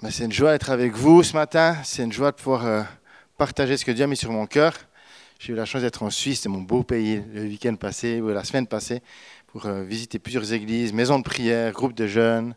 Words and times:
Ben, 0.00 0.12
c'est 0.12 0.26
une 0.26 0.32
joie 0.32 0.52
d'être 0.52 0.70
avec 0.70 0.92
vous 0.92 1.24
ce 1.24 1.32
matin. 1.32 1.76
C'est 1.82 2.04
une 2.04 2.12
joie 2.12 2.30
de 2.30 2.36
pouvoir 2.36 2.64
euh, 2.64 2.82
partager 3.36 3.76
ce 3.76 3.84
que 3.84 3.90
Dieu 3.90 4.04
a 4.04 4.06
mis 4.06 4.16
sur 4.16 4.30
mon 4.30 4.46
cœur. 4.46 4.72
J'ai 5.40 5.52
eu 5.52 5.56
la 5.56 5.64
chance 5.64 5.82
d'être 5.82 6.04
en 6.04 6.10
Suisse, 6.10 6.42
c'est 6.42 6.48
mon 6.48 6.60
beau 6.60 6.84
pays, 6.84 7.20
le 7.34 7.42
week-end 7.42 7.74
passé 7.74 8.20
ou 8.20 8.28
la 8.28 8.44
semaine 8.44 8.68
passée, 8.68 9.02
pour 9.48 9.66
euh, 9.66 9.82
visiter 9.82 10.20
plusieurs 10.20 10.52
églises, 10.52 10.92
maisons 10.92 11.18
de 11.18 11.24
prière, 11.24 11.72
groupes 11.72 11.94
de 11.94 12.06
jeunes, 12.06 12.54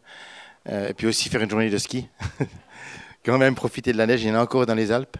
euh, 0.69 0.89
et 0.89 0.93
puis 0.93 1.07
aussi 1.07 1.29
faire 1.29 1.41
une 1.41 1.49
journée 1.49 1.71
de 1.71 1.79
ski. 1.79 2.07
Quand 3.25 3.39
même 3.39 3.55
profiter 3.55 3.91
de 3.91 3.97
la 3.97 4.05
neige, 4.05 4.21
il 4.21 4.27
y 4.27 4.31
en 4.31 4.35
a 4.35 4.43
encore 4.43 4.67
dans 4.67 4.75
les 4.75 4.91
Alpes. 4.91 5.17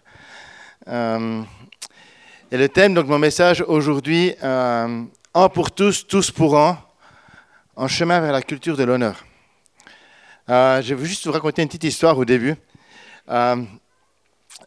Et 0.88 2.58
le 2.58 2.70
thème 2.70 2.94
donc 2.94 3.08
mon 3.08 3.20
message 3.20 3.64
aujourd'hui, 3.68 4.36
un 4.44 5.08
pour 5.54 5.72
tous, 5.72 6.06
tous 6.06 6.30
pour 6.30 6.60
un, 6.60 6.78
en 7.76 7.88
chemin 7.88 8.20
vers 8.20 8.32
la 8.32 8.44
culture 8.44 8.78
de 8.78 8.84
l'honneur. 8.84 9.24
Euh, 10.52 10.82
je 10.82 10.94
veux 10.94 11.06
juste 11.06 11.26
vous 11.26 11.32
raconter 11.32 11.62
une 11.62 11.70
petite 11.70 11.86
histoire 11.86 12.18
au 12.18 12.26
début. 12.26 12.56
Euh, 13.30 13.64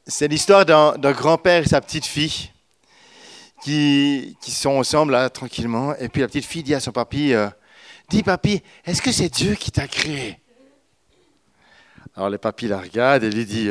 c'est 0.06 0.28
l'histoire 0.28 0.64
d'un 0.64 1.12
grand-père 1.12 1.62
et 1.62 1.68
sa 1.68 1.82
petite 1.82 2.06
fille 2.06 2.50
qui, 3.62 4.34
sont 4.40 4.70
ensemble 4.70 5.12
là 5.12 5.28
tranquillement. 5.28 5.94
Et 5.96 6.08
puis 6.08 6.22
la 6.22 6.28
petite 6.28 6.46
fille 6.46 6.62
dit 6.62 6.74
à 6.74 6.80
son 6.80 6.90
papy, 6.90 7.34
euh, 7.34 7.48
dis 8.08 8.22
papy, 8.22 8.62
est-ce 8.86 9.02
que 9.02 9.12
c'est 9.12 9.28
Dieu 9.28 9.56
qui 9.56 9.70
t'a 9.70 9.86
créé? 9.86 10.38
Alors 12.16 12.30
le 12.30 12.38
papy 12.38 12.66
la 12.66 12.78
regarde 12.78 13.22
et 13.22 13.30
lui 13.30 13.44
dit, 13.44 13.68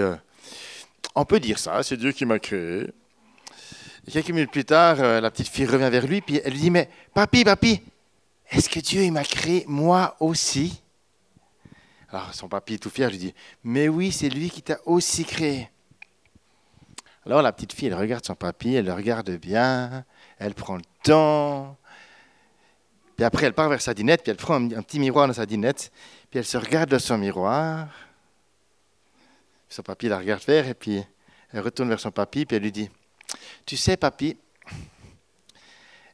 on 1.16 1.26
peut 1.26 1.40
dire 1.40 1.58
ça, 1.58 1.82
c'est 1.82 1.98
Dieu 1.98 2.12
qui 2.12 2.26
m'a 2.26 2.38
créé. 2.38 2.92
Quelques 4.12 4.30
minutes 4.30 4.52
plus 4.52 4.66
tard, 4.66 4.98
la 4.98 5.32
petite 5.32 5.48
fille 5.48 5.66
revient 5.66 5.90
vers 5.90 6.06
lui, 6.06 6.22
puis 6.22 6.40
elle 6.44 6.52
lui 6.52 6.60
dit, 6.60 6.70
mais 6.70 6.90
papy, 7.16 7.44
papy, 7.44 7.82
est-ce 8.52 8.70
que 8.70 8.82
Dieu 8.82 9.10
m'a 9.10 9.24
créé 9.24 9.64
moi 9.68 10.16
aussi? 10.20 10.83
Alors 12.14 12.32
son 12.32 12.48
papy 12.48 12.78
tout 12.78 12.92
fier 12.92 13.10
lui 13.10 13.18
dit, 13.18 13.34
mais 13.64 13.90
oui, 13.90 14.12
c'est 14.12 14.30
lui 14.30 14.52
qui 14.52 14.62
t'a 14.62 14.78
aussi 14.86 15.26
créé. 15.26 15.72
Alors 17.26 17.42
la 17.42 17.52
petite 17.52 17.74
fille, 17.74 17.88
elle 17.88 17.96
regarde 17.96 18.24
son 18.24 18.36
papy, 18.36 18.76
elle 18.76 18.86
le 18.86 18.94
regarde 18.94 19.32
bien, 19.32 20.06
elle 20.38 20.54
prend 20.54 20.76
le 20.76 20.84
temps. 21.02 21.76
Puis 23.16 23.26
après, 23.26 23.48
elle 23.48 23.54
part 23.54 23.68
vers 23.68 23.82
sa 23.82 23.96
dinette, 23.96 24.22
puis 24.22 24.30
elle 24.30 24.38
prend 24.38 24.56
un, 24.56 24.84
petit 24.84 25.00
miroir 25.00 25.28
dans 25.28 25.34
sa 25.34 25.48
dinette, 25.48 25.92
puis 26.30 26.38
elle 26.38 26.46
se 26.46 26.58
regarde 26.58 26.92
dans 26.92 27.00
son 27.00 27.18
miroir. 27.18 27.88
Son 29.68 29.82
papy 29.82 30.08
la 30.08 30.20
regarde 30.20 30.42
faire, 30.42 30.68
et 30.68 30.76
puis 30.76 31.04
elle 31.52 31.62
retourne 31.62 31.90
vers 31.90 32.00
son 32.00 32.12
papy, 32.12 32.46
puis 32.46 32.58
elle 32.58 32.64
lui 32.64 32.72
dit, 32.72 32.92
tu 33.66 33.76
sais, 33.76 33.98
papy, 33.98 34.38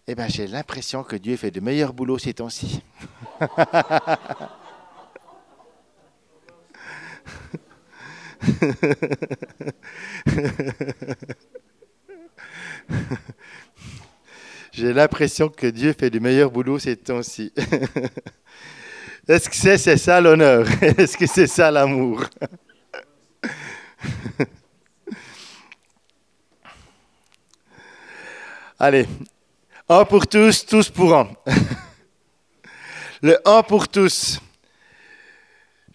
eh 0.07 0.15
ben, 0.15 0.29
j'ai 0.29 0.47
l'impression 0.47 1.03
que 1.03 1.17
Dieu 1.17 1.35
fait 1.35 1.52
de 1.52 1.59
meilleurs 1.59 1.91
boulots 1.91 2.19
ces 2.19 2.35
temps-ci. 2.35 2.81
j'ai 14.72 14.94
l'impression 14.94 15.50
que 15.50 15.67
Dieu 15.67 15.94
fait 15.97 16.09
de 16.09 16.19
meilleurs 16.19 16.52
boulots 16.52 16.80
ces 16.80 16.95
temps-ci. 16.95 17.52
Est-ce 19.27 19.50
que 19.50 19.55
c'est 19.55 19.97
ça 19.97 20.22
l'honneur? 20.22 20.66
Est-ce 20.81 21.17
que 21.17 21.27
c'est 21.27 21.47
ça 21.47 21.70
l'amour? 21.70 22.23
Allez, 28.80 29.05
un 29.89 30.05
pour 30.05 30.25
tous, 30.25 30.66
tous 30.66 30.89
pour 30.89 31.14
un. 31.16 31.30
Le 33.22 33.38
un 33.45 33.61
pour 33.61 33.89
tous. 33.89 34.39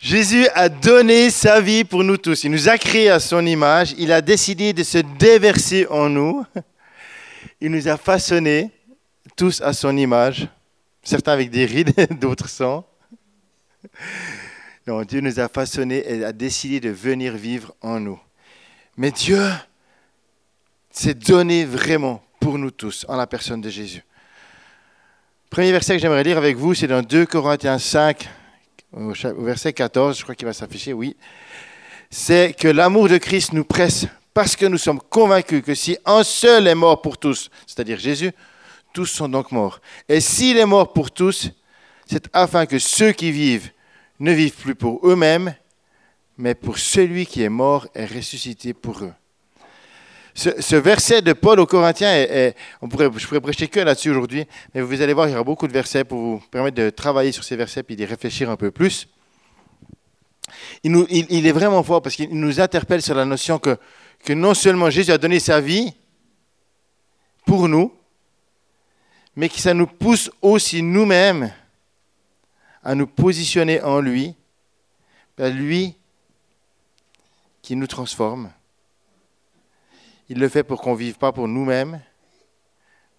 Jésus 0.05 0.47
a 0.55 0.69
donné 0.69 1.31
sa 1.31 1.63
vie 1.63 1.83
pour 1.83 2.05
nous 2.05 2.19
tous. 2.19 2.45
Il 2.45 2.51
nous 2.51 2.69
a 2.69 2.77
créés 2.77 3.09
à 3.09 3.19
son 3.19 3.47
image. 3.47 3.95
Il 3.97 4.13
a 4.13 4.21
décidé 4.21 4.75
de 4.75 4.83
se 4.83 4.99
déverser 4.99 5.87
en 5.89 6.11
nous. 6.11 6.45
Il 7.59 7.71
nous 7.71 7.89
a 7.89 7.97
façonnés 7.97 8.71
tous 9.35 9.63
à 9.63 9.73
son 9.73 9.97
image. 9.97 10.47
Certains 11.03 11.33
avec 11.33 11.49
des 11.49 11.65
rides, 11.65 11.95
d'autres 12.21 12.51
sans. 12.51 12.87
Non, 14.87 15.01
Dieu 15.05 15.23
nous 15.23 15.41
a 15.41 15.49
façonnés 15.49 16.05
et 16.07 16.23
a 16.23 16.35
décidé 16.35 16.81
de 16.81 16.91
venir 16.91 17.35
vivre 17.35 17.75
en 17.81 17.99
nous. 17.99 18.21
Mais 18.99 19.11
Dieu 19.11 19.43
s'est 20.91 21.15
donné 21.15 21.65
vraiment 21.65 22.23
pour 22.41 22.59
nous 22.59 22.71
tous 22.71 23.07
en 23.09 23.17
la 23.17 23.27
personne 23.27 23.63
de 23.63 23.71
Jésus. 23.71 24.03
Premier 25.49 25.73
verset 25.73 25.95
que 25.95 26.03
j'aimerais 26.03 26.25
lire 26.25 26.37
avec 26.37 26.59
vous, 26.59 26.75
c'est 26.75 26.89
dans 26.89 27.01
2 27.01 27.25
Corinthiens 27.25 27.79
5, 27.79 28.29
au 28.97 29.45
verset 29.45 29.73
14, 29.73 30.19
je 30.19 30.23
crois 30.23 30.35
qu'il 30.35 30.47
va 30.47 30.53
s'afficher, 30.53 30.93
oui. 30.93 31.17
C'est 32.11 32.55
que 32.59 32.69
l'amour 32.69 33.09
de 33.09 33.19
Christ 33.19 33.53
nous 33.53 33.65
presse 33.65 34.07
parce 34.33 34.57
que 34.57 34.67
nous 34.67 34.79
sommes 34.79 35.01
convaincus 35.01 35.63
que 35.65 35.75
si 35.75 35.97
un 36.05 36.23
seul 36.25 36.67
est 36.67 36.75
mort 36.75 37.01
pour 37.03 37.19
tous, 37.19 37.51
c'est-à-dire 37.67 37.99
Jésus, 37.99 38.33
tous 38.93 39.07
sont 39.07 39.29
donc 39.29 39.53
morts. 39.53 39.81
Et 40.09 40.21
s'il 40.21 40.57
est 40.57 40.67
mort 40.67 40.93
pour 40.93 41.11
tous, 41.11 41.51
c'est 42.07 42.29
afin 42.33 42.67
que 42.67 42.79
ceux 42.79 43.13
qui 43.13 43.33
vivent 43.33 43.71
ne 44.21 44.33
vivent 44.33 44.55
plus 44.55 44.75
pour 44.75 45.07
eux-mêmes, 45.09 45.55
mais 46.37 46.55
pour 46.55 46.79
celui 46.79 47.27
qui 47.27 47.43
est 47.43 47.49
mort 47.49 47.87
et 47.95 48.07
ressuscité 48.07 48.75
pour 48.75 49.03
eux. 49.03 49.13
Ce, 50.35 50.75
verset 50.75 51.23
de 51.23 51.33
Paul 51.33 51.61
aux 51.61 51.67
Corinthiens, 51.67 52.13
est, 52.13 52.23
est- 52.31 52.57
je 52.83 53.27
pourrais 53.27 53.41
prêcher 53.41 53.69
que 53.69 53.79
là-dessus 53.81 54.11
aujourd'hui, 54.11 54.47
mais 54.75 54.81
vous 54.81 55.01
allez 55.01 55.13
voir, 55.13 55.29
il 55.29 55.33
y 55.33 55.35
aura 55.35 55.45
beaucoup 55.45 55.69
de 55.69 55.73
versets 55.73 56.03
pour 56.05 56.19
vous 56.19 56.39
permettre 56.51 56.77
de 56.77 56.91
travailler 56.91 57.31
sur 57.31 57.45
ces 57.45 57.55
versets 57.55 57.85
puis 57.85 57.95
d'y 57.95 58.05
réfléchir 58.05 58.51
un 58.51 58.57
peu 58.57 58.73
plus. 58.73 59.07
Il 60.83 61.47
est 61.47 61.53
vraiment 61.53 61.83
fort 61.85 62.03
parce 62.03 62.17
qu'il 62.17 62.31
nous 62.31 62.61
interpelle 62.61 63.01
sur 63.01 63.15
la 63.15 63.25
notion 63.25 63.59
que, 63.59 63.77
que 64.25 64.33
non 64.33 64.55
seulement 64.55 64.91
Jésus 64.91 65.13
a 65.13 65.19
donné 65.19 65.39
sa 65.39 65.61
vie 65.61 65.95
pour 67.47 67.69
nous, 67.69 67.95
mais 69.37 69.49
que 69.49 69.59
ça 69.59 69.73
nous 69.73 69.87
pousse 69.87 70.31
aussi 70.43 70.83
nous-mêmes 70.83 71.53
à 72.83 72.95
nous 72.95 73.07
positionner 73.07 73.81
en 73.83 74.01
lui, 74.01 74.35
à 75.39 75.49
lui 75.49 75.95
qui 77.63 77.77
nous 77.77 77.87
transforme. 77.87 78.51
Il 80.29 80.39
le 80.39 80.49
fait 80.49 80.63
pour 80.65 80.81
qu'on 80.81 80.95
vive 80.95 81.19
pas 81.19 81.33
pour 81.33 81.49
nous-mêmes, 81.49 82.01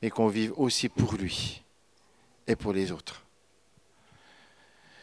mais 0.02 0.10
qu'on 0.10 0.28
vive 0.28 0.54
aussi 0.58 0.90
pour 0.90 1.14
lui 1.16 1.64
et 2.48 2.56
pour 2.56 2.74
les 2.74 2.92
autres. 2.92 3.24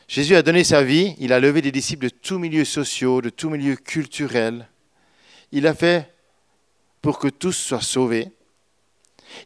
Jésus 0.09 0.35
a 0.35 0.43
donné 0.43 0.65
sa 0.65 0.83
vie, 0.83 1.15
il 1.19 1.33
a 1.33 1.41
levé 1.41 1.63
des 1.63 1.73
disciples 1.73 2.05
de 2.05 2.11
tous 2.11 2.39
milieux 2.39 2.65
sociaux, 2.65 3.23
de 3.23 3.31
tous 3.31 3.49
milieux 3.49 3.77
culturels. 3.77 4.69
Il 5.53 5.67
a 5.67 5.75
fait 5.75 6.13
pour 7.01 7.19
que 7.19 7.29
tous 7.29 7.53
soient 7.53 7.81
sauvés. 7.81 8.31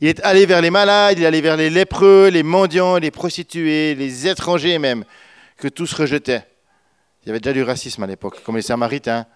Il 0.01 0.09
est 0.09 0.21
allé 0.21 0.47
vers 0.47 0.61
les 0.61 0.71
malades, 0.71 1.19
il 1.19 1.25
est 1.25 1.27
allé 1.27 1.41
vers 1.41 1.57
les 1.57 1.71
lépreux, 1.71 2.29
les 2.29 2.43
mendiants, 2.43 2.99
les 2.99 3.11
prostituées, 3.11 3.95
les 3.95 4.27
étrangers 4.27 4.79
même, 4.79 5.05
que 5.57 5.69
tous 5.69 5.93
rejetaient. 5.93 6.47
Il 7.23 7.29
y 7.29 7.31
avait 7.31 7.41
déjà 7.41 7.53
du 7.53 7.63
racisme 7.63 8.03
à 8.03 8.07
l'époque, 8.07 8.43
comme 8.43 8.57
les 8.57 8.63
Samaritains. 8.63 9.27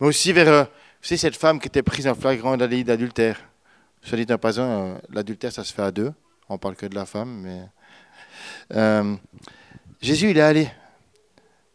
Mais 0.00 0.06
aussi 0.06 0.32
vers, 0.32 0.68
savez, 1.08 1.18
cette 1.18 1.36
femme 1.36 1.58
qui 1.58 1.68
était 1.68 1.82
prise 1.82 2.06
en 2.06 2.14
flagrant 2.14 2.56
délit 2.56 2.84
d'adultère. 2.84 3.40
Soit 4.02 4.18
dit 4.18 4.26
en 4.30 4.98
l'adultère, 5.10 5.52
ça 5.52 5.64
se 5.64 5.72
fait 5.72 5.82
à 5.82 5.90
deux. 5.90 6.12
On 6.48 6.58
parle 6.58 6.76
que 6.76 6.86
de 6.86 6.94
la 6.94 7.06
femme, 7.06 7.40
mais... 7.42 7.62
Euh, 8.74 9.16
Jésus, 10.02 10.30
il 10.30 10.38
est 10.38 10.42
allé 10.42 10.68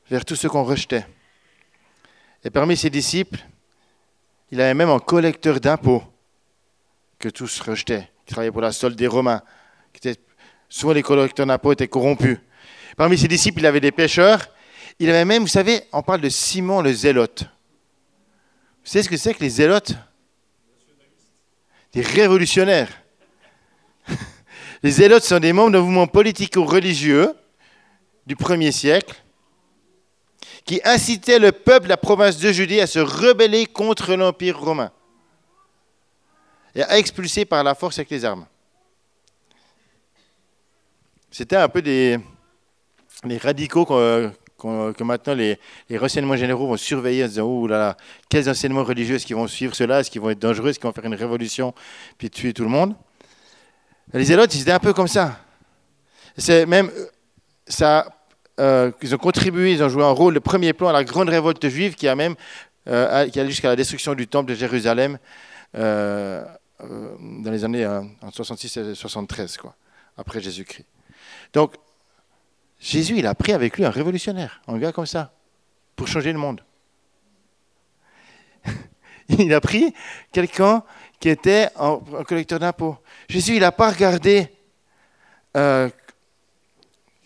vers 0.10 0.24
tous 0.24 0.36
ceux 0.36 0.50
qu'on 0.50 0.64
rejetait. 0.64 1.06
Et 2.44 2.50
parmi 2.50 2.78
ses 2.78 2.90
disciples, 2.90 3.40
il 4.52 4.62
avait 4.62 4.74
même 4.76 4.90
un 4.90 5.00
collecteur 5.00 5.60
d'impôts 5.60 6.04
que 7.18 7.30
tous 7.30 7.60
rejetaient, 7.62 8.10
qui 8.26 8.34
travaillait 8.34 8.52
pour 8.52 8.62
la 8.62 8.72
solde 8.72 8.96
des 8.96 9.08
Romains. 9.08 9.42
Souvent, 10.70 10.94
les 10.94 11.02
collecteurs 11.02 11.48
d'impôts 11.48 11.74
étaient 11.74 11.88
corrompus. 11.88 12.38
Parmi 12.96 13.18
ses 13.18 13.28
disciples, 13.28 13.60
il 13.60 13.66
avait 13.66 13.80
des 13.80 13.92
pêcheurs. 13.92 14.48
Il 15.00 15.10
avait 15.10 15.26
même, 15.26 15.42
vous 15.42 15.48
savez, 15.48 15.82
on 15.92 16.04
parle 16.04 16.22
de 16.22 16.30
Simon 16.30 16.82
le 16.82 16.94
zélote. 16.94 17.46
Vous 18.84 18.90
savez 18.90 19.04
ce 19.04 19.10
que 19.10 19.18
c'est 19.18 19.34
que 19.34 19.42
les 19.42 19.50
zélotes? 19.50 19.94
Des 21.94 22.02
révolutionnaires. 22.02 22.90
Les 24.84 24.92
zélotes 24.92 25.24
sont 25.24 25.40
des 25.40 25.54
membres 25.54 25.72
d'un 25.72 25.80
mouvement 25.80 26.08
politico-religieux 26.08 27.34
du 28.26 28.36
premier 28.36 28.72
siècle 28.72 29.16
qui 30.66 30.82
incitaient 30.84 31.40
le 31.40 31.52
peuple 31.52 31.86
de 31.86 31.90
la 31.90 31.98
province 31.98 32.38
de 32.38 32.52
Judée 32.52 32.82
à 32.82 32.88
se 32.88 33.00
rebeller 33.00 33.66
contre 33.66 34.16
l'Empire 34.16 34.60
romain 34.60 34.92
et 36.76 36.84
à 36.84 36.98
expulser 36.98 37.46
par 37.46 37.64
la 37.64 37.76
force 37.76 38.00
avec 38.00 38.10
les 38.10 38.26
armes. 38.26 38.46
C'était 41.32 41.56
un 41.56 41.70
peu 41.70 41.82
des, 41.82 42.20
radicaux 43.42 43.86
que 44.64 45.04
maintenant 45.04 45.34
les, 45.34 45.60
les 45.90 45.98
renseignements 45.98 46.36
généraux 46.36 46.68
vont 46.68 46.78
surveiller 46.78 47.24
en 47.24 47.28
se 47.28 47.32
disant 47.32 47.46
Oh 47.46 47.68
là 47.68 47.78
là, 47.78 47.98
quels 48.30 48.50
enseignements 48.50 48.84
religieux 48.84 49.16
est-ce 49.16 49.26
qu'ils 49.26 49.36
vont 49.36 49.48
suivre 49.48 49.76
cela 49.76 50.00
Est-ce 50.00 50.10
qu'ils 50.10 50.22
vont 50.22 50.30
être 50.30 50.40
dangereux 50.40 50.70
Est-ce 50.70 50.80
qu'ils 50.80 50.88
vont 50.88 50.94
faire 50.94 51.06
une 51.06 51.16
révolution 51.16 51.74
puis 52.18 52.30
tuer 52.30 52.54
tout 52.54 52.64
le 52.64 52.70
monde 52.70 52.96
Les 54.14 54.26
zélotes, 54.26 54.54
ils 54.56 54.62
étaient 54.62 54.72
un 54.72 54.80
peu 54.80 54.94
comme 54.94 55.08
ça. 55.08 55.40
C'est 56.38 56.66
même, 56.66 56.90
ça 57.68 58.08
euh, 58.60 58.92
ils 59.02 59.14
ont 59.14 59.20
contribué, 59.20 59.74
ils 59.74 59.84
ont 59.84 59.90
joué 59.90 60.04
un 60.04 60.12
rôle 60.12 60.34
de 60.34 60.40
premier 60.40 60.74
plan 60.74 60.90
à 60.90 60.94
la 60.94 61.04
grande 61.04 61.30
révolte 61.30 61.68
juive 61.68 61.96
qui 61.96 62.08
a 62.08 62.16
même 62.16 62.36
euh, 62.88 63.28
qui 63.30 63.40
allait 63.40 63.50
jusqu'à 63.50 63.70
la 63.70 63.76
destruction 63.76 64.14
du 64.14 64.28
temple 64.28 64.50
de 64.50 64.56
Jérusalem 64.56 65.18
euh, 65.76 66.44
euh, 66.82 67.16
dans 67.20 67.52
les 67.52 67.64
années 67.64 67.86
euh, 67.86 68.02
en 68.22 68.32
66 68.32 68.78
et 68.78 68.96
73, 68.96 69.58
quoi, 69.58 69.76
après 70.18 70.42
Jésus-Christ. 70.42 70.86
Donc, 71.54 71.76
Jésus, 72.84 73.18
il 73.18 73.28
a 73.28 73.34
pris 73.34 73.54
avec 73.54 73.78
lui 73.78 73.86
un 73.86 73.90
révolutionnaire, 73.90 74.62
un 74.68 74.78
gars 74.78 74.92
comme 74.92 75.06
ça, 75.06 75.34
pour 75.96 76.06
changer 76.06 76.34
le 76.34 76.38
monde. 76.38 76.66
il 79.30 79.54
a 79.54 79.62
pris 79.62 79.94
quelqu'un 80.34 80.84
qui 81.18 81.30
était 81.30 81.70
un, 81.78 82.02
collecteur 82.28 82.60
d'impôts. 82.60 82.98
Jésus, 83.30 83.54
il 83.54 83.62
n'a 83.62 83.72
pas 83.72 83.90
regardé, 83.90 84.50
euh, 85.56 85.90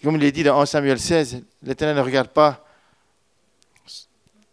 comme 0.03 0.17
il 0.17 0.23
est 0.25 0.31
dit 0.31 0.43
dans 0.43 0.61
1 0.61 0.67
Samuel 0.67 0.99
16, 0.99 1.43
l'Éternel 1.63 1.95
ne 1.95 2.01
regarde 2.01 2.27
pas, 2.27 2.63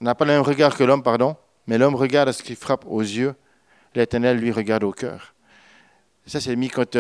n'a 0.00 0.14
pas 0.14 0.24
le 0.24 0.32
même 0.32 0.40
regard 0.40 0.74
que 0.74 0.84
l'homme, 0.84 1.02
pardon, 1.02 1.36
mais 1.66 1.76
l'homme 1.76 1.96
regarde 1.96 2.30
à 2.30 2.32
ce 2.32 2.42
qui 2.42 2.54
frappe 2.54 2.86
aux 2.86 3.02
yeux, 3.02 3.34
l'Éternel 3.94 4.38
lui 4.38 4.52
regarde 4.52 4.84
au 4.84 4.92
cœur. 4.92 5.34
Ça, 6.26 6.40
c'est 6.40 6.56
mis 6.56 6.70
quand 6.70 6.96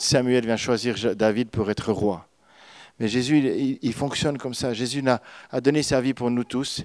Samuel 0.00 0.46
vient 0.46 0.56
choisir 0.56 1.14
David 1.14 1.50
pour 1.50 1.70
être 1.70 1.92
roi. 1.92 2.26
Mais 2.98 3.08
Jésus, 3.08 3.78
il, 3.82 3.92
fonctionne 3.92 4.38
comme 4.38 4.54
ça. 4.54 4.72
Jésus 4.72 5.02
a, 5.06 5.60
donné 5.60 5.82
sa 5.82 6.00
vie 6.00 6.14
pour 6.14 6.30
nous 6.30 6.44
tous, 6.44 6.84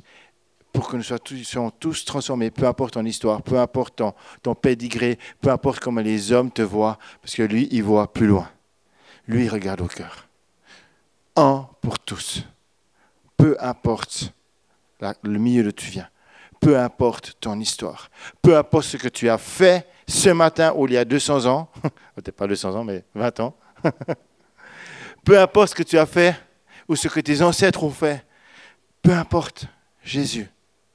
pour 0.74 0.90
que 0.90 0.98
nous 0.98 1.04
soyons 1.04 1.70
tous, 1.72 2.06
transformés, 2.06 2.52
peu 2.52 2.68
importe 2.68 2.94
ton 2.96 3.06
histoire, 3.06 3.42
peu 3.42 3.60
importe 3.60 3.98
ton, 3.98 4.14
ton 4.42 4.54
pédigré, 4.54 5.18
peu 5.40 5.50
importe 5.50 5.80
comment 5.80 6.02
les 6.02 6.32
hommes 6.32 6.52
te 6.52 6.62
voient, 6.62 6.98
parce 7.22 7.36
que 7.36 7.44
lui, 7.44 7.68
il 7.72 7.84
voit 7.84 8.12
plus 8.12 8.28
loin. 8.28 8.50
Lui, 9.28 9.46
il 9.46 9.50
regarde 9.50 9.82
au 9.82 9.88
cœur. 9.88 10.28
Un 11.36 11.68
pour 11.82 11.98
tous. 12.00 12.44
Peu 13.38 13.56
importe 13.60 14.34
le 15.24 15.40
milieu 15.40 15.64
d'où 15.64 15.72
tu 15.72 15.90
viens. 15.90 16.10
Peu 16.60 16.78
importe 16.78 17.38
ton 17.40 17.60
histoire. 17.60 18.10
Peu 18.42 18.58
importe 18.58 18.86
ce 18.86 18.98
que 18.98 19.08
tu 19.08 19.30
as 19.30 19.38
fait 19.38 19.88
ce 20.08 20.30
matin 20.30 20.74
ou 20.76 20.88
il 20.88 20.94
y 20.94 20.98
a 20.98 21.06
200 21.06 21.46
ans. 21.46 21.70
Peut-être 22.16 22.36
pas 22.36 22.48
200 22.48 22.76
ans, 22.76 22.84
mais 22.84 23.04
20 23.16 23.40
ans. 23.40 23.56
Peu 25.24 25.40
importe 25.40 25.70
ce 25.70 25.76
que 25.76 25.84
tu 25.84 25.98
as 25.98 26.06
fait 26.06 26.36
ou 26.88 26.96
ce 26.96 27.08
que 27.08 27.20
tes 27.20 27.42
ancêtres 27.42 27.84
ont 27.84 27.92
fait. 27.92 28.26
Peu 29.02 29.14
importe. 29.14 29.66
Jésus 30.04 30.50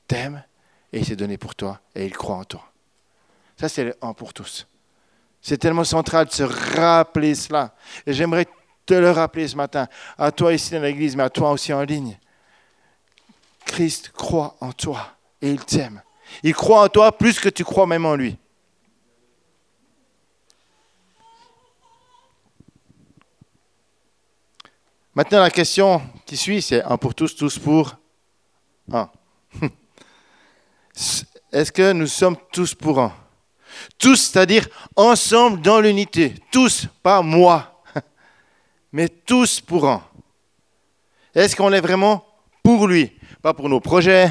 t'aime 0.09 0.43
et 0.93 0.99
il 0.99 1.07
s'est 1.07 1.17
donné 1.17 1.39
pour 1.39 1.55
toi 1.55 1.81
et 1.95 2.07
il 2.07 2.13
croit 2.13 2.37
en 2.37 2.45
toi. 2.45 2.73
Ça, 3.57 3.69
c'est 3.69 3.85
le 3.85 3.97
un 4.03 4.13
pour 4.13 4.35
tous. 4.35 4.67
C'est 5.41 5.59
tellement 5.59 5.85
central 5.85 6.27
de 6.27 6.33
se 6.33 6.43
rappeler 6.43 7.35
cela. 7.35 7.75
Et 8.05 8.13
j'aimerais 8.13 8.47
te 8.85 8.95
le 8.95 9.11
rappeler 9.11 9.49
ce 9.49 9.57
matin, 9.57 9.89
à 10.19 10.31
toi 10.31 10.53
ici 10.53 10.73
dans 10.73 10.83
l'église, 10.83 11.17
mais 11.17 11.25
à 11.25 11.31
toi 11.31 11.51
aussi 11.51 11.73
en 11.73 11.83
ligne. 11.83 12.19
Christ 13.65 14.13
croit 14.13 14.57
en 14.61 14.73
toi 14.73 15.17
et 15.43 15.51
il 15.51 15.65
t'aime. 15.65 16.03
Il 16.43 16.55
croit 16.55 16.85
en 16.85 16.89
toi 16.89 17.17
plus 17.17 17.39
que 17.39 17.49
tu 17.49 17.65
crois 17.65 17.87
même 17.87 18.07
en 18.07 18.15
lui. 18.15 18.39
Maintenant, 25.17 25.41
la 25.41 25.51
question 25.51 26.03
qui 26.27 26.37
suit, 26.37 26.61
c'est 26.61 26.83
un 26.83 26.99
pour 26.99 27.15
tous, 27.15 27.35
tous 27.35 27.59
pour 27.59 27.97
un. 28.93 29.09
Est-ce 31.53 31.73
que 31.73 31.93
nous 31.93 32.07
sommes 32.07 32.37
tous 32.53 32.75
pour 32.75 33.01
un? 33.01 33.15
Tous, 33.97 34.17
c'est-à-dire 34.17 34.69
ensemble 34.95 35.63
dans 35.63 35.81
l'unité. 35.81 36.35
Tous, 36.53 36.87
pas 37.03 37.23
moi, 37.23 37.83
mais 38.93 39.09
tous 39.09 39.59
pour 39.59 39.89
un. 39.89 40.05
Est-ce 41.35 41.57
qu'on 41.57 41.73
est 41.73 41.81
vraiment 41.81 42.23
pour 42.63 42.87
lui? 42.87 43.11
Pas 43.41 43.55
pour 43.55 43.71
nos 43.71 43.81
projets, 43.81 44.31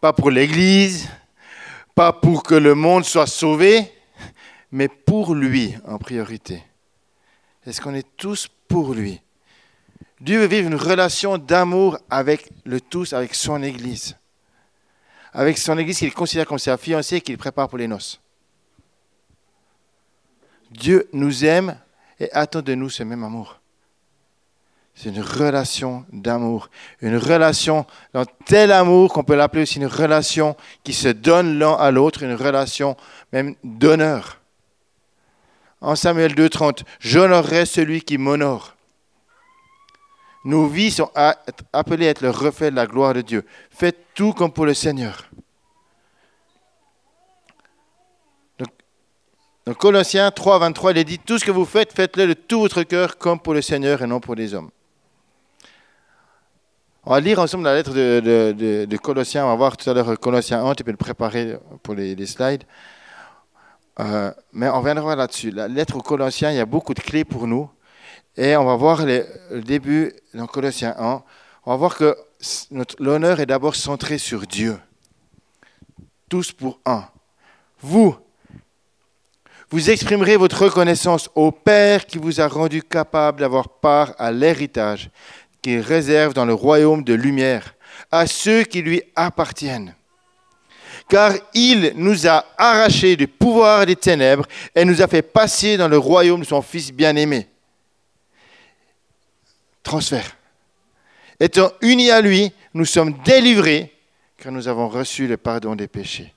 pas 0.00 0.12
pour 0.12 0.32
l'Église, 0.32 1.08
pas 1.94 2.12
pour 2.12 2.42
que 2.42 2.56
le 2.56 2.74
monde 2.74 3.04
soit 3.04 3.28
sauvé, 3.28 3.92
mais 4.72 4.88
pour 4.88 5.36
lui 5.36 5.76
en 5.86 5.98
priorité. 5.98 6.64
Est-ce 7.64 7.80
qu'on 7.80 7.94
est 7.94 8.16
tous 8.16 8.48
pour 8.66 8.92
lui? 8.92 9.20
Dieu 10.20 10.40
veut 10.40 10.46
vivre 10.46 10.68
une 10.68 10.76
relation 10.76 11.38
d'amour 11.38 11.98
avec 12.08 12.50
le 12.64 12.80
tous, 12.80 13.12
avec 13.12 13.34
son 13.34 13.62
Église. 13.62 14.16
Avec 15.32 15.58
son 15.58 15.76
Église 15.78 15.98
qu'il 15.98 16.14
considère 16.14 16.46
comme 16.46 16.58
sa 16.58 16.76
fiancée 16.76 17.16
et 17.16 17.20
qu'il 17.20 17.36
prépare 17.36 17.68
pour 17.68 17.78
les 17.78 17.88
noces. 17.88 18.20
Dieu 20.70 21.08
nous 21.12 21.44
aime 21.44 21.78
et 22.20 22.30
attend 22.32 22.62
de 22.62 22.74
nous 22.74 22.90
ce 22.90 23.02
même 23.02 23.24
amour. 23.24 23.60
C'est 24.94 25.08
une 25.08 25.20
relation 25.22 26.06
d'amour. 26.12 26.70
Une 27.00 27.16
relation 27.16 27.84
dans 28.12 28.24
tel 28.44 28.70
amour 28.70 29.12
qu'on 29.12 29.24
peut 29.24 29.34
l'appeler 29.34 29.62
aussi 29.62 29.78
une 29.78 29.86
relation 29.86 30.56
qui 30.84 30.92
se 30.92 31.08
donne 31.08 31.58
l'un 31.58 31.74
à 31.74 31.90
l'autre, 31.90 32.22
une 32.22 32.34
relation 32.34 32.96
même 33.32 33.56
d'honneur. 33.64 34.40
En 35.80 35.96
Samuel 35.96 36.34
2,30, 36.34 36.84
j'honorerai 37.00 37.66
celui 37.66 38.02
qui 38.02 38.18
m'honore. 38.18 38.73
Nos 40.44 40.66
vies 40.66 40.90
sont 40.90 41.10
appelées 41.72 42.06
à 42.06 42.10
être 42.10 42.20
le 42.20 42.30
reflet 42.30 42.70
de 42.70 42.76
la 42.76 42.86
gloire 42.86 43.14
de 43.14 43.22
Dieu. 43.22 43.44
Faites 43.70 43.98
tout 44.14 44.34
comme 44.34 44.52
pour 44.52 44.66
le 44.66 44.74
Seigneur. 44.74 45.28
Donc, 49.66 49.78
Colossiens 49.78 50.30
3, 50.30 50.58
23, 50.58 50.90
il 50.90 50.98
est 50.98 51.04
dit 51.04 51.18
Tout 51.18 51.38
ce 51.38 51.44
que 51.44 51.50
vous 51.50 51.64
faites, 51.64 51.94
faites-le 51.94 52.26
de 52.26 52.34
tout 52.34 52.60
votre 52.60 52.82
cœur 52.82 53.16
comme 53.16 53.40
pour 53.40 53.54
le 53.54 53.62
Seigneur 53.62 54.02
et 54.02 54.06
non 54.06 54.20
pour 54.20 54.34
les 54.34 54.52
hommes. 54.52 54.70
On 57.06 57.10
va 57.10 57.20
lire 57.20 57.38
ensemble 57.38 57.64
la 57.64 57.74
lettre 57.74 57.92
de, 57.92 58.96
Colossiens. 58.96 59.46
On 59.46 59.48
va 59.48 59.54
voir 59.54 59.76
tout 59.76 59.88
à 59.88 59.94
l'heure 59.94 60.18
Colossiens 60.18 60.64
1. 60.64 60.74
Tu 60.74 60.84
peux 60.84 60.90
le 60.90 60.96
préparer 60.98 61.58
pour 61.82 61.94
les, 61.94 62.26
slides. 62.26 62.64
Euh, 64.00 64.32
mais 64.52 64.68
on 64.68 64.78
reviendra 64.80 65.16
là-dessus. 65.16 65.50
La 65.50 65.68
lettre 65.68 65.96
aux 65.96 66.02
Colossiens, 66.02 66.50
il 66.50 66.56
y 66.56 66.60
a 66.60 66.66
beaucoup 66.66 66.92
de 66.92 67.00
clés 67.00 67.24
pour 67.24 67.46
nous. 67.46 67.70
Et 68.36 68.56
on 68.56 68.64
va 68.64 68.74
voir 68.74 69.06
le 69.06 69.60
début 69.60 70.12
dans 70.32 70.46
Colossiens 70.46 70.94
1. 70.98 71.22
On 71.66 71.70
va 71.70 71.76
voir 71.76 71.96
que 71.96 72.16
l'honneur 72.98 73.38
est 73.38 73.46
d'abord 73.46 73.76
centré 73.76 74.18
sur 74.18 74.46
Dieu. 74.46 74.76
Tous 76.28 76.50
pour 76.50 76.80
un. 76.84 77.04
Vous, 77.80 78.16
vous 79.70 79.90
exprimerez 79.90 80.36
votre 80.36 80.64
reconnaissance 80.64 81.30
au 81.36 81.52
Père 81.52 82.06
qui 82.06 82.18
vous 82.18 82.40
a 82.40 82.48
rendu 82.48 82.82
capable 82.82 83.40
d'avoir 83.40 83.68
part 83.68 84.14
à 84.18 84.32
l'héritage 84.32 85.10
qu'il 85.62 85.80
réserve 85.80 86.34
dans 86.34 86.44
le 86.44 86.54
royaume 86.54 87.04
de 87.04 87.14
lumière 87.14 87.74
à 88.10 88.26
ceux 88.26 88.64
qui 88.64 88.82
lui 88.82 89.02
appartiennent. 89.14 89.94
Car 91.08 91.34
il 91.54 91.92
nous 91.96 92.26
a 92.26 92.44
arrachés 92.58 93.14
du 93.14 93.28
pouvoir 93.28 93.86
des 93.86 93.96
ténèbres 93.96 94.46
et 94.74 94.84
nous 94.84 95.02
a 95.02 95.06
fait 95.06 95.22
passer 95.22 95.76
dans 95.76 95.88
le 95.88 95.98
royaume 95.98 96.40
de 96.40 96.46
son 96.46 96.62
Fils 96.62 96.92
bien-aimé 96.92 97.48
transfert. 99.84 100.36
Étant 101.38 101.70
unis 101.80 102.10
à 102.10 102.20
lui, 102.20 102.52
nous 102.74 102.84
sommes 102.84 103.14
délivrés 103.24 103.92
car 104.36 104.50
nous 104.50 104.66
avons 104.66 104.88
reçu 104.88 105.28
le 105.28 105.36
pardon 105.36 105.76
des 105.76 105.86
péchés. 105.86 106.32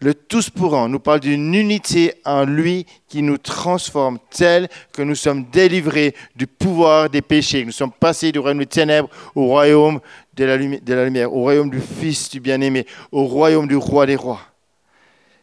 Le 0.00 0.14
tous 0.14 0.48
pour 0.48 0.76
un 0.76 0.88
nous 0.88 1.00
parle 1.00 1.20
d'une 1.20 1.54
unité 1.54 2.14
en 2.24 2.44
lui 2.44 2.86
qui 3.08 3.20
nous 3.22 3.38
transforme 3.38 4.18
tel 4.30 4.68
que 4.92 5.02
nous 5.02 5.16
sommes 5.16 5.46
délivrés 5.50 6.14
du 6.36 6.46
pouvoir 6.46 7.10
des 7.10 7.22
péchés. 7.22 7.64
Nous 7.64 7.72
sommes 7.72 7.90
passés 7.90 8.30
du 8.30 8.38
royaume 8.38 8.60
des 8.60 8.66
ténèbres 8.66 9.08
au 9.34 9.46
royaume 9.46 10.00
de 10.34 10.44
la, 10.44 10.56
de 10.56 10.94
la 10.94 11.04
lumière, 11.04 11.32
au 11.32 11.40
royaume 11.40 11.70
du 11.70 11.80
Fils 11.80 12.30
du 12.30 12.38
bien-aimé, 12.38 12.86
au 13.10 13.24
royaume 13.24 13.66
du 13.66 13.76
roi 13.76 14.06
des 14.06 14.14
rois. 14.14 14.40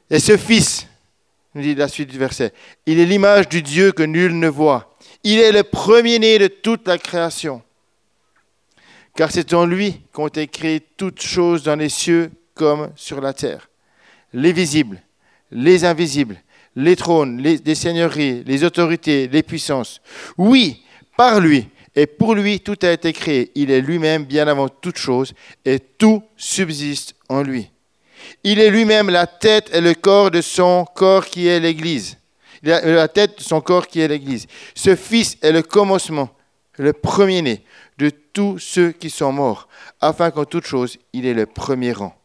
Et 0.09 0.19
ce 0.19 0.37
Fils, 0.37 0.87
nous 1.53 1.61
dit 1.61 1.75
la 1.75 1.89
suite 1.89 2.09
du 2.09 2.17
verset, 2.17 2.53
il 2.85 2.99
est 2.99 3.05
l'image 3.05 3.49
du 3.49 3.61
Dieu 3.61 3.91
que 3.91 4.03
nul 4.03 4.39
ne 4.39 4.47
voit. 4.47 4.94
Il 5.27 5.39
est 5.39 5.51
le 5.51 5.63
premier-né 5.63 6.37
de 6.37 6.45
toute 6.45 6.87
la 6.87 6.99
création. 6.99 7.63
Car 9.15 9.31
c'est 9.31 9.55
en 9.55 9.65
lui 9.65 10.01
qu'ont 10.13 10.27
été 10.27 10.45
créées 10.47 10.83
toutes 10.97 11.19
choses 11.19 11.63
dans 11.63 11.75
les 11.75 11.89
cieux 11.89 12.29
comme 12.53 12.91
sur 12.95 13.21
la 13.21 13.33
terre. 13.33 13.67
Les 14.33 14.53
visibles, 14.53 15.01
les 15.49 15.83
invisibles, 15.83 16.37
les 16.75 16.95
trônes, 16.95 17.41
les, 17.41 17.75
seigneuries, 17.75 18.43
les 18.45 18.63
autorités, 18.63 19.27
les 19.27 19.41
puissances. 19.41 19.99
Oui, 20.37 20.83
par 21.17 21.39
lui 21.39 21.69
et 21.95 22.05
pour 22.05 22.35
lui 22.35 22.59
tout 22.59 22.77
a 22.83 22.91
été 22.91 23.11
créé. 23.11 23.51
Il 23.55 23.71
est 23.71 23.81
lui-même 23.81 24.25
bien 24.25 24.47
avant 24.47 24.69
toute 24.69 24.99
chose 24.99 25.33
et 25.65 25.79
tout 25.79 26.21
subsiste 26.37 27.15
en 27.29 27.41
lui. 27.41 27.71
Il 28.43 28.59
est 28.59 28.69
lui-même 28.69 29.09
la 29.09 29.25
tête 29.25 29.71
et 29.73 29.81
le 29.81 29.95
corps 29.95 30.29
de 30.29 30.41
son 30.41 30.85
corps 30.85 31.25
qui 31.25 31.47
est 31.47 31.59
l'Église 31.59 32.15
la, 32.65 32.81
la 32.81 33.07
tête 33.07 33.37
de 33.37 33.43
son 33.43 33.61
corps 33.61 33.87
qui 33.87 34.01
est 34.01 34.07
l'Église. 34.07 34.47
Ce 34.73 34.95
Fils 34.95 35.37
est 35.41 35.51
le 35.51 35.61
commencement, 35.61 36.29
le 36.77 36.93
premier-né 36.93 37.63
de 37.97 38.09
tous 38.09 38.59
ceux 38.59 38.91
qui 38.91 39.09
sont 39.09 39.31
morts, 39.31 39.69
afin 40.01 40.31
qu'en 40.31 40.45
toute 40.45 40.65
chose, 40.65 40.97
il 41.13 41.25
ait 41.25 41.33
le 41.33 41.45
premier 41.45 41.93
rang. 41.93 42.19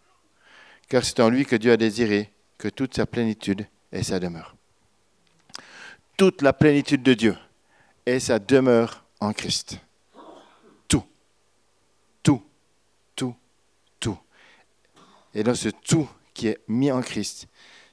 Car 0.89 1.05
c'est 1.05 1.21
en 1.21 1.31
lui 1.31 1.47
que 1.47 1.57
Dieu 1.57 1.73
a 1.73 1.77
désiré 1.77 2.33
que 2.59 2.69
toute 2.69 2.97
sa 2.97 3.07
plénitude 3.07 3.67
est 3.93 4.03
sa 4.03 4.19
demeure. 4.19 4.57
Toute 6.17 6.43
la 6.43 6.53
plénitude 6.53 7.03
de 7.03 7.15
Dieu 7.15 7.37
est 8.05 8.19
sa 8.19 8.39
demeure 8.39 9.05
en 9.21 9.33
Christ. 9.33 9.79
Tout, 10.89 11.05
tout, 12.23 12.43
tout, 13.15 13.35
tout. 14.01 14.19
Et 15.33 15.43
dans 15.43 15.55
ce 15.55 15.69
tout 15.69 16.09
qui 16.35 16.49
est 16.49 16.59
mis 16.67 16.91
en 16.91 17.03
Christ, 17.03 17.47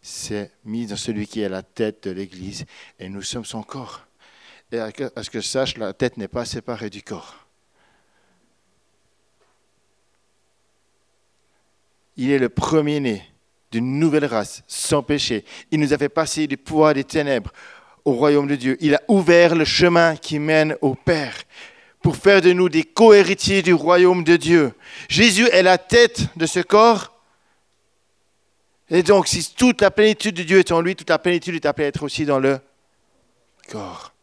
c'est 0.07 0.51
mis 0.63 0.85
dans 0.85 0.95
celui 0.95 1.27
qui 1.27 1.41
est 1.41 1.49
la 1.49 1.61
tête 1.61 2.07
de 2.07 2.11
l'Église. 2.11 2.65
Et 2.97 3.09
nous 3.09 3.21
sommes 3.21 3.43
son 3.43 3.61
corps. 3.61 4.07
Et 4.71 4.79
à 4.79 4.89
ce 4.89 5.29
que 5.29 5.41
je 5.41 5.45
sache, 5.45 5.77
la 5.77 5.91
tête 5.91 6.15
n'est 6.15 6.29
pas 6.29 6.45
séparée 6.45 6.89
du 6.89 7.03
corps. 7.03 7.35
Il 12.15 12.31
est 12.31 12.39
le 12.39 12.47
premier-né 12.47 13.21
d'une 13.69 13.99
nouvelle 13.99 14.25
race, 14.25 14.63
sans 14.65 15.03
péché. 15.03 15.43
Il 15.71 15.81
nous 15.81 15.91
a 15.93 15.97
fait 15.97 16.07
passer 16.07 16.47
du 16.47 16.55
pouvoir 16.55 16.93
des 16.93 17.03
ténèbres 17.03 17.51
au 18.05 18.13
royaume 18.13 18.47
de 18.47 18.55
Dieu. 18.55 18.77
Il 18.79 18.95
a 18.95 19.01
ouvert 19.09 19.55
le 19.55 19.65
chemin 19.65 20.15
qui 20.15 20.39
mène 20.39 20.77
au 20.79 20.95
Père 20.95 21.35
pour 22.01 22.15
faire 22.15 22.41
de 22.41 22.53
nous 22.53 22.69
des 22.69 22.83
co-héritiers 22.83 23.61
du 23.61 23.73
royaume 23.73 24.23
de 24.23 24.37
Dieu. 24.37 24.73
Jésus 25.09 25.49
est 25.51 25.63
la 25.63 25.77
tête 25.77 26.27
de 26.37 26.45
ce 26.45 26.61
corps. 26.61 27.16
Et 28.89 29.03
donc, 29.03 29.27
si 29.27 29.53
toute 29.53 29.81
la 29.81 29.91
plénitude 29.91 30.35
de 30.35 30.43
Dieu 30.43 30.59
est 30.59 30.71
en 30.71 30.81
lui, 30.81 30.95
toute 30.95 31.09
la 31.09 31.19
plénitude 31.19 31.55
est 31.55 31.65
appelée 31.65 31.85
à 31.85 31.89
être 31.89 32.03
aussi 32.03 32.25
dans 32.25 32.39
le 32.39 32.59
corps. 33.69 34.13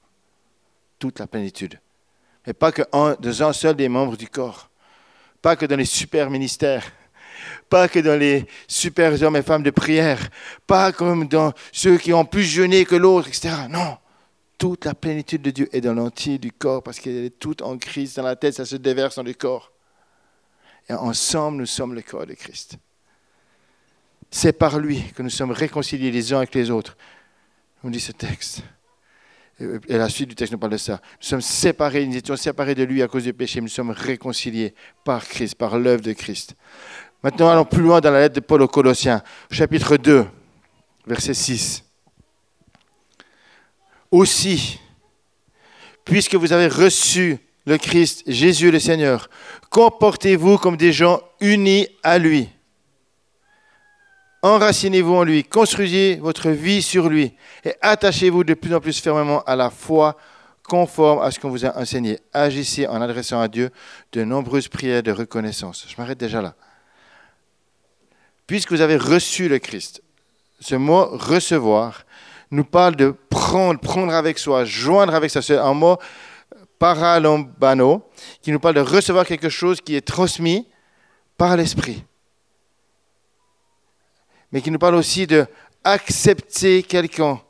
Toute 0.99 1.18
la 1.18 1.26
plénitude. 1.26 1.78
Mais 2.47 2.52
pas 2.52 2.73
que 2.73 2.83
dans 2.90 3.42
un 3.42 3.52
seul 3.52 3.76
des 3.76 3.88
membres 3.88 4.16
du 4.16 4.28
corps. 4.28 4.71
Pas 5.42 5.56
que 5.56 5.66
dans 5.66 5.76
les 5.76 5.85
super 5.85 6.30
ministères 6.30 6.90
pas 7.68 7.88
que 7.88 7.99
dans 7.99 8.18
les 8.18 8.47
super 8.68 9.21
hommes 9.23 9.37
et 9.37 9.42
femmes 9.42 9.62
de 9.62 9.71
prière, 9.71 10.30
pas 10.66 10.92
comme 10.92 11.26
dans 11.26 11.52
ceux 11.73 11.99
qui 11.99 12.12
ont 12.12 12.25
plus 12.25 12.44
jeûné 12.44 12.85
que 12.85 12.94
l'autre, 12.94 13.28
etc. 13.28 13.54
Non, 13.68 13.99
toute 14.59 14.85
la 14.85 14.94
plénitude 14.94 15.42
de 15.42 15.50
Dieu 15.50 15.68
est 15.73 15.80
dans 15.80 15.94
l'entier 15.94 16.38
du 16.38 16.52
corps 16.52 16.83
parce 16.83 17.00
qu'elle 17.00 17.25
est 17.25 17.38
toute 17.38 17.62
en 17.62 17.76
Christ, 17.76 18.16
dans 18.16 18.23
la 18.23 18.37
tête, 18.37 18.54
ça 18.54 18.64
se 18.64 18.76
déverse 18.76 19.16
dans 19.16 19.23
le 19.23 19.35
corps. 19.35 19.73
Et 20.88 20.92
ensemble, 20.92 21.59
nous 21.59 21.66
sommes 21.66 21.94
le 21.94 22.02
corps 22.02 22.26
de 22.26 22.35
Christ. 22.35 22.76
C'est 24.36 24.52
par 24.52 24.80
lui 24.80 25.00
que 25.14 25.22
nous 25.22 25.30
sommes 25.30 25.52
réconciliés 25.52 26.10
les 26.10 26.32
uns 26.32 26.38
avec 26.38 26.56
les 26.56 26.68
autres. 26.68 26.96
On 27.84 27.88
dit 27.88 28.00
ce 28.00 28.10
texte. 28.10 28.64
Et 29.60 29.96
la 29.96 30.08
suite 30.08 30.30
du 30.30 30.34
texte 30.34 30.52
nous 30.52 30.58
parle 30.58 30.72
de 30.72 30.76
ça. 30.76 30.94
Nous 31.20 31.28
sommes 31.28 31.40
séparés, 31.40 32.04
nous 32.04 32.16
étions 32.16 32.34
séparés 32.34 32.74
de 32.74 32.82
lui 32.82 33.00
à 33.00 33.06
cause 33.06 33.22
du 33.22 33.32
péché, 33.32 33.60
mais 33.60 33.66
nous 33.66 33.70
sommes 33.70 33.92
réconciliés 33.92 34.74
par 35.04 35.24
Christ, 35.24 35.54
par 35.54 35.78
l'œuvre 35.78 36.02
de 36.02 36.12
Christ. 36.12 36.56
Maintenant, 37.22 37.48
allons 37.48 37.64
plus 37.64 37.80
loin 37.80 38.00
dans 38.00 38.10
la 38.10 38.22
lettre 38.22 38.34
de 38.34 38.40
Paul 38.40 38.60
aux 38.62 38.66
Colossiens, 38.66 39.22
chapitre 39.52 39.96
2, 39.96 40.26
verset 41.06 41.34
6. 41.34 41.84
Aussi, 44.10 44.80
puisque 46.04 46.34
vous 46.34 46.52
avez 46.52 46.66
reçu 46.66 47.38
le 47.66 47.78
Christ, 47.78 48.24
Jésus 48.26 48.72
le 48.72 48.80
Seigneur, 48.80 49.30
comportez-vous 49.70 50.58
comme 50.58 50.76
des 50.76 50.92
gens 50.92 51.22
unis 51.38 51.86
à 52.02 52.18
lui. 52.18 52.48
Enracinez-vous 54.44 55.14
en 55.14 55.24
lui, 55.24 55.42
construisez 55.42 56.16
votre 56.16 56.50
vie 56.50 56.82
sur 56.82 57.08
lui 57.08 57.34
et 57.64 57.72
attachez-vous 57.80 58.44
de 58.44 58.52
plus 58.52 58.74
en 58.74 58.80
plus 58.80 59.00
fermement 59.00 59.42
à 59.44 59.56
la 59.56 59.70
foi 59.70 60.18
conforme 60.62 61.22
à 61.22 61.30
ce 61.30 61.40
qu'on 61.40 61.48
vous 61.48 61.64
a 61.64 61.78
enseigné. 61.78 62.18
Agissez 62.30 62.86
en 62.86 63.00
adressant 63.00 63.40
à 63.40 63.48
Dieu 63.48 63.70
de 64.12 64.22
nombreuses 64.22 64.68
prières 64.68 65.02
de 65.02 65.12
reconnaissance. 65.12 65.86
Je 65.88 65.94
m'arrête 65.96 66.18
déjà 66.18 66.42
là 66.42 66.54
puisque 68.46 68.70
vous 68.72 68.82
avez 68.82 68.98
reçu 68.98 69.48
le 69.48 69.58
Christ. 69.58 70.02
Ce 70.60 70.74
mot 70.74 71.06
recevoir 71.06 72.04
nous 72.50 72.64
parle 72.64 72.96
de 72.96 73.14
prendre, 73.30 73.80
prendre 73.80 74.12
avec 74.12 74.38
soi, 74.38 74.66
joindre 74.66 75.14
avec 75.14 75.30
soi. 75.30 75.40
C'est 75.40 75.56
un 75.56 75.72
mot 75.72 75.96
paralombano 76.78 78.06
qui 78.42 78.52
nous 78.52 78.60
parle 78.60 78.74
de 78.74 78.80
recevoir 78.80 79.24
quelque 79.24 79.48
chose 79.48 79.80
qui 79.80 79.96
est 79.96 80.06
transmis 80.06 80.68
par 81.38 81.56
l'esprit. 81.56 82.04
Mais 84.54 84.62
qui 84.62 84.70
nous 84.70 84.78
parle 84.78 84.94
aussi 84.94 85.26
de 85.26 85.46
accepter 85.82 86.84
quelqu'un 86.84 87.40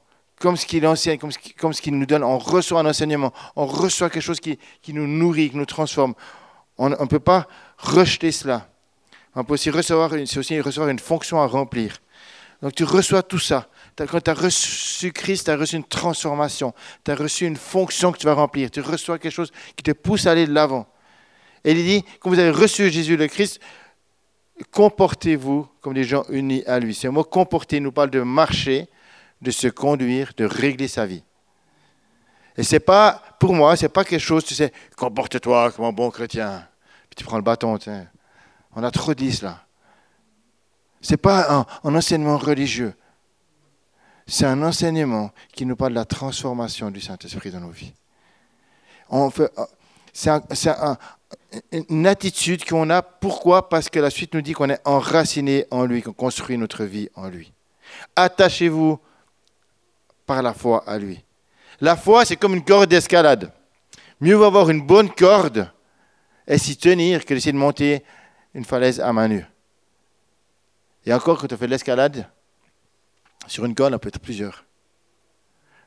comme 0.40 0.56
ce 0.56 0.64
qu'il 0.64 0.86
enseigne, 0.86 1.18
comme 1.58 1.72
ce 1.74 1.82
qu'il 1.82 1.98
nous 1.98 2.06
donne. 2.06 2.24
On 2.24 2.38
reçoit 2.38 2.80
un 2.80 2.86
enseignement, 2.86 3.30
on 3.56 3.66
reçoit 3.66 4.08
quelque 4.08 4.22
chose 4.22 4.40
qui, 4.40 4.58
nous 4.88 5.06
nourrit, 5.06 5.50
qui 5.50 5.56
nous 5.58 5.66
transforme. 5.66 6.14
On 6.78 6.88
ne 6.88 6.96
peut 7.04 7.20
pas 7.20 7.46
rejeter 7.76 8.32
cela. 8.32 8.68
On 9.34 9.44
peut 9.44 9.52
aussi 9.52 9.68
recevoir, 9.68 10.10
c'est 10.24 10.38
aussi 10.38 10.58
recevoir 10.60 10.88
une 10.88 10.98
fonction 10.98 11.42
à 11.42 11.46
remplir. 11.46 11.98
Donc 12.62 12.74
tu 12.74 12.84
reçois 12.84 13.22
tout 13.22 13.38
ça. 13.38 13.68
Quand 13.98 14.22
tu 14.22 14.30
as 14.30 14.34
reçu 14.34 15.12
Christ, 15.12 15.44
tu 15.44 15.50
as 15.50 15.56
reçu 15.56 15.76
une 15.76 15.84
transformation. 15.84 16.72
Tu 17.04 17.10
as 17.10 17.16
reçu 17.16 17.44
une 17.44 17.56
fonction 17.56 18.12
que 18.12 18.18
tu 18.18 18.24
vas 18.24 18.34
remplir. 18.34 18.70
Tu 18.70 18.80
reçois 18.80 19.18
quelque 19.18 19.32
chose 19.32 19.52
qui 19.76 19.82
te 19.82 19.90
pousse 19.90 20.26
à 20.26 20.30
aller 20.30 20.46
de 20.46 20.54
l'avant. 20.54 20.86
Et 21.64 21.72
il 21.72 21.84
dit, 21.84 22.04
quand 22.20 22.30
vous 22.30 22.38
avez 22.38 22.50
reçu 22.50 22.90
Jésus 22.90 23.18
le 23.18 23.26
Christ, 23.26 23.60
comportez-vous 24.70 25.68
comme 25.80 25.94
des 25.94 26.04
gens 26.04 26.24
unis 26.28 26.62
à 26.66 26.78
lui. 26.78 26.94
Ce 26.94 27.08
mot 27.08 27.24
comporter 27.24 27.80
nous 27.80 27.92
parle 27.92 28.10
de 28.10 28.20
marcher, 28.20 28.88
de 29.42 29.50
se 29.50 29.68
conduire, 29.68 30.32
de 30.36 30.44
régler 30.44 30.88
sa 30.88 31.06
vie. 31.06 31.22
Et 32.56 32.62
c'est 32.62 32.80
pas, 32.80 33.20
pour 33.40 33.52
moi, 33.54 33.76
c'est 33.76 33.88
pas 33.88 34.04
quelque 34.04 34.20
chose, 34.20 34.44
tu 34.44 34.54
sais, 34.54 34.72
comporte-toi 34.96 35.72
comme 35.72 35.86
un 35.86 35.92
bon 35.92 36.10
chrétien. 36.10 36.66
Puis 37.08 37.16
tu 37.16 37.24
prends 37.24 37.36
le 37.36 37.42
bâton, 37.42 37.78
sais. 37.80 38.06
On 38.76 38.82
a 38.82 38.90
trop 38.90 39.14
dit 39.14 39.32
cela. 39.32 39.64
Ce 41.00 41.12
n'est 41.12 41.18
pas 41.18 41.66
un, 41.84 41.94
enseignement 41.94 42.38
religieux. 42.38 42.94
C'est 44.26 44.46
un 44.46 44.62
enseignement 44.62 45.30
qui 45.52 45.66
nous 45.66 45.76
parle 45.76 45.92
de 45.92 45.96
la 45.96 46.06
transformation 46.06 46.90
du 46.90 47.00
Saint-Esprit 47.00 47.50
dans 47.50 47.60
nos 47.60 47.70
vies. 47.70 47.92
c'est 50.12 50.30
une 51.88 52.06
attitude 52.06 52.64
qu'on 52.64 52.90
a. 52.90 53.02
Pourquoi? 53.02 53.68
Parce 53.68 53.88
que 53.88 53.98
la 53.98 54.10
suite 54.10 54.34
nous 54.34 54.42
dit 54.42 54.52
qu'on 54.52 54.70
est 54.70 54.80
enraciné 54.84 55.66
en 55.70 55.84
lui, 55.84 56.02
qu'on 56.02 56.12
construit 56.12 56.58
notre 56.58 56.84
vie 56.84 57.08
en 57.14 57.28
lui. 57.28 57.52
Attachez-vous 58.16 58.98
par 60.26 60.42
la 60.42 60.54
foi 60.54 60.82
à 60.86 60.98
lui. 60.98 61.22
La 61.80 61.96
foi, 61.96 62.24
c'est 62.24 62.36
comme 62.36 62.54
une 62.54 62.64
corde 62.64 62.90
d'escalade. 62.90 63.52
Mieux 64.20 64.34
vaut 64.34 64.44
avoir 64.44 64.70
une 64.70 64.80
bonne 64.80 65.10
corde 65.10 65.70
et 66.46 66.58
s'y 66.58 66.76
tenir 66.76 67.24
que 67.24 67.34
d'essayer 67.34 67.52
de 67.52 67.58
monter 67.58 68.04
une 68.54 68.64
falaise 68.64 69.00
à 69.00 69.12
main 69.12 69.28
nue. 69.28 69.44
Et 71.06 71.12
encore, 71.12 71.38
quand 71.38 71.52
on 71.52 71.56
fait 71.56 71.66
de 71.66 71.72
l'escalade, 71.72 72.28
sur 73.46 73.64
une 73.64 73.74
corde, 73.74 73.94
on 73.94 73.98
peut 73.98 74.08
être 74.08 74.20
plusieurs. 74.20 74.64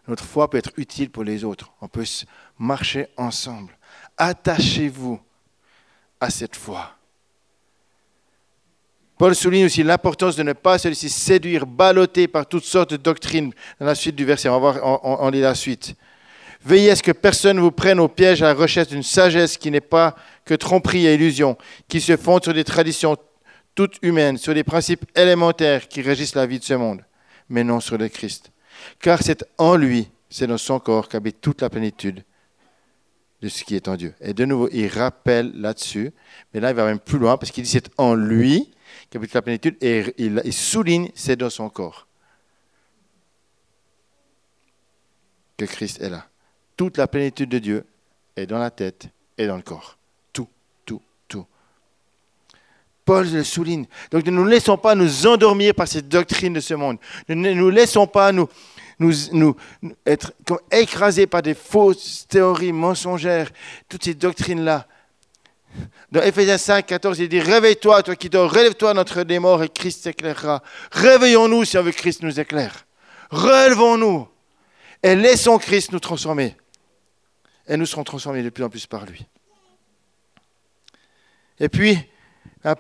Notre 0.07 0.24
foi 0.24 0.50
peut 0.50 0.57
être 0.57 0.71
utile 0.77 1.09
pour 1.09 1.24
les 1.24 1.43
autres. 1.43 1.74
On 1.81 1.88
peut 1.88 2.05
marcher 2.57 3.07
ensemble. 3.17 3.77
Attachez-vous 4.17 5.19
à 6.19 6.29
cette 6.29 6.55
foi. 6.55 6.91
Paul 9.17 9.33
souligne 9.36 9.65
aussi 9.65 9.81
l'importance 9.81 10.36
de 10.36 10.43
ne 10.43 10.53
pas 10.53 10.77
se 10.77 10.88
laisser 10.88 11.09
séduire, 11.09 11.65
balloter 11.65 12.27
par 12.27 12.45
toutes 12.45 12.65
sortes 12.65 12.91
de 12.91 12.97
doctrines. 12.97 13.51
Dans 13.79 13.86
la 13.88 13.95
suite 13.95 14.15
du 14.15 14.25
verset, 14.25 14.47
on 14.50 14.59
va 14.59 14.71
voir, 14.71 15.01
on, 15.03 15.25
on 15.25 15.29
lit 15.29 15.41
la 15.41 15.55
suite. 15.55 15.95
Veillez 16.63 16.91
à 16.91 16.95
ce 16.95 17.03
que 17.03 17.12
personne 17.12 17.57
ne 17.57 17.62
vous 17.62 17.71
prenne 17.71 18.00
au 18.00 18.07
piège 18.07 18.41
à 18.43 18.47
la 18.47 18.53
recherche 18.53 18.89
d'une 18.89 19.03
sagesse 19.03 19.57
qui 19.57 19.71
n'est 19.71 19.81
pas 19.81 20.15
que 20.45 20.53
tromperie 20.53 21.07
et 21.07 21.15
illusion, 21.15 21.57
qui 21.88 22.00
se 22.00 22.15
fondent 22.15 22.43
sur 22.43 22.53
des 22.53 22.63
traditions 22.63 23.17
toutes 23.74 23.97
humaines, 24.01 24.38
sur 24.38 24.53
des 24.53 24.63
principes 24.63 25.05
élémentaires 25.15 25.88
qui 25.88 26.01
régissent 26.01 26.36
la 26.36 26.45
vie 26.45 26.59
de 26.59 26.63
ce 26.63 26.74
monde, 26.74 27.03
mais 27.50 27.63
non 27.63 27.79
sur 27.79 27.97
le 27.97 28.09
Christ. 28.09 28.51
Car 29.00 29.21
c'est 29.21 29.45
en 29.57 29.75
lui, 29.75 30.09
c'est 30.29 30.47
dans 30.47 30.57
son 30.57 30.79
corps 30.79 31.07
qu'habite 31.07 31.41
toute 31.41 31.62
la 31.62 31.69
plénitude 31.69 32.24
de 33.41 33.50
ce 33.50 33.63
qui 33.63 33.75
est 33.75 33.88
en 33.88 33.96
Dieu. 33.96 34.13
Et 34.22 34.34
de 34.34 34.46
nouveau, 34.46 34.70
il 34.72 34.88
rappelle 34.88 35.51
là-dessus, 35.56 36.12
mais 36.53 36.60
là, 36.60 36.72
il 36.72 36.75
va 36.75 36.86
même 36.86 37.00
plus 37.00 37.20
loin, 37.20 37.38
parce 37.38 37.51
qu'il 37.51 37.63
dit 37.63 37.70
c'est 37.70 37.89
en 37.98 38.15
lui 38.15 38.72
qu'habite 39.10 39.34
la 39.34 39.41
plénitude, 39.41 39.77
et 39.82 40.13
il, 40.17 40.53
souligne 40.53 41.10
c'est 41.15 41.36
dans 41.36 41.50
son 41.50 41.70
corps 41.70 42.08
que 45.58 45.65
Christ 45.65 46.01
est 46.01 46.10
là. 46.10 46.27
Toute 46.75 46.98
la 46.98 47.08
plénitude 47.08 47.50
de 47.50 47.60
Dieu 47.60 47.86
est 48.36 48.46
dans 48.46 48.60
la 48.60 48.70
tête 48.70 49.08
et 49.38 49.48
dans 49.48 49.56
le 49.56 49.63
corps. 49.63 49.98
Paul 53.08 53.25
le 53.32 53.44
souligne. 53.46 53.86
Donc 54.12 54.25
ne 54.25 54.32
nous 54.32 54.46
laissons 54.46 54.77
pas 54.77 54.94
nous 54.94 55.25
endormir 55.25 55.74
par 55.74 55.88
ces 55.88 56.01
doctrines 56.01 56.51
de 56.51 56.60
ce 56.60 56.74
monde. 56.74 56.98
Ne 57.29 57.53
nous 57.53 57.70
laissons 57.70 58.06
pas 58.06 58.34
nous, 58.34 58.50
nous, 58.99 59.55
être 60.05 60.33
comme 60.45 60.59
écrasés 60.71 61.27
par 61.27 61.41
des 61.41 61.53
fausses 61.53 62.25
théories 62.27 62.73
mensongères, 62.73 63.51
toutes 63.87 64.03
ces 64.03 64.13
doctrines-là. 64.13 64.87
Dans 66.11 66.21
Ephésiens 66.21 66.57
5, 66.57 66.85
14, 66.85 67.19
il 67.19 67.29
dit 67.29 67.39
Réveille-toi, 67.39 68.01
toi 68.01 68.15
qui 68.15 68.29
dors, 68.29 68.51
relève-toi 68.51 68.93
notre 68.93 69.23
des 69.23 69.39
morts 69.39 69.63
et 69.63 69.69
Christ 69.69 70.03
t'éclairera. 70.03 70.63
Réveillons-nous 70.91 71.65
si 71.65 71.77
on 71.77 71.83
veut 71.83 71.91
que 71.91 71.97
Christ 71.97 72.23
nous 72.23 72.39
éclaire. 72.39 72.85
Relevons-nous 73.29 74.27
et 75.03 75.15
laissons 75.15 75.57
Christ 75.57 75.91
nous 75.91 75.99
transformer. 75.99 76.55
Et 77.67 77.77
nous 77.77 77.85
serons 77.85 78.03
transformés 78.03 78.43
de 78.43 78.49
plus 78.49 78.63
en 78.63 78.69
plus 78.69 78.87
par 78.87 79.05
lui. 79.05 79.25
Et 81.59 81.69
puis, 81.69 81.99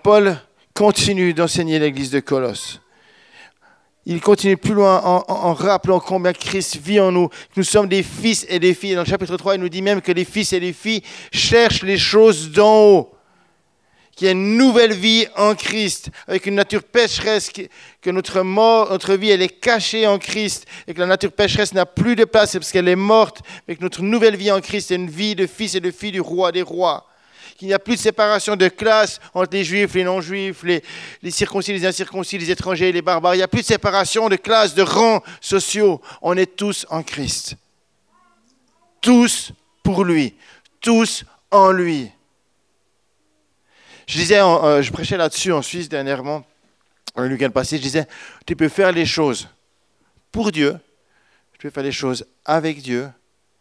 Paul 0.03 0.37
continue 0.73 1.33
d'enseigner 1.33 1.79
l'église 1.79 2.11
de 2.11 2.19
Colosse. 2.19 2.79
Il 4.09 4.21
continue 4.21 4.55
plus 4.55 4.73
loin 4.73 5.01
en, 5.03 5.53
rappelant 5.53 5.99
combien 5.99 6.31
Christ 6.31 6.77
vit 6.77 7.01
en 7.01 7.11
nous. 7.11 7.27
Nous 7.57 7.63
sommes 7.63 7.89
des 7.89 8.03
fils 8.03 8.45
et 8.47 8.57
des 8.57 8.73
filles. 8.73 8.95
Dans 8.95 9.01
le 9.01 9.05
chapitre 9.05 9.35
3, 9.35 9.55
il 9.55 9.61
nous 9.61 9.67
dit 9.67 9.81
même 9.81 9.99
que 9.99 10.13
les 10.13 10.23
fils 10.23 10.53
et 10.53 10.61
les 10.61 10.71
filles 10.71 11.03
cherchent 11.33 11.83
les 11.83 11.97
choses 11.97 12.51
d'en 12.51 12.85
haut, 12.85 13.11
qu'il 14.15 14.27
y 14.27 14.29
a 14.29 14.31
une 14.31 14.55
nouvelle 14.55 14.93
vie 14.93 15.27
en 15.35 15.55
Christ, 15.55 16.09
avec 16.25 16.45
une 16.45 16.55
nature 16.55 16.83
pécheresse, 16.83 17.51
que 18.01 18.09
notre 18.09 18.43
mort, 18.43 18.91
notre 18.91 19.13
vie, 19.15 19.31
elle 19.31 19.41
est 19.41 19.59
cachée 19.59 20.07
en 20.07 20.19
Christ, 20.19 20.67
et 20.87 20.93
que 20.93 21.01
la 21.01 21.07
nature 21.07 21.33
pécheresse 21.33 21.73
n'a 21.73 21.85
plus 21.85 22.15
de 22.15 22.23
place 22.23 22.53
parce 22.53 22.71
qu'elle 22.71 22.87
est 22.87 22.95
morte, 22.95 23.41
mais 23.67 23.75
que 23.75 23.83
notre 23.83 24.03
nouvelle 24.03 24.37
vie 24.37 24.53
en 24.53 24.61
Christ 24.61 24.89
est 24.89 24.95
une 24.95 25.09
vie 25.09 25.35
de 25.35 25.47
fils 25.47 25.75
et 25.75 25.81
de 25.81 25.91
filles 25.91 26.13
du 26.13 26.21
roi 26.21 26.53
des 26.53 26.61
rois. 26.61 27.06
Qu'il 27.57 27.67
n'y 27.67 27.73
a 27.73 27.79
plus 27.79 27.95
de 27.95 27.99
séparation 27.99 28.55
de 28.55 28.67
classe 28.67 29.19
entre 29.33 29.49
les 29.53 29.63
juifs, 29.63 29.93
les 29.95 30.03
non-juifs, 30.03 30.63
les, 30.63 30.83
les 31.23 31.31
circoncis, 31.31 31.73
les 31.73 31.85
incirconcis, 31.85 32.37
les 32.37 32.51
étrangers, 32.51 32.91
les 32.91 33.01
barbares. 33.01 33.33
Il 33.33 33.39
n'y 33.39 33.43
a 33.43 33.47
plus 33.47 33.61
de 33.61 33.65
séparation 33.65 34.29
de 34.29 34.35
classes, 34.35 34.75
de 34.75 34.83
rangs 34.83 35.23
sociaux. 35.41 35.99
On 36.21 36.37
est 36.37 36.55
tous 36.55 36.85
en 36.89 37.01
Christ. 37.01 37.55
Tous 39.01 39.51
pour 39.81 40.05
lui. 40.05 40.35
Tous 40.79 41.25
en 41.49 41.71
lui. 41.71 42.11
Je 44.07 44.17
disais, 44.17 44.39
euh, 44.39 44.81
je 44.81 44.91
prêchais 44.91 45.17
là-dessus 45.17 45.51
en 45.51 45.61
Suisse 45.61 45.89
dernièrement, 45.89 46.45
le 47.17 47.29
week-end 47.29 47.49
passé, 47.49 47.77
je 47.77 47.81
disais, 47.81 48.07
tu 48.45 48.55
peux 48.55 48.69
faire 48.69 48.91
les 48.91 49.05
choses 49.05 49.49
pour 50.31 50.51
Dieu, 50.51 50.77
tu 51.53 51.59
peux 51.59 51.69
faire 51.69 51.83
les 51.83 51.91
choses 51.91 52.25
avec 52.45 52.81
Dieu, 52.81 53.09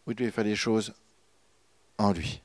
ou 0.06 0.14
tu 0.14 0.24
peux 0.24 0.30
faire 0.30 0.44
les 0.44 0.54
choses 0.54 0.92
en 1.98 2.12
lui. 2.12 2.42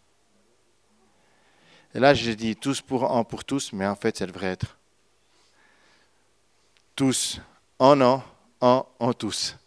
Et 1.93 1.99
là, 1.99 2.13
je 2.13 2.31
dis 2.31 2.55
tous 2.55 2.81
pour 2.81 3.15
un 3.15 3.23
pour 3.23 3.43
tous, 3.43 3.73
mais 3.73 3.85
en 3.85 3.95
fait, 3.95 4.17
ça 4.17 4.25
devrait 4.25 4.47
être 4.47 4.77
tous 6.95 7.39
en 7.79 7.99
un, 8.01 8.23
en 8.61 8.85
en 8.99 9.13
tous, 9.13 9.57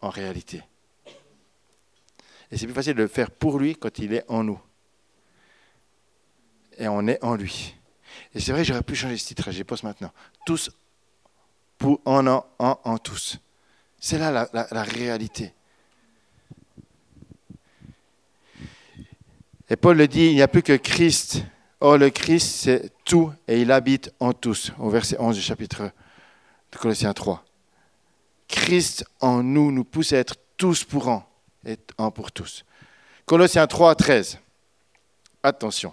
en 0.00 0.10
réalité. 0.10 0.62
Et 2.50 2.56
c'est 2.56 2.66
plus 2.66 2.74
facile 2.74 2.94
de 2.94 3.02
le 3.02 3.08
faire 3.08 3.30
pour 3.30 3.58
lui 3.58 3.76
quand 3.76 3.98
il 3.98 4.12
est 4.14 4.24
en 4.28 4.42
nous 4.42 4.60
et 6.78 6.88
on 6.88 7.06
est 7.06 7.22
en 7.22 7.34
lui. 7.34 7.74
Et 8.34 8.40
c'est 8.40 8.52
vrai, 8.52 8.64
j'aurais 8.64 8.82
pu 8.82 8.94
changer 8.94 9.18
ce 9.18 9.26
titre, 9.26 9.50
j'y 9.50 9.64
pense 9.64 9.82
maintenant. 9.82 10.12
Tous 10.46 10.70
pour 11.76 12.00
en 12.04 12.26
en, 12.26 12.46
en, 12.58 12.80
en 12.84 12.98
tous. 12.98 13.38
C'est 14.00 14.18
là 14.18 14.48
la, 14.52 14.82
réalité. 14.82 15.52
Et 19.70 19.76
Paul 19.76 19.96
le 19.96 20.08
dit, 20.08 20.28
il 20.28 20.34
n'y 20.34 20.42
a 20.42 20.48
plus 20.48 20.62
que 20.62 20.76
Christ. 20.76 21.44
Or, 21.80 21.98
le 21.98 22.10
Christ, 22.10 22.62
c'est 22.62 22.90
tout 23.04 23.32
et 23.46 23.60
il 23.60 23.70
habite 23.70 24.12
en 24.18 24.32
tous, 24.32 24.72
au 24.78 24.90
verset 24.90 25.16
11 25.18 25.36
du 25.36 25.42
chapitre 25.42 25.90
de 26.72 26.78
Colossiens 26.78 27.12
3. 27.12 27.44
Christ 28.48 29.04
en 29.20 29.42
nous 29.42 29.70
nous 29.70 29.84
pousse 29.84 30.12
à 30.12 30.18
être 30.18 30.34
tous 30.56 30.84
pour 30.84 31.08
un 31.08 31.24
et 31.64 31.76
un 31.98 32.10
pour 32.10 32.32
tous. 32.32 32.64
Colossiens 33.26 33.66
3, 33.66 33.94
13. 33.94 34.38
Attention. 35.42 35.92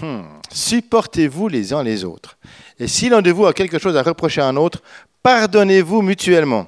Hmm. 0.00 0.22
Supportez-vous 0.50 1.48
les 1.48 1.72
uns 1.72 1.82
les 1.82 2.04
autres. 2.04 2.38
Et 2.78 2.88
si 2.88 3.08
l'un 3.08 3.22
de 3.22 3.30
vous 3.30 3.46
a 3.46 3.52
quelque 3.52 3.78
chose 3.78 3.96
à 3.96 4.02
reprocher 4.02 4.40
à 4.40 4.48
un 4.48 4.56
autre, 4.56 4.82
pardonnez-vous 5.22 6.00
mutuellement. 6.00 6.66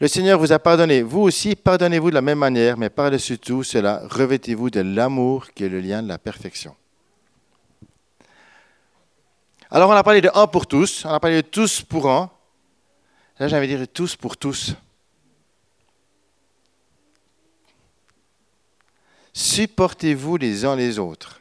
Le 0.00 0.06
Seigneur 0.06 0.38
vous 0.38 0.52
a 0.52 0.58
pardonné. 0.58 1.02
Vous 1.02 1.20
aussi, 1.20 1.56
pardonnez-vous 1.56 2.10
de 2.10 2.14
la 2.14 2.22
même 2.22 2.38
manière, 2.38 2.76
mais 2.76 2.88
par-dessus 2.88 3.38
tout 3.38 3.64
cela, 3.64 4.02
revêtez-vous 4.08 4.70
de 4.70 4.80
l'amour 4.80 5.48
qui 5.52 5.64
est 5.64 5.68
le 5.68 5.80
lien 5.80 6.02
de 6.02 6.08
la 6.08 6.18
perfection. 6.18 6.76
Alors, 9.70 9.90
on 9.90 9.92
a 9.92 10.02
parlé 10.02 10.20
de 10.20 10.30
un 10.34 10.46
pour 10.46 10.66
tous, 10.66 11.04
on 11.04 11.10
a 11.10 11.20
parlé 11.20 11.42
de 11.42 11.48
tous 11.48 11.82
pour 11.82 12.08
un. 12.08 12.30
Là, 13.38 13.48
de 13.48 13.66
dire 13.66 13.86
tous 13.92 14.16
pour 14.16 14.36
tous. 14.36 14.74
Supportez-vous 19.32 20.36
les 20.36 20.64
uns 20.64 20.74
les 20.74 20.98
autres. 20.98 21.40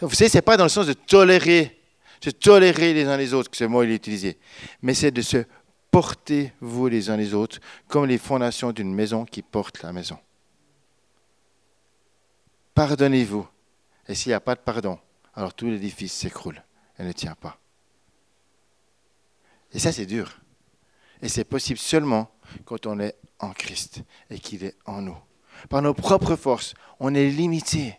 Vous 0.00 0.14
savez, 0.14 0.30
ce 0.30 0.38
n'est 0.38 0.42
pas 0.42 0.56
dans 0.56 0.64
le 0.64 0.70
sens 0.70 0.86
de 0.86 0.92
tolérer, 0.92 1.78
de 2.22 2.30
tolérer 2.30 2.94
les 2.94 3.04
uns 3.04 3.16
les 3.16 3.34
autres 3.34 3.50
que 3.50 3.56
ce 3.56 3.64
mot 3.64 3.82
est 3.82 3.94
utilisé, 3.94 4.38
mais 4.82 4.94
c'est 4.94 5.10
de 5.10 5.22
se 5.22 5.44
porter 5.90 6.52
vous 6.60 6.88
les 6.88 7.10
uns 7.10 7.16
les 7.16 7.34
autres 7.34 7.58
comme 7.88 8.06
les 8.06 8.18
fondations 8.18 8.72
d'une 8.72 8.94
maison 8.94 9.24
qui 9.24 9.42
porte 9.42 9.82
la 9.82 9.92
maison. 9.92 10.18
Pardonnez-vous. 12.74 13.46
Et 14.08 14.14
s'il 14.14 14.30
n'y 14.30 14.34
a 14.34 14.40
pas 14.40 14.54
de 14.54 14.60
pardon, 14.60 14.98
alors 15.34 15.54
tout 15.54 15.66
l'édifice 15.66 16.12
s'écroule 16.12 16.62
et 16.98 17.04
ne 17.04 17.12
tient 17.12 17.34
pas. 17.34 17.58
Et 19.72 19.78
ça, 19.78 19.92
c'est 19.92 20.06
dur. 20.06 20.40
Et 21.22 21.28
c'est 21.28 21.44
possible 21.44 21.78
seulement 21.78 22.30
quand 22.64 22.86
on 22.86 22.98
est 22.98 23.16
en 23.38 23.52
Christ 23.52 24.02
et 24.30 24.38
qu'il 24.38 24.64
est 24.64 24.76
en 24.86 25.02
nous. 25.02 25.16
Par 25.68 25.82
nos 25.82 25.94
propres 25.94 26.36
forces, 26.36 26.74
on 26.98 27.14
est 27.14 27.28
limité. 27.28 27.98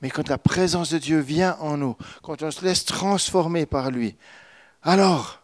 Mais 0.00 0.10
quand 0.10 0.28
la 0.28 0.38
présence 0.38 0.90
de 0.90 0.98
Dieu 0.98 1.18
vient 1.18 1.56
en 1.60 1.76
nous, 1.76 1.96
quand 2.22 2.42
on 2.42 2.50
se 2.50 2.64
laisse 2.64 2.84
transformer 2.84 3.66
par 3.66 3.90
lui, 3.90 4.16
alors, 4.82 5.39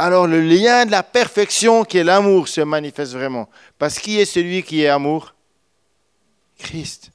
alors 0.00 0.26
le 0.26 0.40
lien 0.40 0.86
de 0.86 0.90
la 0.90 1.02
perfection 1.02 1.84
qui 1.84 1.98
est 1.98 2.04
l'amour 2.04 2.48
se 2.48 2.60
manifeste 2.60 3.12
vraiment. 3.12 3.48
Parce 3.78 3.98
qui 3.98 4.18
est 4.18 4.24
celui 4.24 4.62
qui 4.62 4.82
est 4.82 4.88
amour? 4.88 5.34
Christ. 6.58 7.10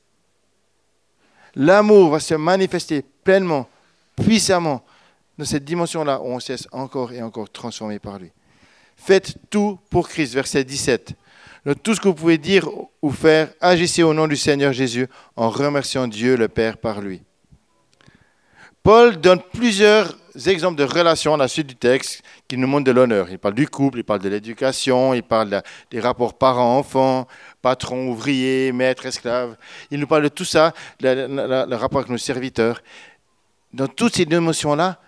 L'amour 1.56 2.10
va 2.10 2.20
se 2.20 2.34
manifester 2.36 3.04
pleinement, 3.24 3.68
puissamment, 4.16 4.84
dans 5.38 5.46
cette 5.46 5.66
dimension-là 5.66 6.20
où 6.22 6.28
on 6.28 6.40
cesse 6.40 6.68
encore 6.72 7.12
et 7.12 7.22
encore 7.22 7.50
transformé 7.50 8.00
par 8.00 8.20
lui. 8.20 8.32
Faites 8.96 9.36
tout 9.50 9.80
pour 9.90 10.08
Christ, 10.08 10.34
verset 10.34 10.64
17 10.64 11.16
tout 11.74 11.96
ce 11.96 12.00
que 12.00 12.08
vous 12.08 12.14
pouvez 12.14 12.38
dire 12.38 12.70
ou 13.02 13.12
faire, 13.12 13.50
agissez 13.60 14.04
au 14.04 14.14
nom 14.14 14.28
du 14.28 14.38
Seigneur 14.38 14.72
Jésus 14.72 15.08
en 15.36 15.50
remerciant 15.50 16.08
Dieu 16.08 16.38
le 16.38 16.48
Père 16.48 16.78
par 16.78 17.02
lui. 17.02 17.24
Paul 18.84 19.20
donne 19.20 19.42
plusieurs 19.54 20.16
exemples 20.46 20.78
de 20.78 20.84
relations 20.84 21.34
à 21.34 21.38
la 21.38 21.48
suite 21.48 21.68
du 21.68 21.76
texte 21.76 22.22
qui 22.48 22.58
nous 22.58 22.68
montrent 22.68 22.86
de 22.86 22.92
l'honneur. 22.92 23.30
Il 23.30 23.40
parle 23.40 23.56
du 23.56 23.68
couple, 23.68 24.00
il 24.00 24.04
parle 24.04 24.20
de 24.20 24.30
l'éducation, 24.30 25.14
il 25.14 25.24
parle 25.24 25.62
des 25.92 26.00
rapports 26.00 26.34
parents-enfants, 26.34 27.28
patron, 27.62 28.10
ouvrier, 28.10 28.72
maître, 28.72 29.06
esclave. 29.06 29.58
Il 29.92 30.00
nous 30.00 30.08
parle 30.08 30.24
de 30.24 30.30
tout 30.30 30.46
ça, 30.46 30.74
le, 31.02 31.76
rapport 31.76 32.00
avec 32.00 32.12
nos 32.12 32.18
serviteurs. 32.18 32.82
Dans 33.74 33.88
toutes 33.88 34.16
ces 34.16 34.24
émotions-là, 34.24 35.00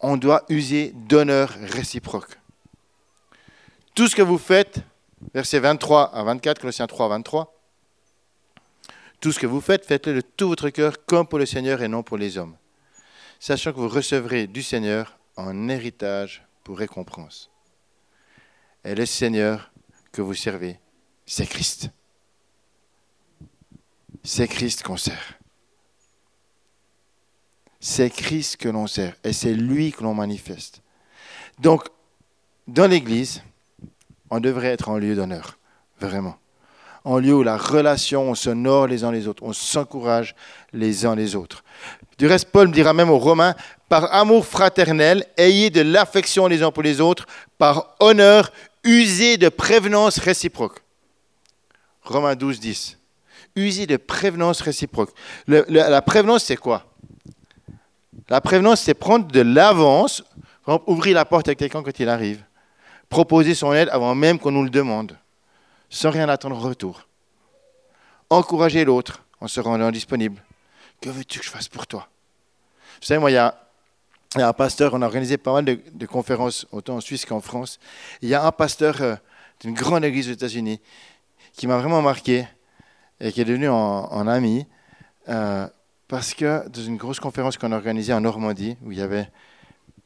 on 0.00 0.16
doit 0.16 0.44
user 0.48 0.92
d'honneur 0.94 1.50
réciproque. 1.72 2.38
Tout 3.94 4.08
ce 4.08 4.16
que 4.16 4.22
vous 4.22 4.38
faites, 4.38 4.80
versets 5.34 5.60
23 5.60 6.14
à 6.14 6.22
24, 6.24 6.60
Colossiens 6.60 6.86
3 6.86 7.06
à 7.06 7.08
23. 7.10 7.54
Tout 9.20 9.30
ce 9.30 9.38
que 9.38 9.46
vous 9.46 9.60
faites, 9.60 9.86
faites-le 9.86 10.14
de 10.14 10.20
tout 10.20 10.48
votre 10.48 10.68
cœur 10.70 11.04
comme 11.06 11.26
pour 11.26 11.38
le 11.38 11.46
Seigneur 11.46 11.80
et 11.82 11.88
non 11.88 12.02
pour 12.02 12.18
les 12.18 12.38
hommes, 12.38 12.56
sachant 13.42 13.72
que 13.72 13.80
vous 13.80 13.88
recevrez 13.88 14.46
du 14.46 14.62
Seigneur 14.62 15.18
en 15.36 15.68
héritage 15.68 16.46
pour 16.62 16.78
récompense. 16.78 17.50
Et 18.84 18.94
le 18.94 19.04
Seigneur 19.04 19.72
que 20.12 20.22
vous 20.22 20.34
servez, 20.34 20.78
c'est 21.26 21.46
Christ. 21.46 21.90
C'est 24.22 24.46
Christ 24.46 24.84
qu'on 24.84 24.96
sert. 24.96 25.40
C'est 27.80 28.10
Christ 28.10 28.58
que 28.58 28.68
l'on 28.68 28.86
sert 28.86 29.16
et 29.24 29.32
c'est 29.32 29.54
lui 29.54 29.90
que 29.90 30.04
l'on 30.04 30.14
manifeste. 30.14 30.80
Donc, 31.58 31.88
dans 32.68 32.86
l'Église, 32.86 33.42
on 34.30 34.38
devrait 34.38 34.68
être 34.68 34.88
en 34.88 34.98
lieu 34.98 35.16
d'honneur, 35.16 35.58
vraiment. 35.98 36.36
En 37.02 37.18
lieu 37.18 37.34
où 37.34 37.42
la 37.42 37.56
relation, 37.56 38.30
on 38.30 38.36
s'honore 38.36 38.86
les 38.86 39.02
uns 39.02 39.10
les 39.10 39.26
autres, 39.26 39.42
on 39.42 39.52
s'encourage 39.52 40.36
les 40.72 41.06
uns 41.06 41.16
les 41.16 41.34
autres. 41.34 41.64
Du 42.22 42.28
reste, 42.28 42.52
Paul 42.52 42.68
me 42.68 42.72
dira 42.72 42.92
même 42.92 43.10
aux 43.10 43.18
Romains, 43.18 43.56
par 43.88 44.14
amour 44.14 44.46
fraternel, 44.46 45.26
ayez 45.36 45.70
de 45.70 45.80
l'affection 45.80 46.46
les 46.46 46.62
uns 46.62 46.70
pour 46.70 46.84
les 46.84 47.00
autres, 47.00 47.26
par 47.58 47.96
honneur, 47.98 48.52
usez 48.84 49.38
de 49.38 49.48
prévenance 49.48 50.18
réciproque. 50.18 50.78
Romains 52.04 52.36
12, 52.36 52.60
10. 52.60 52.96
Usez 53.56 53.88
de 53.88 53.96
prévenance 53.96 54.60
réciproque. 54.60 55.10
la 55.48 56.00
prévenance, 56.00 56.44
c'est 56.44 56.56
quoi? 56.56 56.86
La 58.28 58.40
prévenance, 58.40 58.82
c'est 58.82 58.94
prendre 58.94 59.26
de 59.26 59.40
l'avance, 59.40 60.22
ouvrir 60.86 61.16
la 61.16 61.24
porte 61.24 61.48
à 61.48 61.56
quelqu'un 61.56 61.82
quand 61.82 61.98
il 61.98 62.08
arrive 62.08 62.44
proposer 63.08 63.56
son 63.56 63.72
aide 63.74 63.88
avant 63.90 64.14
même 64.14 64.38
qu'on 64.38 64.52
nous 64.52 64.62
le 64.62 64.70
demande, 64.70 65.18
sans 65.90 66.10
rien 66.10 66.28
attendre 66.28 66.54
en 66.54 66.60
retour. 66.60 67.08
Encourager 68.30 68.84
l'autre 68.84 69.24
en 69.40 69.48
se 69.48 69.58
rendant 69.58 69.90
disponible. 69.90 70.40
Que 71.00 71.10
veux-tu 71.10 71.40
que 71.40 71.44
je 71.44 71.50
fasse 71.50 71.68
pour 71.68 71.88
toi? 71.88 72.08
Vous 73.02 73.06
savez, 73.06 73.18
moi, 73.18 73.32
il 73.32 73.34
y 73.34 73.36
a, 73.36 73.58
un 74.36 74.52
pasteur, 74.52 74.94
on 74.94 75.02
a 75.02 75.06
organisé 75.06 75.36
pas 75.36 75.52
mal 75.52 75.64
de, 75.64 76.06
conférences, 76.06 76.68
autant 76.70 76.94
en 76.94 77.00
Suisse 77.00 77.26
qu'en 77.26 77.40
France. 77.40 77.80
Il 78.22 78.28
y 78.28 78.34
a 78.34 78.46
un 78.46 78.52
pasteur 78.52 79.02
euh, 79.02 79.16
d'une 79.60 79.74
grande 79.74 80.04
église 80.04 80.28
aux 80.28 80.32
États-Unis 80.32 80.80
qui 81.52 81.66
m'a 81.66 81.78
vraiment 81.78 82.00
marqué 82.00 82.46
et 83.18 83.32
qui 83.32 83.40
est 83.40 83.44
devenu 83.44 83.68
un, 83.68 84.28
ami. 84.28 84.68
Euh, 85.28 85.66
parce 86.06 86.32
que 86.32 86.68
dans 86.68 86.80
une 86.80 86.96
grosse 86.96 87.18
conférence 87.18 87.58
qu'on 87.58 87.72
a 87.72 87.76
organisée 87.76 88.12
en 88.12 88.20
Normandie, 88.20 88.76
où 88.84 88.92
il 88.92 88.98
y 88.98 89.02
avait 89.02 89.28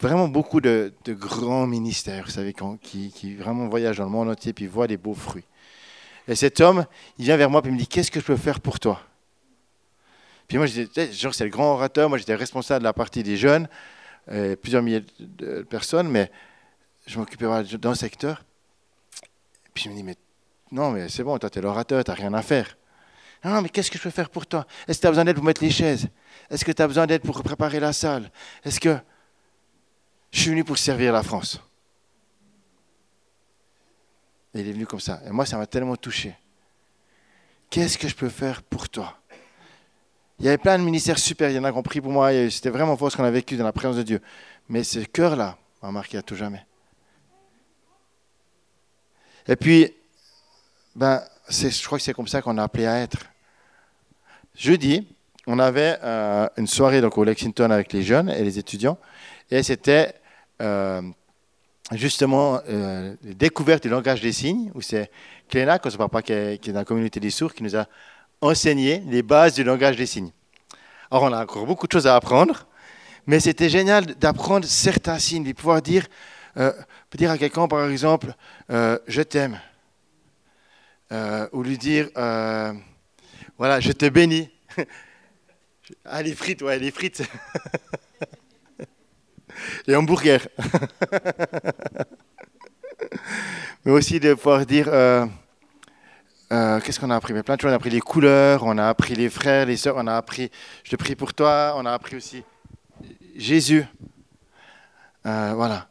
vraiment 0.00 0.26
beaucoup 0.26 0.62
de, 0.62 0.94
grands 1.06 1.66
ministères, 1.66 2.24
vous 2.24 2.30
savez, 2.30 2.54
qui, 2.80 3.10
qui, 3.10 3.34
vraiment 3.34 3.68
voyagent 3.68 3.98
dans 3.98 4.04
le 4.04 4.10
monde 4.10 4.30
entier 4.30 4.54
puis 4.54 4.66
voient 4.66 4.86
des 4.86 4.96
beaux 4.96 5.12
fruits. 5.12 5.44
Et 6.28 6.34
cet 6.34 6.62
homme, 6.62 6.86
il 7.18 7.26
vient 7.26 7.36
vers 7.36 7.50
moi 7.50 7.60
et 7.62 7.70
me 7.70 7.76
dit 7.76 7.86
Qu'est-ce 7.86 8.10
que 8.10 8.20
je 8.20 8.24
peux 8.24 8.36
faire 8.36 8.58
pour 8.58 8.80
toi? 8.80 9.02
Puis 10.48 10.58
moi, 10.58 10.66
j'étais, 10.66 11.12
genre, 11.12 11.34
c'est 11.34 11.44
le 11.44 11.50
grand 11.50 11.74
orateur. 11.74 12.08
Moi, 12.08 12.18
j'étais 12.18 12.34
responsable 12.34 12.80
de 12.80 12.84
la 12.84 12.92
partie 12.92 13.22
des 13.22 13.36
jeunes, 13.36 13.68
euh, 14.30 14.56
plusieurs 14.56 14.82
milliers 14.82 15.04
de 15.18 15.62
personnes, 15.62 16.08
mais 16.08 16.30
je 17.06 17.18
m'occupais 17.18 17.46
d'un 17.78 17.94
secteur. 17.94 18.44
Puis 19.74 19.84
je 19.84 19.90
me 19.90 19.94
dis, 19.94 20.02
mais 20.02 20.16
non, 20.70 20.90
mais 20.90 21.08
c'est 21.08 21.22
bon, 21.22 21.38
toi, 21.38 21.50
tu 21.50 21.58
es 21.58 21.62
l'orateur, 21.62 22.02
tu 22.02 22.10
n'as 22.10 22.16
rien 22.16 22.34
à 22.34 22.42
faire. 22.42 22.76
Non, 23.44 23.62
mais 23.62 23.68
qu'est-ce 23.68 23.90
que 23.90 23.98
je 23.98 24.02
peux 24.02 24.10
faire 24.10 24.30
pour 24.30 24.46
toi? 24.46 24.66
Est-ce 24.88 24.98
que 24.98 25.02
tu 25.02 25.06
as 25.06 25.10
besoin 25.10 25.24
d'aide 25.24 25.36
pour 25.36 25.44
mettre 25.44 25.62
les 25.62 25.70
chaises? 25.70 26.08
Est-ce 26.50 26.64
que 26.64 26.72
tu 26.72 26.82
as 26.82 26.88
besoin 26.88 27.06
d'aide 27.06 27.22
pour 27.22 27.42
préparer 27.42 27.78
la 27.78 27.92
salle? 27.92 28.30
Est-ce 28.64 28.80
que 28.80 28.96
je 30.32 30.40
suis 30.40 30.50
venu 30.50 30.64
pour 30.64 30.78
servir 30.78 31.12
la 31.12 31.22
France? 31.22 31.60
Et 34.54 34.60
il 34.60 34.68
est 34.68 34.72
venu 34.72 34.86
comme 34.86 35.00
ça. 35.00 35.20
Et 35.26 35.30
moi, 35.30 35.46
ça 35.46 35.58
m'a 35.58 35.66
tellement 35.66 35.96
touché. 35.96 36.34
Qu'est-ce 37.70 37.98
que 37.98 38.08
je 38.08 38.14
peux 38.14 38.30
faire 38.30 38.62
pour 38.62 38.88
toi? 38.88 39.18
Il 40.38 40.44
y 40.44 40.48
avait 40.48 40.58
plein 40.58 40.78
de 40.78 40.84
ministères 40.84 41.18
super, 41.18 41.48
il 41.50 41.56
y 41.56 41.58
en 41.58 41.64
a 41.64 41.72
compris 41.72 42.00
pour 42.00 42.12
moi. 42.12 42.30
C'était 42.50 42.70
vraiment 42.70 42.96
fort 42.96 43.10
ce 43.10 43.16
qu'on 43.16 43.24
a 43.24 43.30
vécu 43.30 43.56
dans 43.56 43.64
la 43.64 43.72
présence 43.72 43.96
de 43.96 44.02
Dieu. 44.02 44.20
Mais 44.68 44.84
ce 44.84 44.98
cœur-là 45.00 45.56
m'a 45.82 45.90
marqué 45.90 46.18
à 46.18 46.22
tout 46.22 46.36
jamais. 46.36 46.64
Et 49.48 49.56
puis, 49.56 49.94
ben, 50.94 51.22
je 51.48 51.86
crois 51.86 51.98
que 51.98 52.04
c'est 52.04 52.12
comme 52.12 52.26
ça 52.26 52.42
qu'on 52.42 52.58
a 52.58 52.64
appelé 52.64 52.86
à 52.86 52.98
être. 52.98 53.18
Jeudi, 54.54 55.06
on 55.46 55.58
avait 55.58 55.98
euh, 56.02 56.48
une 56.56 56.66
soirée 56.66 57.00
donc, 57.00 57.16
au 57.16 57.24
Lexington 57.24 57.70
avec 57.70 57.92
les 57.92 58.02
jeunes 58.02 58.30
et 58.30 58.42
les 58.42 58.58
étudiants, 58.58 58.98
et 59.50 59.62
c'était 59.62 60.14
euh, 60.60 61.02
justement 61.92 62.60
euh, 62.68 63.14
la 63.22 63.34
découverte 63.34 63.82
du 63.82 63.88
langage 63.88 64.20
des 64.20 64.32
signes, 64.32 64.72
où 64.74 64.80
c'est 64.80 65.10
Cléna, 65.48 65.78
son 65.88 65.98
papa 65.98 66.22
qui 66.22 66.32
est, 66.32 66.60
qui 66.60 66.70
est 66.70 66.72
dans 66.72 66.80
la 66.80 66.84
communauté 66.84 67.20
des 67.20 67.30
sourds, 67.30 67.54
qui 67.54 67.62
nous 67.62 67.76
a 67.76 67.86
enseigné 68.40 69.02
les 69.06 69.22
bases 69.22 69.54
du 69.54 69.64
langage 69.64 69.96
des 69.96 70.06
signes. 70.06 70.30
Alors 71.10 71.24
on 71.24 71.32
a 71.32 71.42
encore 71.42 71.66
beaucoup 71.66 71.86
de 71.86 71.92
choses 71.92 72.06
à 72.06 72.16
apprendre, 72.16 72.66
mais 73.26 73.40
c'était 73.40 73.68
génial 73.68 74.06
d'apprendre 74.06 74.66
certains 74.66 75.18
signes, 75.18 75.44
de 75.44 75.52
pouvoir 75.52 75.82
dire, 75.82 76.06
dire 77.14 77.30
à 77.30 77.38
quelqu'un 77.38 77.68
par 77.68 77.88
exemple, 77.88 78.34
je 78.68 79.22
t'aime. 79.22 79.58
Euh, 81.12 81.48
ou 81.52 81.62
lui 81.62 81.78
dire 81.78 82.08
euh, 82.16 82.72
voilà, 83.58 83.78
je 83.78 83.92
te 83.92 84.08
bénis. 84.08 84.50
ah, 86.04 86.20
les 86.20 86.34
frites, 86.34 86.62
ouais, 86.62 86.80
les 86.80 86.90
frites. 86.90 87.22
les 89.86 89.94
hamburgers. 89.94 90.48
Mais 93.84 93.92
aussi 93.92 94.18
de 94.18 94.34
pouvoir 94.34 94.66
dire 94.66 94.88
euh, 96.52 96.80
qu'est-ce 96.80 97.00
qu'on 97.00 97.10
a 97.10 97.16
appris? 97.16 97.32
Mais 97.32 97.42
plein 97.42 97.56
de 97.56 97.60
choses. 97.60 97.70
On 97.70 97.72
a 97.72 97.76
appris 97.76 97.90
les 97.90 98.00
couleurs, 98.00 98.62
on 98.64 98.78
a 98.78 98.86
appris 98.86 99.14
les 99.14 99.28
frères, 99.28 99.66
les 99.66 99.76
sœurs, 99.76 99.96
on 99.96 100.06
a 100.06 100.14
appris 100.14 100.50
je 100.84 100.90
te 100.90 100.96
prie 100.96 101.16
pour 101.16 101.34
toi, 101.34 101.74
on 101.76 101.86
a 101.86 101.92
appris 101.92 102.16
aussi 102.16 102.42
Jésus. 103.36 103.84
voilà. 105.24 105.88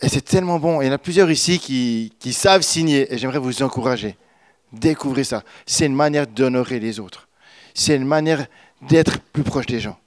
Et 0.00 0.08
c'est 0.08 0.20
tellement 0.20 0.58
bon. 0.58 0.80
Il 0.80 0.86
y 0.86 0.88
en 0.88 0.92
a 0.92 0.98
plusieurs 0.98 1.30
ici 1.30 1.58
qui, 1.58 2.32
savent 2.32 2.62
signer 2.62 3.12
et 3.12 3.18
j'aimerais 3.18 3.38
vous 3.38 3.62
encourager. 3.62 4.16
Découvrez 4.72 5.24
ça. 5.24 5.42
C'est 5.66 5.86
une 5.86 5.94
manière 5.94 6.26
d'honorer 6.26 6.78
les 6.78 7.00
autres. 7.00 7.28
C'est 7.74 7.96
une 7.96 8.06
manière 8.06 8.46
d'être 8.82 9.18
plus 9.18 9.42
proche 9.42 9.66
des 9.66 9.80
gens. 9.80 9.98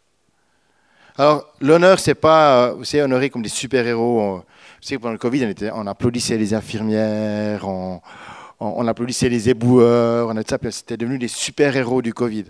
Alors, 1.17 1.45
l'honneur, 1.59 1.99
c'est 1.99 2.15
pas, 2.15 2.73
c'est 2.83 3.01
euh, 3.01 3.05
honorer 3.05 3.29
comme 3.29 3.41
des 3.41 3.49
super-héros. 3.49 4.37
Vous 4.37 4.43
savez, 4.81 4.99
pendant 4.99 5.13
le 5.13 5.17
Covid, 5.17 5.53
on, 5.73 5.87
applaudissait 5.87 6.37
les 6.37 6.53
infirmières, 6.53 7.67
on, 7.67 8.87
applaudissait 8.87 9.29
les 9.29 9.49
éboueurs, 9.49 10.29
on 10.29 10.41
c'était 10.71 10.97
devenu 10.97 11.17
des 11.17 11.27
super-héros 11.27 12.01
du 12.01 12.13
Covid. 12.13 12.45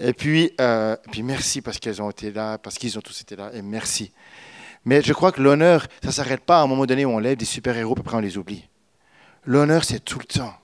Et 0.00 0.12
puis, 0.12 0.52
euh, 0.60 0.96
puis 1.10 1.22
merci 1.22 1.60
parce 1.60 1.78
qu'elles 1.78 2.00
ont 2.00 2.10
été 2.10 2.30
là, 2.30 2.58
parce 2.58 2.76
qu'ils 2.76 2.96
ont 2.96 3.02
tous 3.02 3.20
été 3.20 3.36
là, 3.36 3.50
et 3.52 3.62
merci. 3.62 4.12
Mais 4.84 5.02
je 5.02 5.12
crois 5.12 5.32
que 5.32 5.42
l'honneur, 5.42 5.86
ça 6.00 6.08
ne 6.08 6.12
s'arrête 6.12 6.40
pas 6.40 6.60
à 6.60 6.62
un 6.62 6.66
moment 6.66 6.86
donné 6.86 7.04
où 7.04 7.10
on 7.10 7.18
lève 7.18 7.36
des 7.36 7.44
super-héros, 7.44 7.94
puis 7.94 8.02
après 8.06 8.16
on 8.16 8.20
les 8.20 8.38
oublie. 8.38 8.68
L'honneur, 9.44 9.84
c'est 9.84 10.00
tout 10.00 10.18
le 10.18 10.24
temps. 10.24 10.54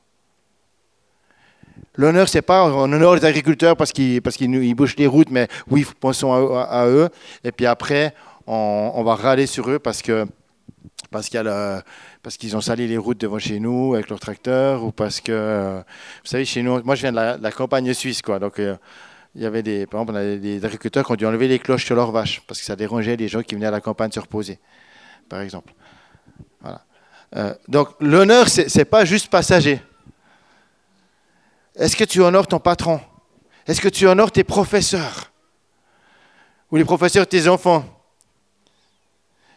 L'honneur, 1.97 2.29
c'est 2.29 2.43
pas 2.43 2.65
on 2.65 2.91
honore 2.91 3.17
les 3.17 3.25
agriculteurs 3.25 3.77
parce 3.77 3.93
qu'ils 3.93 4.23
parce 4.23 4.37
qu'ils 4.37 4.75
bouchent 4.75 4.97
les 4.97 5.07
routes, 5.07 5.31
mais 5.31 5.49
oui, 5.69 5.87
pensons 6.01 6.55
à, 6.55 6.87
eux. 6.87 7.11
Et 7.45 7.53
puis 7.53 7.67
après, 7.67 8.15
on, 8.47 9.03
va 9.05 9.15
râler 9.15 9.47
sur 9.47 9.71
eux 9.71 9.79
parce 9.79 10.03
que 10.03 10.27
parce 11.11 11.29
qu'ils 12.39 12.57
ont 12.57 12.61
sali 12.61 12.89
les 12.89 12.97
routes 12.97 13.21
devant 13.21 13.39
chez 13.39 13.61
nous 13.61 13.95
avec 13.95 14.09
leurs 14.09 14.21
tracteurs 14.21 14.85
ou 14.85 14.93
parce 14.93 15.21
que 15.21 15.83
vous 16.23 16.29
savez 16.29 16.45
chez 16.45 16.63
nous, 16.63 16.83
moi 16.85 16.95
je 16.95 17.03
viens 17.03 17.13
de 17.13 17.43
la, 17.43 17.53
campagne 17.53 17.93
suisse 17.93 18.23
quoi, 18.23 18.39
donc 18.39 18.59
euh, 18.59 18.77
il 19.35 19.43
y 19.43 19.47
avait 19.47 19.63
des, 19.63 19.87
par 19.87 20.03
exemple, 20.03 20.19
on 20.19 20.21
a 20.21 20.37
des 20.37 20.65
agriculteurs 20.65 21.07
qui 21.07 21.13
ont 21.13 21.17
dû 21.17 21.27
enlever 21.27 21.49
les 21.49 21.59
cloches 21.59 21.85
sur 21.85 21.95
leurs 21.95 22.13
vaches 22.13 22.43
parce 22.47 22.61
que 22.61 22.67
ça 22.67 22.77
dérangeait 22.77 23.17
les 23.17 23.29
gens 23.29 23.43
qui 23.43 23.55
venaient 23.55 23.67
à 23.67 23.71
la 23.71 23.81
campagne 23.81 24.11
se 24.11 24.21
reposer, 24.21 24.59
par 25.29 25.41
exemple. 25.41 25.73
Voilà. 26.61 26.85
Euh, 27.37 27.55
donc 27.69 27.89
l'honneur, 28.01 28.49
ce 28.49 28.77
n'est 28.77 28.85
pas 28.85 29.05
juste 29.05 29.31
passager. 29.31 29.81
Est-ce 31.77 31.97
que 31.97 32.05
tu 32.05 32.21
honores 32.21 32.47
ton 32.47 32.59
patron? 32.59 33.01
Est-ce 33.67 33.81
que 33.81 33.89
tu 33.89 34.07
honores 34.07 34.33
tes 34.33 34.45
professeurs? 34.45 35.33
Ou 36.71 36.77
les 36.77 36.85
professeurs 36.85 37.25
de 37.25 37.31
tes 37.31 37.49
enfants? 37.49 37.85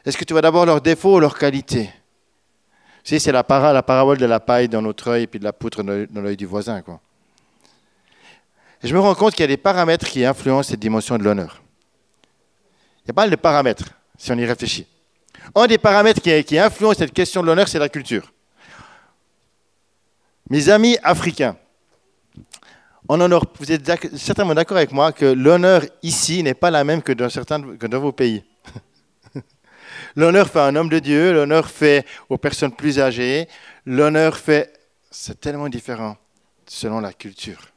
Est-ce 0.05 0.17
que 0.17 0.23
tu 0.23 0.33
vois 0.33 0.41
d'abord 0.41 0.65
leurs 0.65 0.81
défauts 0.81 1.15
ou 1.15 1.19
leurs 1.19 1.37
qualités? 1.37 1.89
Tu 3.03 3.19
c'est 3.19 3.31
la, 3.31 3.43
parabole 3.43 4.17
de 4.17 4.25
la 4.25 4.39
paille 4.39 4.67
dans 4.67 4.81
notre 4.81 5.09
œil 5.09 5.23
et 5.23 5.27
puis 5.27 5.39
de 5.39 5.43
la 5.43 5.53
poutre 5.53 5.83
dans 5.83 6.21
l'œil 6.21 6.37
du 6.37 6.45
voisin. 6.45 6.81
Quoi. 6.81 6.99
Je 8.83 8.93
me 8.93 8.99
rends 8.99 9.15
compte 9.15 9.33
qu'il 9.33 9.41
y 9.41 9.45
a 9.45 9.47
des 9.47 9.57
paramètres 9.57 10.07
qui 10.07 10.25
influencent 10.25 10.69
cette 10.69 10.79
dimension 10.79 11.17
de 11.17 11.23
l'honneur. 11.23 11.61
Il 13.03 13.09
y 13.09 13.11
a 13.11 13.13
pas 13.13 13.23
mal 13.23 13.29
de 13.29 13.35
paramètres, 13.35 13.85
si 14.17 14.31
on 14.31 14.37
y 14.37 14.45
réfléchit. 14.45 14.87
Un 15.53 15.67
des 15.67 15.77
paramètres 15.77 16.21
qui, 16.21 16.57
influence 16.57 16.97
cette 16.97 17.13
question 17.13 17.41
de 17.41 17.47
l'honneur, 17.47 17.67
c'est 17.67 17.79
la 17.79 17.89
culture. 17.89 18.31
Mes 20.49 20.69
amis 20.69 20.97
africains, 21.03 21.55
vous 23.07 23.71
êtes 23.71 24.17
certainement 24.17 24.55
d'accord 24.55 24.77
avec 24.77 24.91
moi 24.91 25.11
que 25.11 25.25
l'honneur 25.25 25.83
ici 26.01 26.41
n'est 26.41 26.55
pas 26.55 26.71
la 26.71 26.83
même 26.83 27.03
que 27.03 27.11
dans 27.11 27.29
certains 27.29 27.61
que 27.77 27.85
dans 27.85 27.99
vos 27.99 28.11
pays. 28.11 28.43
L'honneur 30.15 30.49
fait 30.49 30.59
un 30.59 30.75
homme 30.75 30.89
de 30.89 30.99
Dieu, 30.99 31.33
l'honneur 31.33 31.69
fait 31.69 32.05
aux 32.29 32.37
personnes 32.37 32.71
plus 32.71 32.99
âgées, 32.99 33.47
l'honneur 33.85 34.37
fait... 34.37 34.71
C'est 35.11 35.39
tellement 35.39 35.69
différent 35.69 36.17
selon 36.67 36.99
la 36.99 37.13
culture. 37.13 37.69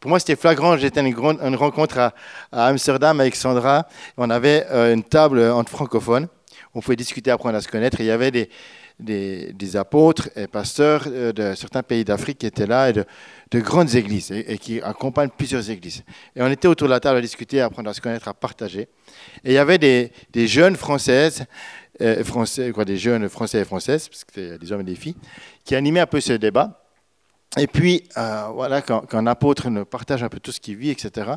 Pour 0.00 0.10
moi, 0.10 0.18
c'était 0.18 0.36
flagrant. 0.36 0.76
J'étais 0.76 1.00
à 1.00 1.02
une, 1.02 1.56
rencontre 1.56 1.98
à, 1.98 2.12
Amsterdam 2.52 3.20
avec 3.20 3.36
Sandra. 3.36 3.88
On 4.16 4.30
avait 4.30 4.66
euh, 4.70 4.92
une 4.92 5.02
table 5.02 5.40
entre 5.40 5.70
francophones. 5.70 6.28
On 6.74 6.80
pouvait 6.80 6.96
discuter, 6.96 7.30
apprendre 7.30 7.56
à 7.56 7.60
se 7.60 7.68
connaître. 7.68 8.00
il 8.00 8.06
y 8.06 8.10
avait 8.10 8.30
des, 8.30 8.50
des, 9.00 9.76
apôtres 9.76 10.28
et 10.36 10.46
pasteurs 10.46 11.04
euh, 11.06 11.32
de 11.32 11.54
certains 11.54 11.82
pays 11.82 12.04
d'Afrique 12.04 12.38
qui 12.38 12.46
étaient 12.46 12.66
là, 12.66 12.90
et 12.90 12.92
de, 12.92 13.04
grandes 13.60 13.94
églises, 13.94 14.30
et, 14.30 14.58
qui 14.58 14.80
accompagnent 14.80 15.30
plusieurs 15.30 15.68
églises. 15.70 16.02
Et 16.34 16.42
on 16.42 16.48
était 16.48 16.68
autour 16.68 16.88
de 16.88 16.92
la 16.92 17.00
table 17.00 17.18
à 17.18 17.20
discuter, 17.20 17.60
à 17.60 17.66
apprendre 17.66 17.90
à 17.90 17.94
se 17.94 18.00
connaître, 18.00 18.28
à 18.28 18.34
partager. 18.34 18.88
Et 19.44 19.50
il 19.50 19.52
y 19.52 19.58
avait 19.58 19.78
des, 19.78 20.46
jeunes 20.46 20.76
françaises, 20.76 21.44
euh, 22.00 22.24
français, 22.24 22.72
des 22.84 22.96
jeunes 22.96 23.28
français 23.28 23.60
et 23.60 23.64
françaises, 23.64 24.08
parce 24.08 24.24
que 24.24 24.32
c'était 24.34 24.58
des 24.58 24.72
hommes 24.72 24.80
et 24.80 24.84
des 24.84 24.96
filles, 24.96 25.16
qui 25.64 25.74
animaient 25.74 26.00
un 26.00 26.06
peu 26.06 26.20
ce 26.20 26.32
débat. 26.32 26.80
Et 27.56 27.66
puis, 27.66 28.04
euh, 28.16 28.48
voilà, 28.52 28.82
quand, 28.82 29.14
un 29.14 29.26
apôtre 29.26 29.70
nous 29.70 29.84
partage 29.84 30.22
un 30.22 30.28
peu 30.28 30.40
tout 30.40 30.52
ce 30.52 30.60
qu'il 30.60 30.76
vit, 30.76 30.90
etc., 30.90 31.32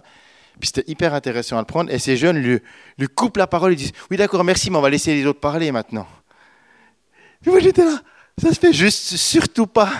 puis 0.59 0.71
c'était 0.73 0.89
hyper 0.89 1.13
intéressant 1.13 1.57
à 1.57 1.59
le 1.59 1.65
prendre. 1.65 1.91
Et 1.91 1.99
ces 1.99 2.17
jeunes 2.17 2.37
lui, 2.37 2.59
lui 2.97 3.07
coupent 3.07 3.37
la 3.37 3.45
parole, 3.45 3.73
ils 3.73 3.75
disent 3.75 3.91
Oui, 4.09 4.17
d'accord, 4.17 4.43
merci, 4.43 4.71
mais 4.71 4.77
on 4.77 4.81
va 4.81 4.89
laisser 4.89 5.13
les 5.13 5.23
autres 5.27 5.39
parler 5.39 5.71
maintenant. 5.71 6.07
Et 7.45 7.49
moi, 7.49 7.59
j'étais 7.59 7.85
là, 7.85 7.99
ça 8.41 8.53
se 8.53 8.59
fait 8.59 8.73
juste 8.73 9.15
surtout 9.15 9.67
pas. 9.67 9.91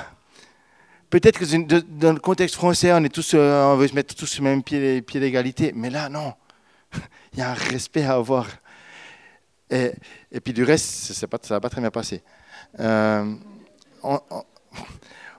Peut-être 1.10 1.40
que 1.40 1.82
dans 1.82 2.14
le 2.14 2.20
contexte 2.20 2.56
français, 2.56 2.92
on, 2.92 3.04
est 3.04 3.14
tous, 3.14 3.34
euh, 3.34 3.64
on 3.64 3.78
veut 3.78 3.88
se 3.88 3.96
mettre 3.96 4.14
tous 4.14 4.26
sur 4.26 4.44
le 4.44 4.50
même 4.50 4.64
pied, 4.64 5.02
pied 5.02 5.20
d'égalité, 5.20 5.72
mais 5.74 5.90
là, 5.90 6.10
non. 6.10 6.34
Il 7.34 7.40
y 7.40 7.42
a 7.42 7.52
un 7.52 7.54
respect 7.54 8.04
à 8.04 8.16
avoir. 8.16 8.48
Et, 9.70 9.92
et 10.32 10.40
puis 10.40 10.54
du 10.54 10.64
reste, 10.64 11.14
ça 11.14 11.26
ne 11.26 11.50
va 11.50 11.60
pas 11.60 11.70
très 11.70 11.82
bien 11.82 11.92
passer. 11.92 12.22
Euh, 12.80 13.34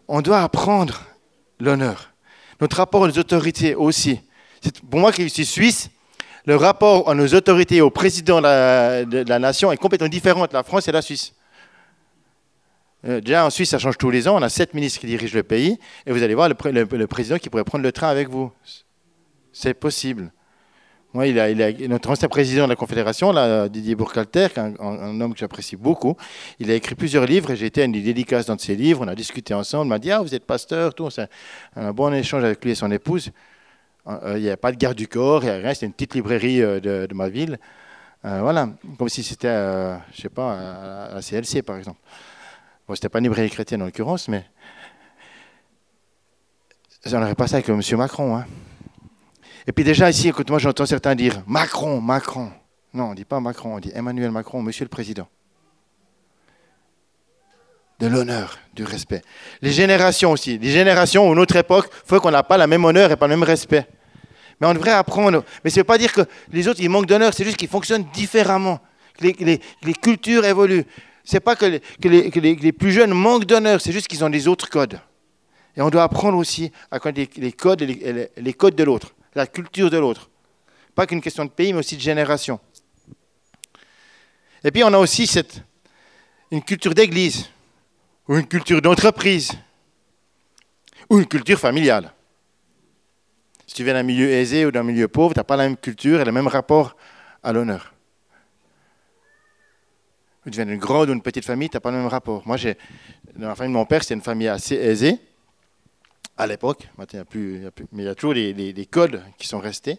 on, 0.08 0.20
doit 0.22 0.42
apprendre 0.42 1.02
l'honneur. 1.61 2.12
Notre 2.61 2.76
rapport 2.76 3.02
aux 3.02 3.18
autorités 3.18 3.74
aussi. 3.74 4.20
Pour 4.90 5.00
moi 5.00 5.12
qui 5.12 5.28
suis 5.30 5.46
suisse, 5.46 5.90
le 6.44 6.56
rapport 6.56 7.14
nos 7.14 7.26
autorités, 7.28 7.80
au 7.80 7.90
président 7.90 8.40
de 8.40 9.28
la, 9.28 9.38
nation 9.38 9.70
est 9.70 9.76
complètement 9.76 10.08
différent 10.08 10.42
entre 10.42 10.54
la 10.54 10.62
France 10.62 10.88
et 10.88 10.92
la 10.92 11.02
Suisse. 11.02 11.32
Euh, 13.06 13.20
déjà 13.20 13.46
en 13.46 13.50
Suisse, 13.50 13.70
ça 13.70 13.78
change 13.78 13.96
tous 13.96 14.11
les 14.11 14.28
ans. 14.28 14.37
On 14.37 14.42
a 14.42 14.48
sept 14.48 14.74
ministres 14.74 15.00
qui 15.00 15.06
dirigent 15.06 15.37
le 15.37 15.42
pays. 15.42 15.78
Et 16.06 16.12
vous 16.12 16.22
allez 16.22 16.34
voir 16.34 16.48
le, 16.48 17.06
président 17.06 17.38
qui 17.38 17.48
pourrait 17.48 17.64
prendre 17.64 17.84
le 17.84 17.92
train 17.92 18.08
avec 18.08 18.28
vous. 18.28 18.50
C'est 19.52 19.74
possible. 19.74 20.32
Moi, 21.14 21.26
notre 21.88 22.11
ancien 22.11 22.28
président 22.28 22.64
de 22.64 22.68
la 22.68 22.76
Confédération, 22.76 23.32
là, 23.32 23.68
Didier 23.68 23.94
Bourcalter, 23.94 24.48
un, 24.56 25.20
homme 25.20 25.32
que 25.32 25.38
j'apprécie 25.38 25.74
beaucoup, 25.74 26.16
il 26.58 26.70
a 26.70 26.74
écrit 26.74 26.94
plusieurs 26.94 27.24
livres 27.24 27.50
et 27.50 27.56
j'ai 27.56 27.66
été 27.66 27.80
à 27.80 27.84
une 27.87 27.92
dédicace 27.92 28.46
dans 28.46 28.56
de 28.56 28.61
ses 28.61 28.76
livres. 28.76 29.00
On 29.04 29.08
a 29.08 29.14
discuté 29.14 29.54
ensemble. 29.54 29.87
Il 29.87 29.88
m'a 29.88 29.98
dit 29.98 30.11
Ah, 30.11 30.20
vous 30.20 30.34
êtes 30.34 30.44
pasteur, 30.44 30.94
tout. 30.94 31.08
C'est 31.11 31.28
un 31.76 31.92
bon 31.92 32.12
échange 32.12 32.44
avec 32.44 32.62
lui 32.62 32.72
et 32.72 32.74
son 32.74 32.90
épouse. 32.90 33.30
Euh, 34.06 34.34
il 34.37 34.42
n'y 34.42 34.50
a 34.50 34.56
pas 34.56 34.72
de 34.72 34.76
garde 34.76 34.96
du 34.96 35.08
corps, 35.08 35.42
il 35.42 35.46
n'y 35.46 35.52
a 35.52 35.56
rien. 35.56 35.74
C'était 35.74 35.87
une 35.87 35.92
petite 35.92 36.14
librairie 36.14 36.62
euh, 36.62 36.80
de, 36.80 37.14
ma 37.14 37.28
ville. 37.28 37.58
Euh, 38.24 38.40
voilà, 38.40 38.68
comme 38.98 39.08
si 39.08 39.22
c'était, 39.22 39.48
euh, 39.48 39.96
je 40.12 40.22
sais 40.22 40.28
pas, 40.28 41.08
à 41.11 41.14
la 41.14 41.20
CLC 41.22 41.62
par 41.62 41.76
exemple. 41.76 41.98
Bon, 42.88 42.94
c'était 42.94 43.11
pas 43.11 43.18
une 43.18 43.24
librairie 43.24 43.51
chrétienne 43.51 43.83
en 43.83 43.85
l'occurrence, 43.85 44.29
mais 44.29 44.46
on 47.05 47.20
n'aurait 47.20 47.35
pas 47.35 47.46
ça 47.46 47.57
avec 47.57 47.68
M. 47.68 47.83
Macron. 47.98 48.37
Hein. 48.37 48.46
Et 49.66 49.72
puis 49.72 49.85
déjà 49.85 50.09
ici, 50.09 50.29
écoute, 50.29 50.48
moi 50.48 50.59
j'entends 50.59 50.87
certains 50.87 51.14
dire 51.14 51.42
Macron, 51.46 52.01
Macron. 52.01 52.51
Non, 52.94 53.05
on 53.05 53.11
ne 53.11 53.14
dit 53.14 53.27
pas 53.27 53.40
Macron, 53.40 53.77
on 53.77 53.79
dit 53.79 53.92
Emmanuel 53.94 54.31
Macron, 54.31 54.62
Monsieur 54.62 54.87
le 54.87 54.88
Président. 54.88 55.29
De 57.98 58.07
l'honneur, 58.07 58.59
du 58.72 58.85
respect. 58.85 59.22
Les 59.61 59.72
générations 59.72 60.31
aussi. 60.31 60.57
Les 60.57 60.70
générations, 60.70 61.29
ou 61.29 61.35
notre 61.35 61.57
époque, 61.57 61.90
faut 62.07 62.20
qu'on 62.20 62.31
n'a 62.31 62.42
pas 62.42 62.57
la 62.57 62.66
même 62.66 62.85
honneur 62.87 63.11
et 63.12 63.16
pas 63.16 63.27
le 63.27 63.37
même 63.37 63.42
respect. 63.42 63.87
Mais 64.61 64.66
on 64.66 64.72
devrait 64.72 64.92
apprendre. 64.92 65.44
Mais 65.62 65.68
ce 65.68 65.77
ne 65.77 65.81
veut 65.81 65.87
pas 65.87 65.98
dire 65.98 66.12
que 66.12 66.22
les 66.53 66.68
autres, 66.68 66.81
ils 66.81 66.88
manquent 66.88 67.07
d'honneur, 67.07 67.35
c'est 67.35 67.44
juste 67.44 67.59
qu'ils 67.59 67.68
fonctionnent 67.68 68.07
différemment. 68.14 68.81
Les 69.20 69.94
cultures 70.01 70.46
évoluent. 70.46 70.87
N'est 71.32 71.40
pas 71.40 71.56
que, 71.56 71.80
les, 72.02 72.72
plus 72.72 72.92
jeunes 72.92 73.12
manquent 73.12 73.44
d'honneur, 73.44 73.80
c'est 73.80 73.92
juste 73.92 74.08
qu'ils 74.08 74.24
ont 74.24 74.30
des 74.30 74.48
autres 74.48 74.70
codes. 74.70 75.00
Et 75.76 75.82
on 75.82 75.90
doit 75.90 76.02
apprendre 76.02 76.38
aussi 76.38 76.72
à 76.90 76.98
connaître 76.98 77.38
les, 77.38 77.52
codes, 77.52 77.82
les 77.82 78.54
codes 78.54 78.74
de 78.74 78.84
l'autre, 78.84 79.14
la 79.34 79.46
culture 79.46 79.90
de 79.90 79.98
l'autre. 79.98 80.30
Pas 80.94 81.06
qu'une 81.06 81.20
question 81.20 81.44
de 81.44 81.50
pays, 81.50 81.72
mais 81.72 81.80
aussi 81.80 81.96
de 81.96 82.00
génération. 82.00 82.58
Et 84.64 84.70
puis 84.70 84.82
on 84.82 84.92
a 84.92 84.98
aussi 84.98 85.26
cette, 85.26 85.62
une 86.50 86.62
culture 86.62 86.94
d'église, 86.94 87.48
ou 88.26 88.36
une 88.36 88.46
culture 88.46 88.82
d'entreprise, 88.82 89.52
ou 91.08 91.18
une 91.18 91.26
culture 91.26 91.58
familiale. 91.58 92.12
Si 93.66 93.74
tu 93.74 93.84
viens 93.84 93.94
d'un 93.94 94.02
milieu 94.02 94.30
aisé 94.30 94.64
ou 94.66 94.70
d'un 94.70 94.82
milieu 94.82 95.08
pauvre, 95.08 95.34
tu 95.34 95.40
n'as 95.40 95.44
pas 95.44 95.56
la 95.56 95.64
même 95.64 95.76
culture 95.76 96.20
et 96.20 96.24
le 96.24 96.32
même 96.32 96.48
rapport 96.48 96.96
à 97.42 97.52
l'honneur. 97.52 97.92
Tu 100.50 100.56
viens 100.56 100.66
d'une 100.66 100.78
grande 100.78 101.11
ou 101.11 101.12
d'une 101.12 101.22
petite 101.22 101.44
famille, 101.44 101.68
tu 101.68 101.76
n'as 101.76 101.80
pas 101.80 101.90
le 101.90 101.98
même 101.98 102.06
rapport. 102.06 102.46
Moi, 102.46 102.56
j'ai, 102.56 102.76
dans 103.37 103.48
la 103.48 103.54
famille 103.54 103.72
de 103.72 103.78
mon 103.78 103.84
père, 103.84 104.02
c'était 104.02 104.14
une 104.14 104.22
famille 104.22 104.48
assez 104.48 104.74
aisée 104.74 105.18
à 106.37 106.46
l'époque. 106.46 106.88
Maintenant, 106.96 107.18
n'y 107.18 107.20
a, 107.20 107.24
plus, 107.24 107.87
mais 107.92 108.04
il 108.04 108.06
y 108.06 108.08
a 108.08 108.14
toujours 108.14 108.34
des, 108.34 108.54
des, 108.54 108.72
des, 108.72 108.87
codes 108.87 109.22
qui 109.37 109.46
sont 109.46 109.58
restés. 109.58 109.98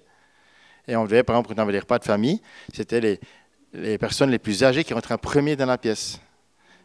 Et 0.88 0.96
on 0.96 1.06
devait, 1.06 1.24
par 1.24 1.36
exemple, 1.36 1.60
avait 1.60 1.72
des 1.72 1.80
repas 1.80 2.00
de 2.00 2.04
famille, 2.04 2.42
c'était 2.74 3.00
les, 3.00 3.20
les 3.74 3.98
personnes 3.98 4.32
les 4.32 4.40
plus 4.40 4.64
âgées 4.64 4.84
qui 4.84 4.94
rentraient 4.94 5.14
en 5.14 5.20
premier 5.20 5.56
dans 5.56 5.66
la 5.66 5.78
pièce. 5.78 6.20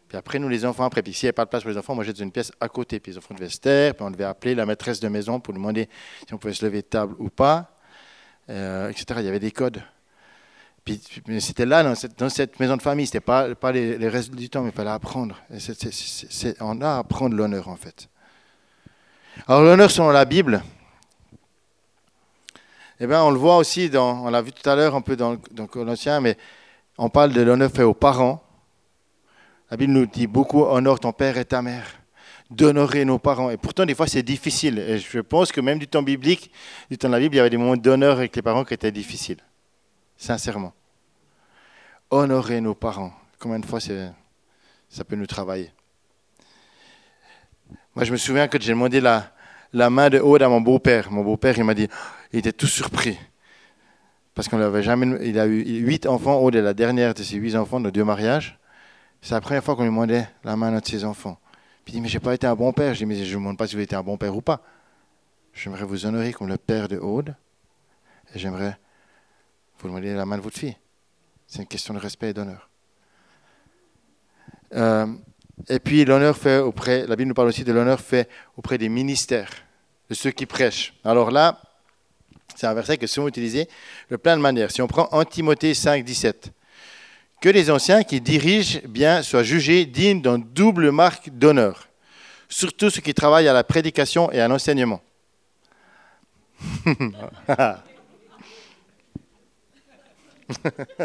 Puis 0.07 0.17
après, 0.17 0.37
nous, 0.37 0.49
les 0.49 0.65
enfants, 0.65 0.83
après, 0.83 1.01
puis 1.01 1.13
s'il 1.13 1.25
n'y 1.25 1.29
avait 1.29 1.33
pas 1.33 1.45
de 1.45 1.49
place 1.49 1.63
pour 1.63 1.71
les 1.71 1.77
enfants, 1.77 1.95
moi, 1.95 2.03
j'étais 2.03 2.19
dans 2.19 2.25
une 2.25 2.31
pièce 2.31 2.51
à 2.59 2.69
côté. 2.69 2.99
Puis 2.99 3.13
les 3.13 3.17
enfants 3.17 3.33
devaient 3.33 3.49
se 3.49 3.59
taire, 3.59 3.95
puis 3.95 4.05
on 4.05 4.11
devait 4.11 4.25
appeler 4.25 4.53
la 4.53 4.65
maîtresse 4.65 4.99
de 4.99 5.07
maison 5.07 5.39
pour 5.39 5.53
demander 5.53 5.89
si 6.27 6.33
on 6.33 6.37
pouvait 6.37 6.53
se 6.53 6.63
lever 6.63 6.81
de 6.81 6.87
table 6.87 7.15
ou 7.17 7.29
pas, 7.29 7.75
euh, 8.49 8.89
etc. 8.89 9.05
Il 9.17 9.25
y 9.25 9.29
avait 9.29 9.39
des 9.39 9.51
codes. 9.51 9.81
Puis, 10.85 11.01
c'était 11.39 11.65
là, 11.65 11.81
dans 11.83 12.29
cette, 12.29 12.59
maison 12.59 12.77
de 12.77 12.81
famille, 12.83 13.07
ce 13.07 13.09
n'était 13.09 13.25
pas, 13.25 13.55
pas 13.55 13.71
les, 13.71 14.07
restes 14.07 14.29
du 14.29 14.49
temps, 14.51 14.61
mais 14.61 14.69
il 14.69 14.75
fallait 14.75 14.91
apprendre. 14.91 15.35
On 16.59 16.79
a 16.79 16.89
à 16.89 16.97
apprendre 16.99 17.35
l'honneur, 17.35 17.69
en 17.69 17.75
fait. 17.75 18.07
Alors, 19.47 19.63
l'honneur, 19.63 19.89
selon 19.89 20.11
la 20.11 20.25
Bible, 20.25 20.63
eh 22.99 23.07
bien, 23.07 23.23
on 23.23 23.31
le 23.31 23.39
voit 23.39 23.57
aussi, 23.57 23.89
dans, 23.89 24.25
on 24.25 24.29
l'a 24.29 24.43
vu 24.43 24.51
tout 24.51 24.69
à 24.69 24.75
l'heure 24.75 24.93
un 24.93 25.01
peu 25.01 25.15
dans, 25.15 25.37
dans 25.51 25.65
Colossiens, 25.65 26.21
mais 26.21 26.37
on 26.99 27.09
parle 27.09 27.33
de 27.33 27.41
l'honneur 27.41 27.71
fait 27.71 27.83
aux 27.83 27.95
parents. 27.95 28.43
La 29.71 29.77
Bible 29.77 29.91
nous 29.91 30.05
dit 30.05 30.27
beaucoup 30.27 30.61
honore 30.61 30.99
ton 30.99 31.13
père 31.13 31.39
et 31.39 31.45
ta 31.45 31.63
mère, 31.63 31.87
d'honorer 32.51 33.05
nos 33.05 33.17
parents. 33.17 33.49
Et 33.49 33.57
pourtant, 33.57 33.87
des 33.87 33.95
fois, 33.95 34.05
c'est 34.05 34.21
difficile. 34.21 34.77
Et 34.77 34.99
je 34.99 35.19
pense 35.19 35.51
que 35.51 35.61
même 35.61 35.79
du 35.79 35.87
temps 35.87 36.03
biblique, 36.03 36.51
du 36.91 36.97
temps 36.99 37.07
de 37.07 37.13
la 37.13 37.19
Bible, 37.19 37.33
il 37.33 37.37
y 37.37 37.41
avait 37.41 37.49
des 37.49 37.57
moments 37.57 37.75
d'honneur 37.75 38.17
avec 38.17 38.35
les 38.35 38.43
parents 38.43 38.63
qui 38.63 38.75
étaient 38.75 38.91
difficiles. 38.91 39.39
Sincèrement. 40.17 40.73
Honorer 42.09 42.61
nos 42.61 42.75
parents. 42.75 43.13
Combien 43.39 43.59
de 43.59 43.65
fois 43.65 43.79
ça 43.79 45.03
peut 45.03 45.15
nous 45.15 45.27
travailler? 45.27 45.71
Moi, 47.95 48.05
je 48.05 48.11
me 48.11 48.17
souviens 48.17 48.47
que 48.47 48.59
j'ai 48.59 48.71
demandé 48.71 48.99
la, 49.01 49.31
la 49.73 49.89
main 49.89 50.09
de 50.09 50.19
Aude 50.19 50.41
à 50.41 50.49
mon 50.49 50.61
beau-père. 50.61 51.11
Mon 51.11 51.23
beau-père, 51.23 51.57
il 51.57 51.63
m'a 51.63 51.73
dit, 51.73 51.87
il 52.31 52.39
était 52.39 52.51
tout 52.51 52.67
surpris. 52.67 53.17
Parce 54.33 54.49
qu'on 54.49 54.57
l'avait 54.57 54.83
jamais. 54.83 55.17
Il 55.25 55.39
a 55.39 55.47
eu 55.47 55.63
huit 55.79 56.05
enfants. 56.05 56.39
Aude 56.39 56.55
est 56.55 56.61
la 56.61 56.73
dernière 56.73 57.13
de 57.13 57.23
ses 57.23 57.37
huit 57.37 57.55
enfants 57.55 57.79
de 57.79 57.89
deux 57.89 58.03
mariages. 58.03 58.59
C'est 59.21 59.33
la 59.33 59.41
première 59.41 59.63
fois 59.63 59.75
qu'on 59.75 59.83
lui 59.83 59.89
demandait 59.89 60.27
la 60.43 60.55
main 60.55 60.77
de 60.77 60.85
ses 60.85 61.05
enfants. 61.05 61.39
Puis 61.83 61.93
il 61.93 61.95
dit, 61.95 62.01
mais 62.01 62.09
je 62.09 62.17
n'ai 62.17 62.19
pas 62.19 62.33
été 62.33 62.45
un 62.45 62.55
bon 62.55 62.73
père. 62.73 62.93
Je 62.93 62.99
dis, 62.99 63.05
mais 63.05 63.15
je 63.15 63.21
ne 63.21 63.25
vous 63.35 63.39
demande 63.39 63.57
pas 63.57 63.65
si 63.67 63.73
vous 63.73 63.77
avez 63.77 63.85
été 63.85 63.95
un 63.95 64.03
bon 64.03 64.17
père 64.17 64.35
ou 64.35 64.41
pas. 64.41 64.61
J'aimerais 65.53 65.85
vous 65.85 66.05
honorer 66.05 66.33
comme 66.33 66.47
le 66.47 66.57
père 66.57 66.87
de 66.87 66.97
Aude. 66.97 67.33
Et 68.33 68.39
j'aimerais 68.39 68.77
vous 69.79 69.87
demander 69.87 70.13
la 70.13 70.25
main 70.25 70.37
de 70.37 70.41
votre 70.41 70.57
fille. 70.57 70.77
C'est 71.47 71.59
une 71.59 71.67
question 71.67 71.93
de 71.93 71.99
respect 71.99 72.29
et 72.29 72.33
d'honneur. 72.33 72.69
Euh, 74.73 75.07
et 75.69 75.79
puis 75.79 76.03
l'honneur 76.05 76.35
fait 76.37 76.59
auprès, 76.59 77.05
la 77.07 77.15
Bible 77.15 77.29
nous 77.29 77.33
parle 77.33 77.47
aussi 77.47 77.63
de 77.63 77.71
l'honneur 77.71 77.99
fait 77.99 78.29
auprès 78.57 78.77
des 78.77 78.89
ministères, 78.89 79.51
de 80.09 80.15
ceux 80.15 80.31
qui 80.31 80.45
prêchent. 80.45 80.93
Alors 81.03 81.31
là, 81.31 81.61
c'est 82.55 82.67
un 82.67 82.73
verset 82.73 82.97
que 82.97 83.07
souvent 83.07 83.27
utilisé 83.27 83.67
de 84.09 84.15
plein 84.15 84.35
de 84.35 84.41
manières. 84.41 84.71
Si 84.71 84.81
on 84.81 84.87
prend 84.87 85.23
Timothée 85.25 85.73
5, 85.73 86.03
17, 86.03 86.51
que 87.41 87.49
les 87.49 87.69
anciens 87.69 88.03
qui 88.03 88.21
dirigent 88.21 88.79
bien 88.87 89.21
soient 89.21 89.43
jugés 89.43 89.85
dignes 89.85 90.21
d'une 90.21 90.43
double 90.43 90.91
marque 90.91 91.29
d'honneur, 91.29 91.87
surtout 92.49 92.89
ceux 92.89 93.01
qui 93.01 93.13
travaillent 93.13 93.47
à 93.47 93.53
la 93.53 93.63
prédication 93.63 94.31
et 94.31 94.39
à 94.39 94.47
l'enseignement. 94.47 95.01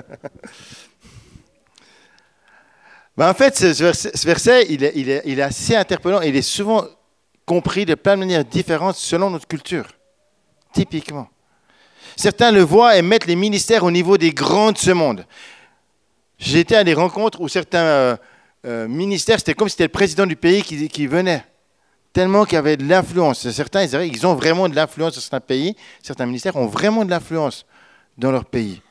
ben 3.16 3.31
en 3.31 3.35
fait, 3.35 3.57
ce 3.57 4.26
verset, 4.26 4.66
il, 4.68 4.85
est, 4.85 5.42
assez 5.42 5.74
interpellant. 5.76 6.20
Il 6.20 6.37
est 6.37 6.42
souvent 6.42 6.85
compris 7.46 7.87
de 7.87 7.94
plein 7.94 8.14
de 8.14 8.20
manières 8.20 8.44
différentes 8.44 8.96
selon 8.96 9.31
notre 9.31 9.46
culture, 9.46 9.87
typiquement. 10.72 11.29
Certains 12.16 12.50
le 12.50 12.62
voient 12.62 12.96
et 12.96 13.03
mettent 13.03 13.26
les 13.26 13.37
ministères 13.37 13.85
au 13.85 13.90
niveau 13.90 14.18
des 14.18 14.33
grands 14.33 14.72
de 14.72 14.79
ce 14.79 14.90
monde. 14.90 15.24
Été 16.55 16.76
à 16.76 16.85
des 16.85 16.94
rencontres 16.94 17.40
où 17.40 17.48
certains 17.48 17.79
euh, 17.79 18.16
euh, 18.66 18.88
ministères, 18.88 19.38
c'était 19.38 19.55
comme 19.55 19.68
si 19.68 19.72
c'était 19.72 19.85
le 19.85 19.90
président 19.90 20.26
du 20.26 20.37
pays 20.37 20.62
qui, 20.62 20.88
qui 20.88 21.07
venait. 21.07 21.44
Tellement 22.12 22.44
qu'il 22.44 22.55
y 22.55 22.59
avait 22.59 22.76
de 22.76 22.85
l'influence. 22.85 23.48
Certains, 23.50 23.85
ils 23.85 24.26
ont 24.26 24.35
vraiment 24.35 24.68
de 24.68 24.74
l'influence 24.74 25.14
dans 25.14 25.20
certains 25.20 25.40
pays. 25.40 25.76
Certains 26.03 26.26
ministères 26.26 26.57
ont 26.57 26.66
vraiment 26.66 27.05
de 27.05 27.11
l'influence 27.11 27.64
dans 28.18 28.33
leur 28.33 28.44
pays. 28.44 28.83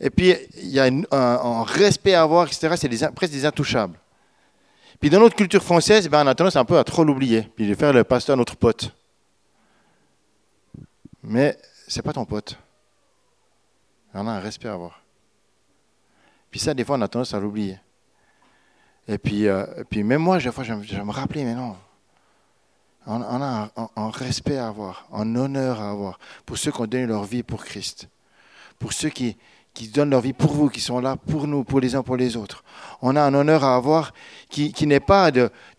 Et 0.00 0.10
puis, 0.10 0.34
il 0.56 0.68
y 0.68 0.80
a 0.80 0.88
un, 1.10 1.62
respect 1.64 2.14
à 2.14 2.22
avoir, 2.22 2.46
etc. 2.46 2.74
C'est 2.76 3.14
presque 3.14 3.32
des 3.32 3.44
intouchables. 3.44 3.98
Puis 4.98 5.08
dans 5.08 5.20
notre 5.20 5.36
culture 5.36 5.62
française, 5.62 6.08
ben, 6.08 6.24
on 6.24 6.26
a 6.26 6.34
tendance 6.34 6.56
un 6.56 6.64
peu 6.64 6.78
à 6.78 6.84
trop 6.84 7.04
l'oublier. 7.04 7.42
Puis 7.56 7.68
de 7.68 7.74
faire 7.74 7.92
le 7.92 8.04
pasteur 8.04 8.36
notre 8.36 8.56
pote. 8.56 8.94
Mais 11.22 11.56
c'est 11.88 12.02
pas 12.02 12.12
ton 12.12 12.24
pote. 12.24 12.58
On 14.14 14.26
a 14.26 14.32
un 14.32 14.40
respect 14.40 14.68
à 14.68 14.74
avoir. 14.74 15.02
Puis 16.50 16.60
ça, 16.60 16.74
des 16.74 16.84
fois, 16.84 16.96
on 16.96 17.02
a 17.02 17.08
tendance 17.08 17.32
à 17.32 17.40
l'oublier. 17.40 17.78
Et 19.06 19.18
puis, 19.18 19.48
euh, 19.48 19.64
puis 19.88 20.02
même 20.02 20.22
moi, 20.22 20.38
des 20.38 20.52
fois, 20.52 20.64
je, 20.64 20.72
me 20.72 21.10
rappelais, 21.10 21.44
mais 21.44 21.54
non. 21.54 21.76
On, 23.06 23.22
a 23.22 23.70
un, 23.96 24.10
respect 24.10 24.58
à 24.58 24.68
avoir, 24.68 25.08
un 25.12 25.34
honneur 25.34 25.80
à 25.80 25.90
avoir 25.90 26.18
pour 26.44 26.58
ceux 26.58 26.70
qui 26.70 26.80
ont 26.80 26.86
donné 26.86 27.06
leur 27.06 27.24
vie 27.24 27.42
pour 27.42 27.64
Christ. 27.64 28.08
Pour 28.78 28.92
ceux 28.92 29.08
qui, 29.08 29.36
qui 29.74 29.88
donnent 29.88 30.10
leur 30.10 30.20
vie 30.20 30.32
pour 30.32 30.52
vous, 30.52 30.68
qui 30.68 30.80
sont 30.80 31.00
là 31.00 31.16
pour 31.16 31.46
nous, 31.46 31.64
pour 31.64 31.80
les 31.80 31.94
uns, 31.94 32.02
pour 32.02 32.16
les 32.16 32.36
autres. 32.36 32.64
On 33.02 33.16
a 33.16 33.22
un 33.22 33.34
honneur 33.34 33.64
à 33.64 33.76
avoir 33.76 34.12
qui, 34.48 34.86
n'est 34.86 35.00
pas 35.00 35.30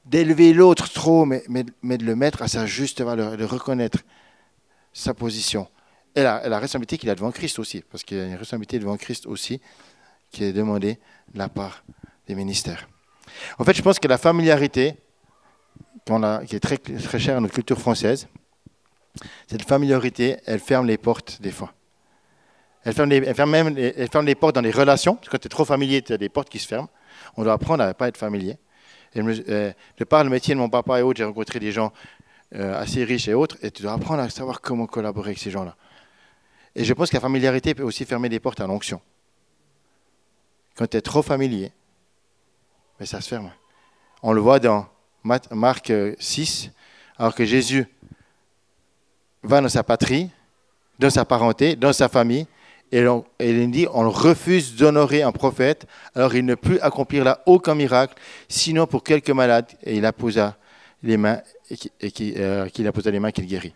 d'élever 0.05 0.53
l'autre 0.53 0.89
trop, 0.89 1.25
mais, 1.25 1.43
de 1.47 2.05
le 2.05 2.15
mettre 2.15 2.41
à 2.41 2.47
sa 2.47 2.65
juste 2.65 3.01
valeur, 3.01 3.37
de 3.37 3.43
reconnaître 3.43 3.99
sa 4.93 5.13
position. 5.13 5.67
Et 6.15 6.23
la, 6.23 6.47
la 6.47 6.59
responsabilité 6.59 6.97
qu'il 6.97 7.09
a 7.09 7.15
devant 7.15 7.31
Christ 7.31 7.59
aussi, 7.59 7.83
parce 7.89 8.03
qu'il 8.03 8.17
y 8.17 8.21
a 8.21 8.25
une 8.25 8.31
responsabilité 8.31 8.79
devant 8.79 8.97
Christ 8.97 9.25
aussi 9.27 9.61
qui 10.31 10.43
est 10.43 10.53
demandée 10.53 10.97
de 11.33 11.37
la 11.37 11.49
part 11.49 11.83
des 12.27 12.35
ministères. 12.35 12.87
En 13.59 13.63
fait, 13.63 13.73
je 13.73 13.81
pense 13.81 13.99
que 13.99 14.07
la 14.07 14.17
familiarité, 14.17 14.95
qui 16.05 16.55
est 16.55 16.59
très, 16.59 16.77
très 16.77 17.19
chère 17.19 17.37
à 17.37 17.39
notre 17.39 17.53
culture 17.53 17.79
française, 17.79 18.27
cette 19.47 19.63
familiarité, 19.63 20.37
elle 20.45 20.59
ferme 20.59 20.87
les 20.87 20.97
portes 20.97 21.41
des 21.41 21.51
fois. 21.51 21.73
Elle 22.83 22.93
ferme, 22.93 23.09
les, 23.09 23.21
même 23.21 23.77
elle 23.77 24.09
ferme 24.09 24.25
les 24.25 24.35
portes 24.35 24.55
dans 24.55 24.61
les 24.61 24.71
relations, 24.71 25.19
quand 25.29 25.37
tu 25.37 25.45
es 25.45 25.49
trop 25.49 25.65
familier, 25.65 26.01
tu 26.01 26.13
as 26.13 26.17
des 26.17 26.29
portes 26.29 26.49
qui 26.49 26.57
se 26.57 26.67
ferment. 26.67 26.89
On 27.37 27.43
doit 27.43 27.53
apprendre 27.53 27.83
à 27.83 27.87
ne 27.87 27.93
pas 27.93 28.07
être 28.07 28.17
familier. 28.17 28.57
Et 29.13 29.19
euh, 29.19 29.71
de 29.99 30.29
métier 30.29 30.55
de 30.55 30.59
mon 30.59 30.69
papa 30.69 30.99
et 30.99 31.01
autres, 31.03 31.17
j'ai 31.17 31.25
rencontré 31.25 31.59
des 31.59 31.71
gens 31.71 31.91
euh, 32.55 32.79
assez 32.79 33.03
riches 33.03 33.27
et 33.27 33.33
autres, 33.33 33.57
et 33.61 33.71
tu 33.71 33.83
dois 33.83 33.93
apprendre 33.93 34.21
à 34.21 34.29
savoir 34.29 34.61
comment 34.61 34.87
collaborer 34.87 35.29
avec 35.29 35.39
ces 35.39 35.51
gens-là. 35.51 35.75
Et 36.75 36.83
je 36.83 36.93
pense 36.93 37.09
que 37.09 37.15
la 37.15 37.21
familiarité 37.21 37.75
peut 37.75 37.83
aussi 37.83 38.05
fermer 38.05 38.29
des 38.29 38.39
portes 38.39 38.61
à 38.61 38.67
l'onction. 38.67 39.01
Quand 40.75 40.87
tu 40.87 40.97
es 40.97 41.01
trop 41.01 41.21
familier, 41.21 41.71
mais 42.99 43.05
ça 43.05 43.19
se 43.21 43.27
ferme. 43.27 43.51
On 44.23 44.31
le 44.31 44.41
voit 44.41 44.59
dans 44.59 44.87
Marc 45.23 45.91
6, 46.19 46.65
euh, 46.65 46.69
alors 47.17 47.35
que 47.35 47.45
Jésus 47.45 47.85
va 49.43 49.59
dans 49.61 49.69
sa 49.69 49.83
patrie, 49.83 50.29
dans 50.99 51.09
sa 51.09 51.25
parenté, 51.25 51.75
dans 51.75 51.93
sa 51.93 52.07
famille, 52.07 52.47
et, 52.91 53.05
il 53.39 53.71
dit 53.71 53.87
on 53.93 54.09
refuse 54.09 54.75
d'honorer 54.75 55.21
un 55.21 55.31
prophète, 55.31 55.85
alors 56.15 56.35
il 56.35 56.45
ne 56.45 56.55
peut 56.55 56.79
accomplir 56.81 57.23
là 57.23 57.41
aucun 57.45 57.75
miracle, 57.75 58.15
sinon 58.49 58.87
pour 58.87 59.03
quelques 59.03 59.29
malades, 59.29 59.67
et 59.83 59.95
il 59.97 60.05
apposa 60.05 60.57
les 61.03 61.17
mains, 61.17 61.41
et 61.69 61.77
euh, 62.37 62.67
qu'il 62.69 62.91
les 63.05 63.19
mains 63.19 63.31
qu'il 63.31 63.45
guérit. 63.45 63.73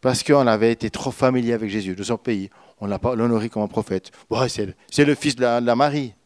Parce 0.00 0.22
qu'on 0.22 0.46
avait 0.46 0.72
été 0.72 0.90
trop 0.90 1.10
familier 1.10 1.52
avec 1.52 1.70
Jésus 1.70 1.94
de 1.94 2.02
son 2.02 2.18
pays, 2.18 2.50
on 2.80 2.86
l'a 2.86 2.98
pas 2.98 3.10
honoré 3.10 3.48
comme 3.48 3.62
un 3.62 3.68
prophète. 3.68 4.10
c'est 4.88 5.04
le 5.04 5.14
fils 5.14 5.36
de 5.36 5.42
la 5.42 5.76
Marie. 5.76 6.12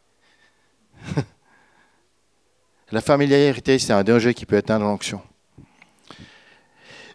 La 2.90 3.03
familiarité, 3.03 3.79
c'est 3.79 3.92
un 3.92 4.03
danger 4.03 4.33
qui 4.33 4.47
peut 4.47 4.57
atteindre 4.57 4.87
l'onction. 4.87 5.21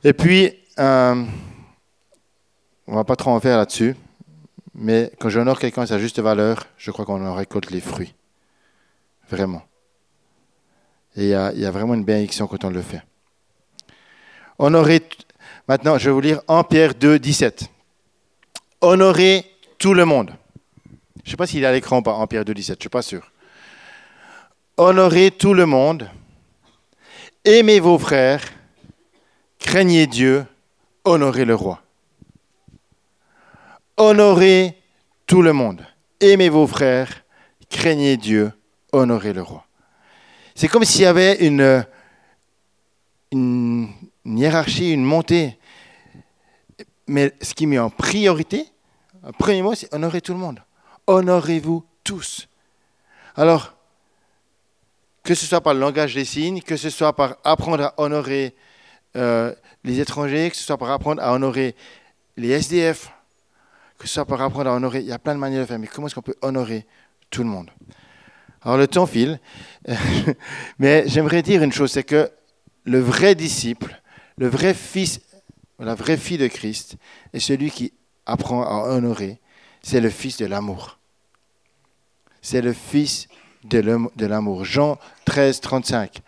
Et 0.03 0.13
puis, 0.13 0.53
euh, 0.77 1.25
on 2.85 2.91
ne 2.91 2.95
va 2.95 3.03
pas 3.03 3.15
trop 3.15 3.31
en 3.31 3.39
faire 3.39 3.57
là-dessus, 3.57 3.95
mais 4.75 5.11
quand 5.19 5.29
j'honore 5.29 5.59
quelqu'un 5.59 5.83
à 5.83 5.87
sa 5.87 5.99
juste 5.99 6.19
valeur, 6.19 6.65
je 6.77 6.91
crois 6.91 7.05
qu'on 7.05 7.25
en 7.25 7.33
récolte 7.33 7.71
les 7.71 7.81
fruits. 7.81 8.13
Vraiment. 9.29 9.63
Et 11.15 11.25
il 11.25 11.29
y, 11.29 11.65
a 11.65 11.71
vraiment 11.71 11.93
une 11.93 12.03
bénédiction 12.03 12.47
quand 12.47 12.63
on 12.65 12.69
le 12.69 12.81
fait. 12.81 13.03
Honorer, 14.57 15.07
maintenant, 15.67 15.97
je 15.97 16.05
vais 16.05 16.11
vous 16.11 16.21
lire 16.21 16.41
1 16.47 16.63
Pierre 16.63 16.95
2, 16.95 17.19
17. 17.19 17.65
Honorer 18.81 19.45
tout 19.77 19.93
le 19.93 20.05
monde. 20.05 20.33
Je 21.23 21.29
ne 21.29 21.31
sais 21.31 21.37
pas 21.37 21.45
s'il 21.47 21.63
est 21.63 21.67
à 21.67 21.71
l'écran 21.71 21.99
ou 21.99 22.01
pas, 22.01 22.15
1 22.15 22.27
Pierre 22.27 22.45
2, 22.45 22.53
17, 22.53 22.75
je 22.75 22.77
ne 22.77 22.81
suis 22.81 22.89
pas 22.89 23.01
sûr 23.03 23.29
honorez 24.77 25.31
tout 25.31 25.53
le 25.53 25.65
monde, 25.65 26.09
aimez 27.45 27.79
vos 27.79 27.97
frères, 27.97 28.43
craignez 29.59 30.07
Dieu, 30.07 30.45
honorez 31.03 31.45
le 31.45 31.55
roi. 31.55 31.81
Honorez 33.97 34.75
tout 35.27 35.41
le 35.41 35.53
monde, 35.53 35.85
aimez 36.19 36.49
vos 36.49 36.65
frères, 36.65 37.23
craignez 37.69 38.17
Dieu, 38.17 38.51
honorez 38.91 39.33
le 39.33 39.43
roi. 39.43 39.65
C'est 40.55 40.67
comme 40.67 40.83
s'il 40.83 41.01
y 41.01 41.05
avait 41.05 41.45
une, 41.45 41.85
hiérarchie, 44.25 44.91
une 44.91 45.03
montée. 45.03 45.57
Mais 47.07 47.33
ce 47.41 47.53
qui 47.53 47.67
met 47.67 47.79
en 47.79 47.89
priorité, 47.89 48.65
le 49.23 49.31
premier 49.31 49.61
mot, 49.61 49.75
c'est 49.75 49.93
honorer 49.93 50.21
tout 50.21 50.33
le 50.33 50.39
monde. 50.39 50.59
Honorez-vous 51.07 51.83
tous. 52.03 52.47
Alors, 53.35 53.73
que 55.23 55.35
ce 55.35 55.45
soit 55.45 55.61
par 55.61 55.73
le 55.73 55.79
langage 55.79 56.15
des 56.15 56.25
signes, 56.25 56.61
que 56.61 56.77
ce 56.77 56.89
soit 56.89 57.13
par 57.13 57.37
apprendre 57.43 57.83
à 57.83 57.93
honorer 57.97 58.55
euh, 59.15 59.53
les 59.83 59.99
étrangers, 59.99 60.49
que 60.49 60.55
ce 60.55 60.63
soit 60.63 60.77
par 60.77 60.91
apprendre 60.91 61.21
à 61.21 61.33
honorer 61.33 61.75
les 62.37 62.49
SDF, 62.49 63.12
que 63.97 64.07
ce 64.07 64.13
soit 64.15 64.25
par 64.25 64.41
apprendre 64.41 64.69
à 64.69 64.73
honorer, 64.73 64.99
il 64.99 65.05
y 65.05 65.11
a 65.11 65.19
plein 65.19 65.33
de 65.33 65.39
manières 65.39 65.61
de 65.61 65.65
faire, 65.65 65.79
mais 65.79 65.87
comment 65.87 66.07
est-ce 66.07 66.15
qu'on 66.15 66.21
peut 66.21 66.35
honorer 66.41 66.85
tout 67.29 67.43
le 67.43 67.49
monde? 67.49 67.69
Alors 68.61 68.77
le 68.77 68.87
temps 68.87 69.05
file, 69.05 69.39
mais 70.79 71.03
j'aimerais 71.07 71.41
dire 71.41 71.63
une 71.63 71.71
chose, 71.71 71.91
c'est 71.91 72.03
que 72.03 72.31
le 72.85 72.99
vrai 72.99 73.35
disciple, 73.35 74.01
le 74.37 74.47
vrai 74.47 74.73
fils, 74.73 75.21
la 75.79 75.95
vraie 75.95 76.17
fille 76.17 76.37
de 76.37 76.47
Christ, 76.47 76.95
est 77.33 77.39
celui 77.39 77.71
qui 77.71 77.93
apprend 78.25 78.63
à 78.63 78.89
honorer, 78.93 79.39
c'est 79.81 79.99
le 79.99 80.09
fils 80.09 80.37
de 80.37 80.45
l'amour. 80.45 80.99
C'est 82.41 82.61
le 82.61 82.73
fils 82.73 83.27
de 83.63 84.25
l'amour. 84.25 84.65
Jean 84.65 84.97
13, 85.25 85.61
35. 85.61 86.21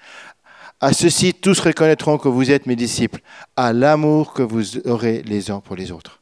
À 0.81 0.93
ceci, 0.93 1.33
tous 1.33 1.59
reconnaîtront 1.61 2.17
que 2.17 2.27
vous 2.27 2.51
êtes 2.51 2.65
mes 2.65 2.75
disciples, 2.75 3.21
à 3.55 3.73
l'amour 3.73 4.33
que 4.33 4.43
vous 4.43 4.77
aurez 4.87 5.23
les 5.23 5.49
uns 5.51 5.59
pour 5.61 5.75
les 5.75 5.91
autres. 5.91 6.21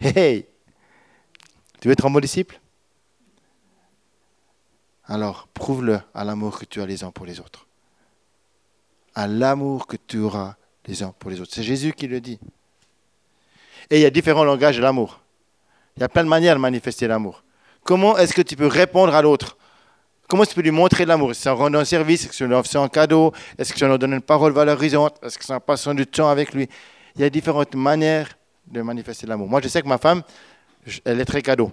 Hey, 0.00 0.46
Tu 1.80 1.88
veux 1.88 1.92
être 1.92 2.06
un 2.06 2.10
bon 2.10 2.20
disciple? 2.20 2.60
Alors, 5.04 5.48
prouve-le 5.54 6.00
à 6.12 6.24
l'amour 6.24 6.58
que 6.58 6.64
tu 6.64 6.82
as 6.82 6.86
les 6.86 7.04
uns 7.04 7.10
pour 7.10 7.24
les 7.24 7.40
autres. 7.40 7.66
À 9.14 9.26
l'amour 9.26 9.86
que 9.86 9.96
tu 9.96 10.18
auras 10.18 10.56
les 10.86 11.02
uns 11.02 11.14
pour 11.18 11.30
les 11.30 11.40
autres. 11.40 11.52
C'est 11.54 11.62
Jésus 11.62 11.92
qui 11.92 12.08
le 12.08 12.20
dit. 12.20 12.38
Et 13.90 13.98
il 13.98 14.02
y 14.02 14.06
a 14.06 14.10
différents 14.10 14.44
langages 14.44 14.76
de 14.76 14.82
l'amour. 14.82 15.20
Il 15.96 16.00
y 16.00 16.04
a 16.04 16.08
plein 16.08 16.24
de 16.24 16.28
manières 16.28 16.56
de 16.56 16.60
manifester 16.60 17.06
l'amour. 17.06 17.42
Comment 17.84 18.18
est-ce 18.18 18.34
que 18.34 18.42
tu 18.42 18.54
peux 18.54 18.66
répondre 18.66 19.14
à 19.14 19.22
l'autre? 19.22 19.56
Comment 20.28 20.44
tu 20.44 20.54
peux 20.54 20.60
lui 20.60 20.70
montrer 20.70 21.06
l'amour? 21.06 21.30
Est-ce 21.30 21.38
que 21.38 21.42
c'est 21.44 21.48
en 21.50 21.56
rendant 21.56 21.78
un 21.78 21.86
service? 21.86 22.22
Est-ce 22.22 22.28
que 22.28 22.34
c'est 22.34 22.54
en 22.54 22.62
faisant 22.62 22.84
un 22.84 22.88
cadeau? 22.88 23.32
Est-ce 23.56 23.72
que 23.72 23.78
c'est 23.78 23.86
en 23.86 23.96
donnant 23.96 24.16
une 24.16 24.22
parole 24.22 24.52
valorisante? 24.52 25.18
Est-ce 25.22 25.38
que 25.38 25.44
c'est 25.44 25.54
en 25.54 25.60
passant 25.60 25.94
du 25.94 26.06
temps 26.06 26.28
avec 26.28 26.52
lui? 26.52 26.68
Il 27.16 27.22
y 27.22 27.24
a 27.24 27.30
différentes 27.30 27.74
manières 27.74 28.36
de 28.66 28.82
manifester 28.82 29.26
l'amour. 29.26 29.48
Moi, 29.48 29.62
je 29.62 29.68
sais 29.68 29.80
que 29.80 29.88
ma 29.88 29.96
femme, 29.96 30.22
elle 31.04 31.20
est 31.20 31.24
très 31.24 31.42
cadeau. 31.42 31.72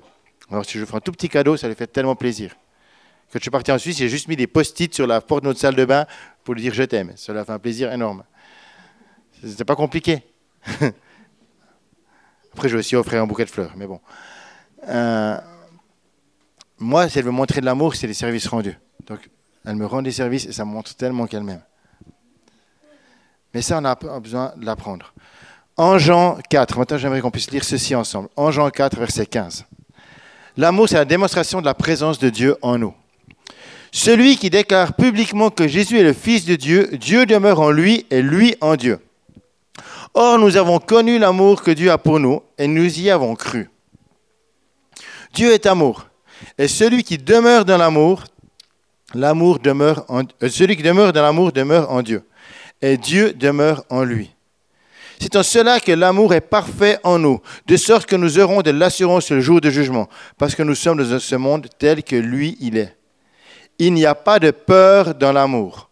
Alors, 0.50 0.66
si 0.66 0.78
je 0.78 0.86
fais 0.86 0.96
un 0.96 1.00
tout 1.00 1.12
petit 1.12 1.30
cadeau, 1.30 1.58
ça 1.58 1.68
lui 1.68 1.76
fait 1.76 1.88
tellement 1.88 2.16
plaisir. 2.16 2.56
Quand 3.32 3.40
je 3.40 3.44
suis 3.44 3.52
parti 3.52 3.72
en 3.72 3.78
Suisse, 3.78 3.98
j'ai 3.98 4.10
juste 4.10 4.28
mis 4.28 4.36
des 4.36 4.48
post-it 4.48 4.94
sur 4.94 5.08
la 5.08 5.20
porte 5.22 5.44
de 5.44 5.50
notre 5.50 5.60
salle 5.60 5.76
de 5.76 5.86
bain 5.86 6.06
pour 6.44 6.54
lui 6.54 6.62
dire 6.62 6.74
je 6.74 6.84
t'aime. 6.84 7.14
Cela 7.16 7.44
fait 7.44 7.52
un 7.52 7.60
plaisir 7.60 7.92
énorme. 7.92 8.24
C'était 9.44 9.66
pas 9.66 9.76
compliqué. 9.76 10.24
Après, 12.54 12.70
je 12.70 12.76
vais 12.76 12.80
aussi 12.80 12.96
offrir 12.96 13.22
un 13.22 13.28
bouquet 13.28 13.46
de 13.46 13.50
fleurs, 13.50 13.74
mais 13.76 13.88
bon. 13.88 14.00
Euh, 14.88 15.38
moi, 16.78 17.10
si 17.10 17.20
elle 17.20 17.26
veut 17.26 17.32
montrer 17.32 17.60
de 17.62 17.66
l'amour, 17.66 17.96
c'est 17.96 18.08
les 18.08 18.14
services 18.14 18.48
rendus. 18.48 18.78
Donc, 19.08 19.30
elle 19.66 19.76
me 19.76 19.86
rend 19.86 20.02
des 20.02 20.12
services 20.12 20.46
et 20.46 20.52
ça 20.52 20.64
montre 20.64 20.96
tellement 20.96 21.28
qu'elle 21.28 21.44
m'aime. 21.44 21.64
Mais 23.54 23.62
ça, 23.62 23.80
on 23.82 23.86
a 23.86 23.96
besoin 24.20 24.54
de 24.56 24.66
l'apprendre. 24.66 25.14
En 25.78 25.98
Jean 25.98 26.38
4, 26.50 26.78
maintenant 26.78 26.98
j'aimerais 26.98 27.20
qu'on 27.20 27.32
puisse 27.32 27.52
lire 27.52 27.66
ceci 27.66 27.96
ensemble. 27.96 28.30
En 28.38 28.50
Jean 28.50 28.70
4, 28.70 28.98
verset 28.98 29.26
15. 29.26 29.66
L'amour, 30.56 30.88
c'est 30.88 30.96
la 30.96 31.06
démonstration 31.06 31.60
de 31.60 31.66
la 31.66 31.74
présence 31.74 32.18
de 32.18 32.30
Dieu 32.30 32.56
en 32.62 32.78
nous. 32.78 32.94
Celui 33.92 34.38
qui 34.38 34.50
déclare 34.50 34.94
publiquement 34.94 35.50
que 35.50 35.68
Jésus 35.68 36.00
est 36.00 36.04
le 36.04 36.14
Fils 36.14 36.46
de 36.46 36.56
Dieu, 36.56 36.90
Dieu 36.94 37.26
demeure 37.26 37.60
en 37.60 37.72
lui 37.72 38.06
et 38.10 38.22
lui 38.22 38.56
en 38.62 38.76
Dieu. 38.78 39.00
Or, 40.14 40.40
nous 40.40 40.56
avons 40.56 40.80
connu 40.80 41.20
l'amour 41.20 41.62
que 41.62 41.72
Dieu 41.72 41.92
a 41.92 41.98
pour 41.98 42.20
nous 42.20 42.42
et 42.58 42.68
nous 42.68 43.00
y 43.00 43.10
avons 43.10 43.36
cru. 43.36 43.70
Dieu 45.34 45.52
est 45.52 45.66
amour. 45.66 46.08
Et 46.58 46.70
celui 46.70 47.04
qui 47.04 47.18
demeure 47.18 47.66
dans 47.66 47.78
l'amour, 47.78 48.24
l'amour 49.14 49.60
demeure 49.60 50.06
euh, 50.10 50.50
celui 50.50 50.78
qui 50.78 50.84
demeure 50.84 51.12
dans 51.12 51.22
l'amour 51.22 51.52
demeure 51.52 51.92
en 51.92 52.02
Dieu. 52.02 52.24
Et 52.82 52.98
Dieu 52.98 53.34
demeure 53.34 53.84
en 53.90 54.04
lui. 54.04 54.35
C'est 55.20 55.36
en 55.36 55.44
cela 55.44 55.80
que 55.80 55.92
l'amour 55.92 56.34
est 56.34 56.42
parfait 56.42 57.00
en 57.04 57.20
nous, 57.20 57.42
de 57.66 57.78
sorte 57.78 58.06
que 58.06 58.16
nous 58.16 58.40
aurons 58.40 58.62
de 58.62 58.72
l'assurance 58.72 59.32
le 59.32 59.42
jour 59.42 59.62
du 59.62 59.72
jugement, 59.72 60.10
parce 60.38 60.56
que 60.56 60.64
nous 60.64 60.76
sommes 60.76 61.04
dans 61.04 61.20
ce 61.20 61.36
monde 61.36 61.68
tel 61.80 62.04
que 62.04 62.16
lui, 62.16 62.58
il 62.60 62.78
est. 62.78 62.96
Il 63.78 63.94
n'y 63.94 64.06
a 64.06 64.16
pas 64.16 64.40
de 64.40 64.52
peur 64.52 65.16
dans 65.16 65.32
l'amour. 65.32 65.90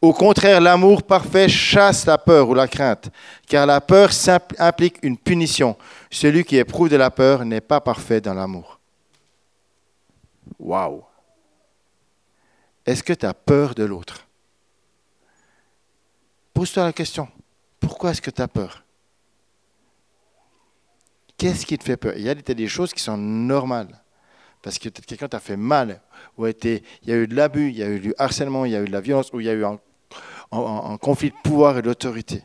Au 0.00 0.12
contraire, 0.12 0.60
l'amour 0.60 1.02
parfait 1.02 1.48
chasse 1.48 2.06
la 2.06 2.18
peur 2.18 2.48
ou 2.48 2.54
la 2.54 2.68
crainte, 2.68 3.10
car 3.48 3.66
la 3.66 3.80
peur 3.80 4.10
implique 4.58 4.98
une 5.02 5.16
punition. 5.16 5.76
Celui 6.10 6.44
qui 6.44 6.56
éprouve 6.56 6.88
de 6.88 6.96
la 6.96 7.10
peur 7.10 7.44
n'est 7.44 7.60
pas 7.60 7.80
parfait 7.80 8.20
dans 8.20 8.34
l'amour. 8.34 8.78
Waouh! 10.58 11.02
Est-ce 12.86 13.02
que 13.02 13.12
tu 13.12 13.26
as 13.26 13.34
peur 13.34 13.74
de 13.74 13.84
l'autre? 13.84 14.24
Pose-toi 16.54 16.84
la 16.84 16.92
question. 16.92 17.28
Pourquoi 17.80 18.10
est-ce 18.10 18.22
que 18.22 18.30
tu 18.30 18.42
as 18.42 18.48
peur? 18.48 18.84
Qu'est-ce 21.36 21.64
qui 21.64 21.78
te 21.78 21.84
fait 21.84 21.96
peur? 21.96 22.14
Il 22.16 22.22
y 22.22 22.30
a 22.30 22.34
des 22.34 22.68
choses 22.68 22.92
qui 22.92 23.02
sont 23.02 23.16
normales. 23.16 24.02
Parce 24.62 24.78
que 24.78 24.88
quelqu'un 24.88 25.28
t'a 25.28 25.40
fait 25.40 25.56
mal, 25.56 26.00
ou 26.36 26.46
il 26.46 26.82
y 27.04 27.12
a 27.12 27.16
eu 27.16 27.28
de 27.28 27.34
l'abus, 27.34 27.68
il 27.68 27.76
y 27.76 27.82
a 27.82 27.88
eu 27.88 28.00
du 28.00 28.12
harcèlement, 28.18 28.64
il 28.64 28.72
y 28.72 28.76
a 28.76 28.82
eu 28.82 28.86
de 28.86 28.92
la 28.92 29.00
violence, 29.00 29.30
ou 29.32 29.40
il 29.40 29.46
y 29.46 29.48
a 29.48 29.52
eu 29.52 29.64
un, 29.64 29.78
conflit 30.98 31.30
de 31.30 31.36
pouvoir 31.44 31.78
et 31.78 31.82
d'autorité. 31.82 32.42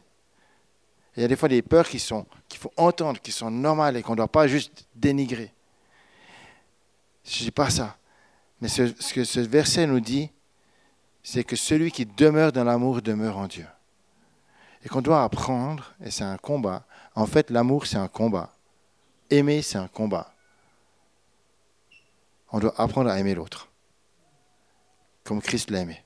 Il 1.16 1.22
y 1.22 1.26
a 1.26 1.28
des 1.28 1.36
fois 1.36 1.50
des 1.50 1.62
peurs 1.62 1.88
qui 1.88 2.00
sont 2.00 2.26
qu'il 2.48 2.60
faut 2.60 2.72
entendre, 2.78 3.20
qui 3.20 3.32
sont 3.32 3.50
normales 3.50 3.98
et 3.98 4.04
qu'on 4.04 4.14
ne 4.14 4.18
doit 4.18 4.28
pas 4.28 4.48
juste 4.48 4.88
dénigrer. 4.96 5.52
Je 7.26 7.40
ne 7.40 7.46
dis 7.46 7.52
pas 7.52 7.70
ça. 7.70 7.98
Mais 8.62 8.68
ce, 8.68 9.14
que 9.14 9.24
ce 9.24 9.40
verset 9.40 9.88
nous 9.88 10.00
dit, 10.00 10.30
c'est 11.24 11.44
que 11.44 11.56
celui 11.56 11.92
qui 11.92 12.06
demeure 12.06 12.52
dans 12.52 12.64
l'amour 12.64 13.02
demeure 13.02 13.38
en 13.38 13.48
Dieu. 13.48 13.66
Et 14.84 14.90
qu'on 14.90 15.02
doit 15.02 15.24
apprendre, 15.24 15.94
et 16.04 16.12
c'est 16.12 16.24
un 16.24 16.38
combat. 16.38 16.86
En 17.16 17.26
fait, 17.26 17.50
l'amour, 17.50 17.86
c'est 17.86 17.98
un 17.98 18.08
combat. 18.08 18.52
Aimer, 19.30 19.62
c'est 19.62 19.78
un 19.78 19.88
combat. 19.88 20.34
On 22.52 22.60
doit 22.60 22.74
apprendre 22.78 23.10
à 23.10 23.20
aimer 23.20 23.34
l'autre, 23.34 23.70
comme 25.24 25.42
Christ 25.42 25.72
l'a 25.72 25.80
aimé. 25.80 26.04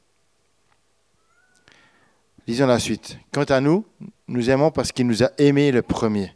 Lisons 2.47 2.67
la 2.67 2.79
suite. 2.79 3.17
Quant 3.33 3.43
à 3.43 3.59
nous, 3.59 3.85
nous 4.29 4.49
aimons 4.49 4.71
parce 4.71 4.93
qu'il 4.93 5.05
nous 5.07 5.23
a 5.23 5.31
aimés 5.37 5.71
le 5.73 5.81
premier. 5.81 6.33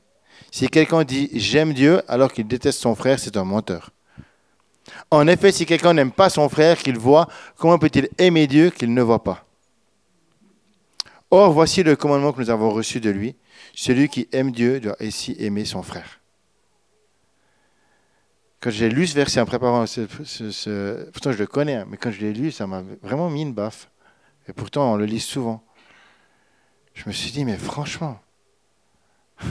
Si 0.52 0.68
quelqu'un 0.68 1.06
dit 1.06 1.30
j'aime 1.34 1.74
Dieu 1.74 2.02
alors 2.10 2.34
qu'il 2.34 2.46
déteste 2.46 2.80
son 2.80 2.96
frère, 2.96 3.20
c'est 3.20 3.38
un 3.38 3.46
menteur. 3.46 3.92
En 5.10 5.28
effet, 5.28 5.54
si 5.54 5.66
quelqu'un 5.66 5.94
n'aime 5.94 6.12
pas 6.12 6.30
son 6.30 6.50
frère 6.50 6.78
qu'il 6.78 6.98
voit, 6.98 7.28
comment 7.56 7.80
peut-il 7.80 8.10
aimer 8.18 8.48
Dieu 8.48 8.70
qu'il 8.72 8.94
ne 8.94 9.02
voit 9.02 9.24
pas? 9.24 9.46
Or, 11.34 11.54
voici 11.54 11.82
le 11.82 11.96
commandement 11.96 12.34
que 12.34 12.42
nous 12.42 12.50
avons 12.50 12.72
reçu 12.72 13.00
de 13.00 13.10
lui. 13.10 13.38
Celui 13.74 14.10
qui 14.10 14.28
aime 14.34 14.52
Dieu 14.52 14.82
doit 14.82 14.98
aussi 15.02 15.34
aimer 15.40 15.64
son 15.64 15.82
frère. 15.82 16.20
Quand 18.60 18.70
j'ai 18.70 18.90
lu 18.90 19.08
ce 19.08 19.16
verset 19.16 19.40
en 19.40 19.46
préparant 19.46 19.88
ce, 19.88 20.02
pourtant 21.10 21.32
je 21.32 21.38
le 21.38 21.48
connais, 21.48 21.78
hein, 21.78 21.88
mais 21.90 21.98
quand 21.98 22.12
je 22.12 22.20
l'ai 22.20 22.34
lu, 22.34 22.52
ça 22.52 22.68
m'a 22.68 22.84
vraiment 23.02 23.30
mis 23.30 23.44
une 23.44 23.54
baffe. 23.54 23.90
Et 24.48 24.54
pourtant, 24.54 24.94
on 24.94 24.98
le 24.98 25.06
lit 25.06 25.22
souvent. 25.22 25.64
Je 26.94 27.08
me 27.08 27.14
suis 27.14 27.32
dit, 27.32 27.46
mais 27.46 27.58
franchement, 27.58 28.20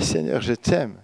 Seigneur, 0.00 0.42
je 0.42 0.54
t'aime. 0.54 1.00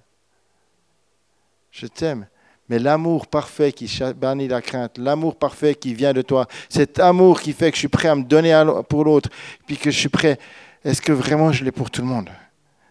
Je 1.71 1.87
t'aime. 1.87 2.27
Mais 2.69 2.79
l'amour 2.79 3.27
parfait 3.27 3.73
qui 3.73 3.91
bannit 4.17 4.49
la 4.49 4.61
crainte, 4.61 4.99
l'amour 4.99 5.37
parfait 5.37 5.75
qui 5.75 5.95
vient 5.95 6.13
de 6.13 6.23
toi, 6.23 6.47
cet 6.69 6.99
amour 6.99 7.41
qui 7.41 7.53
fait 7.53 7.71
que 7.71 7.77
je 7.77 7.81
suis 7.81 7.89
prêt 7.89 8.09
à 8.09 8.15
me 8.15 8.25
donner 8.25 8.63
pour 8.89 9.05
l'autre, 9.05 9.31
puis 9.67 9.79
que 9.79 9.91
je 9.91 9.99
suis 9.99 10.11
prêt, 10.11 10.39
est-ce 10.85 11.01
que 11.01 11.13
vraiment 11.13 11.51
je 11.51 11.65
l'ai 11.65 11.73
pour 11.73 11.91
tout 11.91 12.03
le 12.03 12.09
monde? 12.09 12.29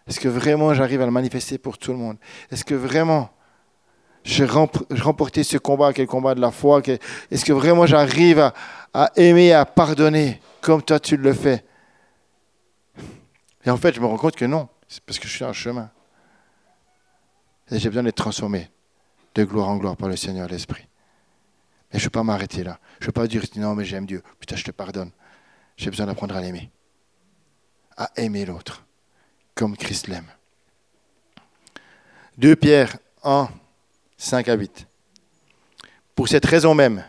Est-ce 0.06 0.18
que 0.18 0.28
vraiment 0.28 0.74
j'arrive 0.74 1.02
à 1.02 1.04
le 1.04 1.12
manifester 1.12 1.58
pour 1.58 1.78
tout 1.78 1.92
le 1.92 1.98
monde? 1.98 2.16
Est-ce 2.50 2.64
que 2.64 2.74
vraiment 2.74 3.30
je 4.24 4.44
remporté 4.44 5.44
ce 5.44 5.58
combat, 5.58 5.92
quel 5.92 6.06
combat 6.06 6.34
de 6.34 6.40
la 6.40 6.50
foi 6.50 6.82
Est-ce 7.30 7.44
que 7.44 7.52
vraiment 7.52 7.86
j'arrive 7.86 8.40
à, 8.40 8.54
à 8.92 9.12
aimer, 9.16 9.52
à 9.52 9.64
pardonner 9.64 10.40
comme 10.60 10.82
toi 10.82 10.98
tu 10.98 11.16
le 11.16 11.32
fais? 11.32 11.64
Et 13.64 13.70
en 13.70 13.76
fait, 13.76 13.94
je 13.94 14.00
me 14.00 14.06
rends 14.06 14.16
compte 14.16 14.34
que 14.34 14.44
non, 14.44 14.68
c'est 14.88 15.02
parce 15.02 15.18
que 15.18 15.28
je 15.28 15.34
suis 15.34 15.44
en 15.44 15.52
chemin. 15.52 15.90
Et 17.70 17.78
j'ai 17.78 17.88
besoin 17.88 18.02
d'être 18.02 18.16
transformé 18.16 18.68
de 19.34 19.44
gloire 19.44 19.68
en 19.68 19.76
gloire 19.76 19.96
par 19.96 20.08
le 20.08 20.16
Seigneur 20.16 20.48
l'Esprit. 20.48 20.86
Mais 21.92 21.98
je 21.98 22.04
ne 22.04 22.06
veux 22.06 22.10
pas 22.10 22.22
m'arrêter 22.22 22.64
là. 22.64 22.78
Je 23.00 23.04
ne 23.04 23.08
veux 23.08 23.12
pas 23.12 23.26
dire 23.26 23.44
non, 23.56 23.74
mais 23.74 23.84
j'aime 23.84 24.06
Dieu. 24.06 24.22
Putain, 24.38 24.56
je 24.56 24.64
te 24.64 24.70
pardonne. 24.70 25.10
J'ai 25.76 25.90
besoin 25.90 26.06
d'apprendre 26.06 26.36
à 26.36 26.40
l'aimer. 26.40 26.70
À 27.96 28.10
aimer 28.16 28.44
l'autre, 28.44 28.84
comme 29.54 29.76
Christ 29.76 30.08
l'aime. 30.08 30.30
2 32.38 32.54
Pierre 32.56 32.98
1, 33.24 33.48
5 34.16 34.48
à 34.48 34.54
8. 34.54 34.86
Pour 36.14 36.28
cette 36.28 36.46
raison 36.46 36.74
même, 36.74 37.04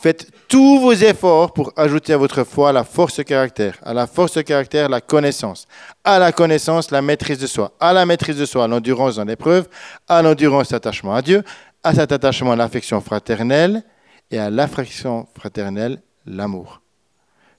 Faites 0.00 0.30
tous 0.46 0.80
vos 0.80 0.92
efforts 0.92 1.52
pour 1.52 1.72
ajouter 1.76 2.12
à 2.12 2.16
votre 2.16 2.44
foi 2.44 2.72
la 2.72 2.84
force 2.84 3.16
de 3.16 3.22
caractère, 3.24 3.78
à 3.82 3.92
la 3.92 4.06
force 4.06 4.34
de 4.34 4.42
caractère 4.42 4.88
la 4.88 5.00
connaissance, 5.00 5.66
à 6.04 6.18
la 6.18 6.30
connaissance 6.30 6.90
la 6.90 7.02
maîtrise 7.02 7.38
de 7.38 7.46
soi, 7.46 7.72
à 7.80 7.92
la 7.92 8.06
maîtrise 8.06 8.36
de 8.36 8.46
soi 8.46 8.68
l'endurance 8.68 9.16
dans 9.16 9.24
l'épreuve, 9.24 9.68
à 10.06 10.22
l'endurance 10.22 10.70
l'attachement 10.70 11.14
à 11.14 11.22
Dieu, 11.22 11.42
à 11.82 11.94
cet 11.94 12.12
attachement 12.12 12.54
l'affection 12.54 13.00
fraternelle. 13.00 13.82
Et 14.30 14.38
à 14.38 14.50
l'affection 14.50 15.26
fraternelle 15.34 16.02
l'amour. 16.26 16.82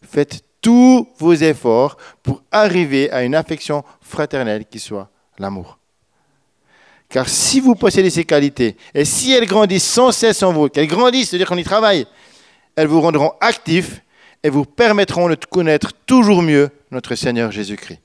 Faites 0.03 0.43
tous 0.61 1.09
vos 1.17 1.33
efforts 1.33 1.97
pour 2.21 2.43
arriver 2.51 3.09
à 3.11 3.23
une 3.23 3.33
affection 3.33 3.83
fraternelle 4.01 4.65
qui 4.65 4.77
soit 4.77 5.09
l'amour. 5.39 5.79
Car 7.09 7.27
si 7.27 7.59
vous 7.59 7.73
possédez 7.73 8.11
ces 8.11 8.23
qualités, 8.23 8.77
et 8.93 9.03
si 9.03 9.33
elles 9.33 9.47
grandissent 9.47 9.89
sans 9.89 10.11
cesse 10.11 10.43
en 10.43 10.53
vous, 10.53 10.69
qu'elles 10.69 10.85
grandissent, 10.87 11.29
c'est-à-dire 11.29 11.47
qu'on 11.47 11.57
y 11.57 11.63
travaille, 11.63 12.05
elles 12.75 12.87
vous 12.87 13.01
rendront 13.01 13.33
actifs 13.41 14.01
et 14.43 14.49
vous 14.49 14.65
permettront 14.65 15.29
de 15.29 15.35
connaître 15.35 15.91
toujours 16.05 16.41
mieux 16.41 16.69
notre 16.91 17.15
Seigneur 17.15 17.51
Jésus-Christ. 17.51 17.99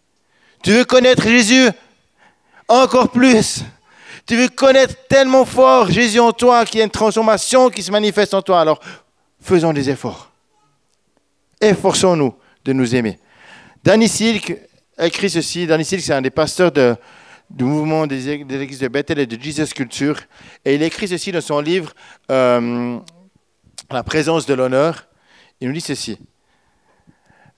Tu 0.63 0.73
veux 0.73 0.85
connaître 0.85 1.23
Jésus 1.29 1.69
encore 2.69 3.11
plus? 3.11 3.65
Tu 4.27 4.37
veux 4.37 4.49
connaître 4.49 4.95
tellement 5.09 5.45
fort 5.45 5.91
Jésus 5.91 6.19
en 6.19 6.33
toi, 6.33 6.65
qu'il 6.65 6.79
y 6.79 6.81
a 6.81 6.85
une 6.85 6.91
transformation 6.91 7.69
qui 7.69 7.83
se 7.83 7.93
manifeste 7.93 8.33
en 8.33 8.41
toi? 8.41 8.61
Alors, 8.61 8.81
faisons 9.41 9.73
des 9.73 9.91
efforts. 9.91 10.31
Efforçons-nous 11.61 12.35
de 12.65 12.73
nous 12.73 12.95
aimer. 12.95 13.19
Danny 13.83 14.09
Silk 14.09 14.57
écrit 14.99 15.29
ceci. 15.29 15.67
Danny 15.67 15.85
Silk, 15.85 16.03
c'est 16.03 16.15
un 16.15 16.23
des 16.23 16.31
pasteurs 16.31 16.73
du 17.51 17.65
mouvement 17.65 18.07
des, 18.07 18.31
églises 18.31 18.79
de 18.79 18.89
Bethel 18.89 19.19
et 19.19 19.27
de 19.27 19.41
Jesus 19.41 19.75
Culture. 19.75 20.19
Et 20.65 20.75
il 20.75 20.83
écrit 20.83 21.09
ceci 21.09 21.31
dans 21.33 21.43
son 21.43 21.61
livre 21.61 21.93
euh, 22.31 22.99
la 23.91 24.03
présence 24.03 24.47
de 24.47 24.55
l'honneur, 24.55 25.07
il 25.61 25.69
nous 25.69 25.75
dit 25.75 25.81
ceci. 25.81 26.19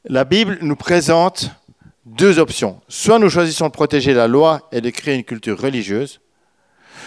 La 0.04 0.24
Bible 0.24 0.58
nous 0.60 0.76
présente 0.76 1.50
deux 2.04 2.38
options. 2.38 2.80
Soit 2.88 3.18
nous 3.18 3.28
choisissons 3.28 3.66
de 3.66 3.72
protéger 3.72 4.14
la 4.14 4.28
loi 4.28 4.68
et 4.70 4.80
de 4.80 4.90
créer 4.90 5.16
une 5.16 5.24
culture 5.24 5.60
religieuse, 5.60 6.20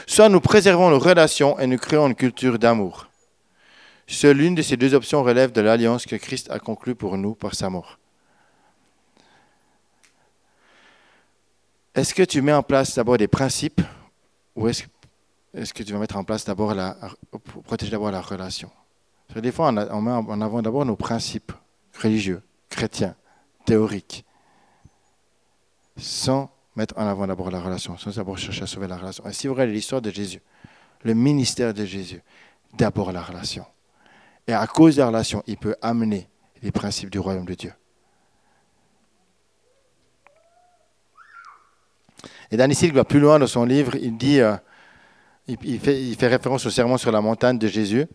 soit 0.05 0.29
nous 0.29 0.41
préservons 0.41 0.89
nos 0.89 0.99
relations 0.99 1.57
et 1.59 1.67
nous 1.67 1.77
créons 1.77 2.07
une 2.07 2.15
culture 2.15 2.59
d'amour. 2.59 3.07
Seule 4.07 4.37
l'une 4.37 4.55
de 4.55 4.61
ces 4.61 4.75
deux 4.75 4.93
options 4.93 5.23
relève 5.23 5.51
de 5.51 5.61
l'alliance 5.61 6.05
que 6.05 6.15
Christ 6.15 6.49
a 6.49 6.59
conclue 6.59 6.95
pour 6.95 7.17
nous 7.17 7.35
par 7.35 7.53
sa 7.55 7.69
mort. 7.69 7.99
Est-ce 11.93 12.13
que 12.13 12.23
tu 12.23 12.41
mets 12.41 12.53
en 12.53 12.63
place 12.63 12.95
d'abord 12.95 13.17
des 13.17 13.27
principes 13.27 13.81
ou 14.55 14.67
est-ce 14.67 14.83
que 15.73 15.83
tu 15.83 15.93
vas 15.93 15.99
mettre 15.99 16.17
en 16.17 16.23
place 16.23 16.43
d'abord 16.43 16.73
la, 16.73 16.97
protéger 17.65 17.91
d'abord 17.91 18.11
la 18.11 18.21
relation? 18.21 18.69
Des 19.35 19.51
fois, 19.51 19.69
on, 19.69 20.01
met 20.01 20.11
en 20.11 20.41
avant 20.41 20.61
d'abord 20.61 20.85
nos 20.85 20.95
principes 20.95 21.51
religieux, 22.01 22.41
chrétiens, 22.69 23.15
théoriques, 23.65 24.25
sans 25.97 26.49
mettre 26.75 26.97
en 26.97 27.05
avant 27.05 27.27
d'abord 27.27 27.51
la 27.51 27.61
relation, 27.61 27.97
sans 27.97 28.15
d'abord 28.15 28.37
chercher 28.37 28.63
à 28.63 28.67
sauver 28.67 28.87
la 28.87 28.97
relation. 28.97 29.25
Et 29.27 29.33
si 29.33 29.47
vous 29.47 29.53
regardez 29.53 29.73
l'histoire 29.73 30.01
de 30.01 30.09
Jésus, 30.09 30.41
le 31.03 31.13
ministère 31.13 31.73
de 31.73 31.85
Jésus, 31.85 32.21
d'abord 32.73 33.11
la 33.11 33.21
relation. 33.21 33.65
Et 34.47 34.53
à 34.53 34.65
cause 34.65 34.95
de 34.95 35.01
la 35.01 35.07
relation, 35.07 35.43
il 35.45 35.57
peut 35.57 35.75
amener 35.81 36.27
les 36.61 36.71
principes 36.71 37.09
du 37.09 37.19
royaume 37.19 37.45
de 37.45 37.53
Dieu. 37.53 37.73
Et 42.51 42.57
Dan 42.57 42.71
il 42.71 42.93
va 42.93 43.03
plus 43.03 43.19
loin 43.19 43.37
dans 43.37 43.47
son 43.47 43.63
livre, 43.63 43.95
il 43.95 44.17
dit, 44.17 44.41
euh, 44.41 44.55
il, 45.47 45.79
fait, 45.79 46.27
référence 46.27 46.65
au 46.65 46.69
serment 46.69 46.97
sur 46.97 47.11
la 47.11 47.21
montagne 47.21 47.57
de 47.57 47.67
Jésus. 47.67 48.05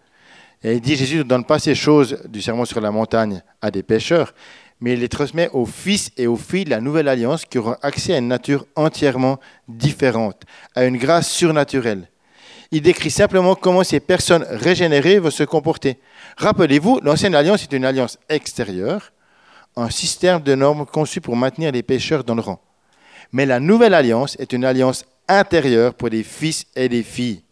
Et 0.63 0.75
il 0.75 0.81
dit, 0.81 0.97
Jésus 0.97 1.19
ne 1.19 1.23
donne 1.25 1.45
pas 1.45 1.59
ces 1.59 1.75
choses 1.75 2.23
du 2.29 2.41
serment 2.41 2.65
sur 2.65 2.81
la 2.81 2.91
montagne 2.91 3.43
à 3.61 3.71
des 3.71 3.83
pécheurs, 3.83 4.33
mais 4.81 4.95
il 4.95 5.01
les 5.01 5.09
transmet 5.09 5.51
aux 5.53 5.67
fils 5.67 6.11
et 6.17 6.27
aux 6.27 6.37
filles 6.37 6.65
de 6.65 6.71
la 6.71 6.81
nouvelle 6.81 7.09
alliance 7.09 7.45
qui 7.45 7.59
auront 7.59 7.77
accès 7.83 8.15
à 8.15 8.19
une 8.19 8.29
nature 8.29 8.67
entièrement 8.77 9.39
différente, 9.69 10.43
à 10.75 10.85
une 10.85 10.97
grâce 10.97 11.31
surnaturelle. 11.31 12.09
Il 12.71 12.83
décrit 12.83 13.11
simplement 13.11 13.55
comment 13.55 13.85
ces 13.85 14.01
personnes 14.01 14.45
régénérées 14.49 15.19
vont 15.19 15.31
se 15.31 15.45
comporter. 15.45 15.99
Rappelez-vous, 16.37 17.01
l'ancienne 17.03 17.35
alliance 17.35 17.63
est 17.63 17.73
une 17.73 17.85
alliance 17.85 18.19
extérieure, 18.29 19.13
un 19.77 19.91
système 19.91 20.41
de 20.41 20.55
normes 20.55 20.87
conçu 20.87 21.21
pour 21.21 21.37
maintenir 21.37 21.73
les 21.73 21.83
pécheurs 21.83 22.25
dans 22.25 22.35
le 22.35 22.41
rang. 22.41 22.61
Mais 23.33 23.47
la 23.47 23.61
nouvelle 23.61 23.95
alliance 23.95 24.37
est 24.39 24.53
une 24.53 24.65
alliance 24.65 25.05
intérieure 25.29 25.95
pour 25.95 26.09
les 26.09 26.23
fils 26.23 26.67
et 26.75 26.89
les 26.89 27.03
filles 27.03 27.43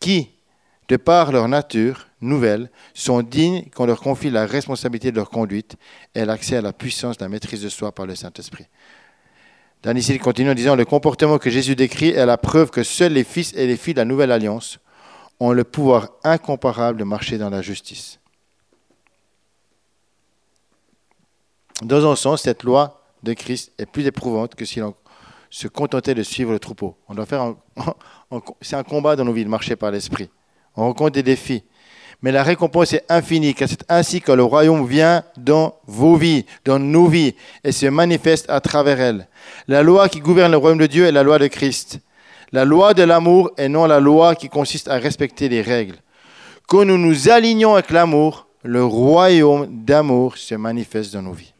qui, 0.00 0.30
de 0.88 0.96
par 0.96 1.32
leur 1.32 1.48
nature 1.48 2.08
nouvelle, 2.20 2.70
sont 2.94 3.22
dignes 3.22 3.64
qu'on 3.74 3.86
leur 3.86 4.00
confie 4.00 4.30
la 4.30 4.46
responsabilité 4.46 5.10
de 5.10 5.16
leur 5.16 5.30
conduite 5.30 5.76
et 6.14 6.24
l'accès 6.24 6.56
à 6.56 6.62
la 6.62 6.72
puissance 6.72 7.18
de 7.18 7.24
la 7.24 7.28
maîtrise 7.28 7.62
de 7.62 7.68
soi 7.68 7.92
par 7.92 8.06
le 8.06 8.14
Saint-Esprit. 8.14 8.66
Dan 9.82 9.96
ici, 9.98 10.18
continue 10.18 10.50
en 10.50 10.54
disant 10.54 10.76
Le 10.76 10.84
comportement 10.84 11.38
que 11.38 11.50
Jésus 11.50 11.76
décrit 11.76 12.10
est 12.10 12.24
la 12.24 12.38
preuve 12.38 12.70
que 12.70 12.82
seuls 12.82 13.12
les 13.12 13.24
fils 13.24 13.52
et 13.54 13.66
les 13.66 13.76
filles 13.76 13.94
de 13.94 14.00
la 14.00 14.06
nouvelle 14.06 14.32
alliance 14.32 14.78
ont 15.40 15.52
le 15.52 15.64
pouvoir 15.64 16.08
incomparable 16.22 16.98
de 16.98 17.04
marcher 17.04 17.38
dans 17.38 17.50
la 17.50 17.60
justice. 17.60 18.18
Dans 21.82 22.10
un 22.10 22.16
sens, 22.16 22.42
cette 22.42 22.62
loi 22.62 23.02
de 23.22 23.32
Christ 23.34 23.72
est 23.78 23.86
plus 23.86 24.06
éprouvante 24.06 24.54
que 24.54 24.64
si 24.64 24.80
l'on 24.80 24.94
se 25.50 25.68
contentait 25.68 26.14
de 26.14 26.22
suivre 26.22 26.52
le 26.52 26.58
troupeau. 26.58 26.96
C'est 28.60 28.76
un 28.76 28.82
combat 28.82 29.16
dans 29.16 29.24
nos 29.24 29.32
vies 29.32 29.44
de 29.44 29.50
marcher 29.50 29.76
par 29.76 29.90
l'esprit. 29.90 30.30
On 30.76 30.82
rencontre 30.82 31.12
des 31.12 31.22
défis. 31.22 31.62
Mais 32.22 32.32
la 32.32 32.42
récompense 32.42 32.94
est 32.94 33.04
infinie, 33.10 33.54
car 33.54 33.68
c'est 33.68 33.84
ainsi 33.90 34.20
que 34.20 34.32
le 34.32 34.42
royaume 34.42 34.86
vient 34.86 35.24
dans 35.36 35.74
vos 35.86 36.16
vies, 36.16 36.46
dans 36.64 36.78
nos 36.78 37.06
vies, 37.06 37.34
et 37.62 37.72
se 37.72 37.86
manifeste 37.86 38.48
à 38.48 38.60
travers 38.60 38.98
elles. 38.98 39.28
La 39.68 39.82
loi 39.82 40.08
qui 40.08 40.20
gouverne 40.20 40.52
le 40.52 40.56
royaume 40.56 40.78
de 40.78 40.86
Dieu 40.86 41.04
est 41.04 41.12
la 41.12 41.22
loi 41.22 41.38
de 41.38 41.48
Christ. 41.48 42.00
La 42.50 42.64
loi 42.64 42.94
de 42.94 43.02
l'amour 43.02 43.50
et 43.58 43.68
non 43.68 43.86
la 43.86 44.00
loi 44.00 44.36
qui 44.36 44.48
consiste 44.48 44.88
à 44.88 44.94
respecter 44.94 45.48
les 45.48 45.60
règles. 45.60 45.96
Quand 46.66 46.84
nous 46.84 46.96
nous 46.96 47.28
alignons 47.28 47.74
avec 47.74 47.90
l'amour, 47.90 48.46
le 48.62 48.84
royaume 48.84 49.84
d'amour 49.84 50.38
se 50.38 50.54
manifeste 50.54 51.12
dans 51.12 51.22
nos 51.22 51.32
vies. 51.32 51.52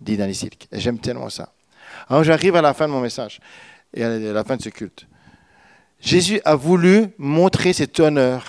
Dit 0.00 0.16
Danny 0.16 0.34
Silk. 0.34 0.68
Et 0.70 0.78
j'aime 0.78 0.98
tellement 0.98 1.30
ça. 1.30 1.52
Alors 2.08 2.22
j'arrive 2.22 2.56
à 2.56 2.60
la 2.60 2.74
fin 2.74 2.86
de 2.86 2.92
mon 2.92 3.00
message 3.00 3.40
et 3.94 4.04
à 4.04 4.18
la 4.18 4.44
fin 4.44 4.56
de 4.56 4.62
ce 4.62 4.68
culte. 4.68 5.06
Jésus 6.00 6.40
a 6.44 6.54
voulu 6.54 7.08
montrer 7.18 7.72
cet 7.72 7.98
honneur, 8.00 8.44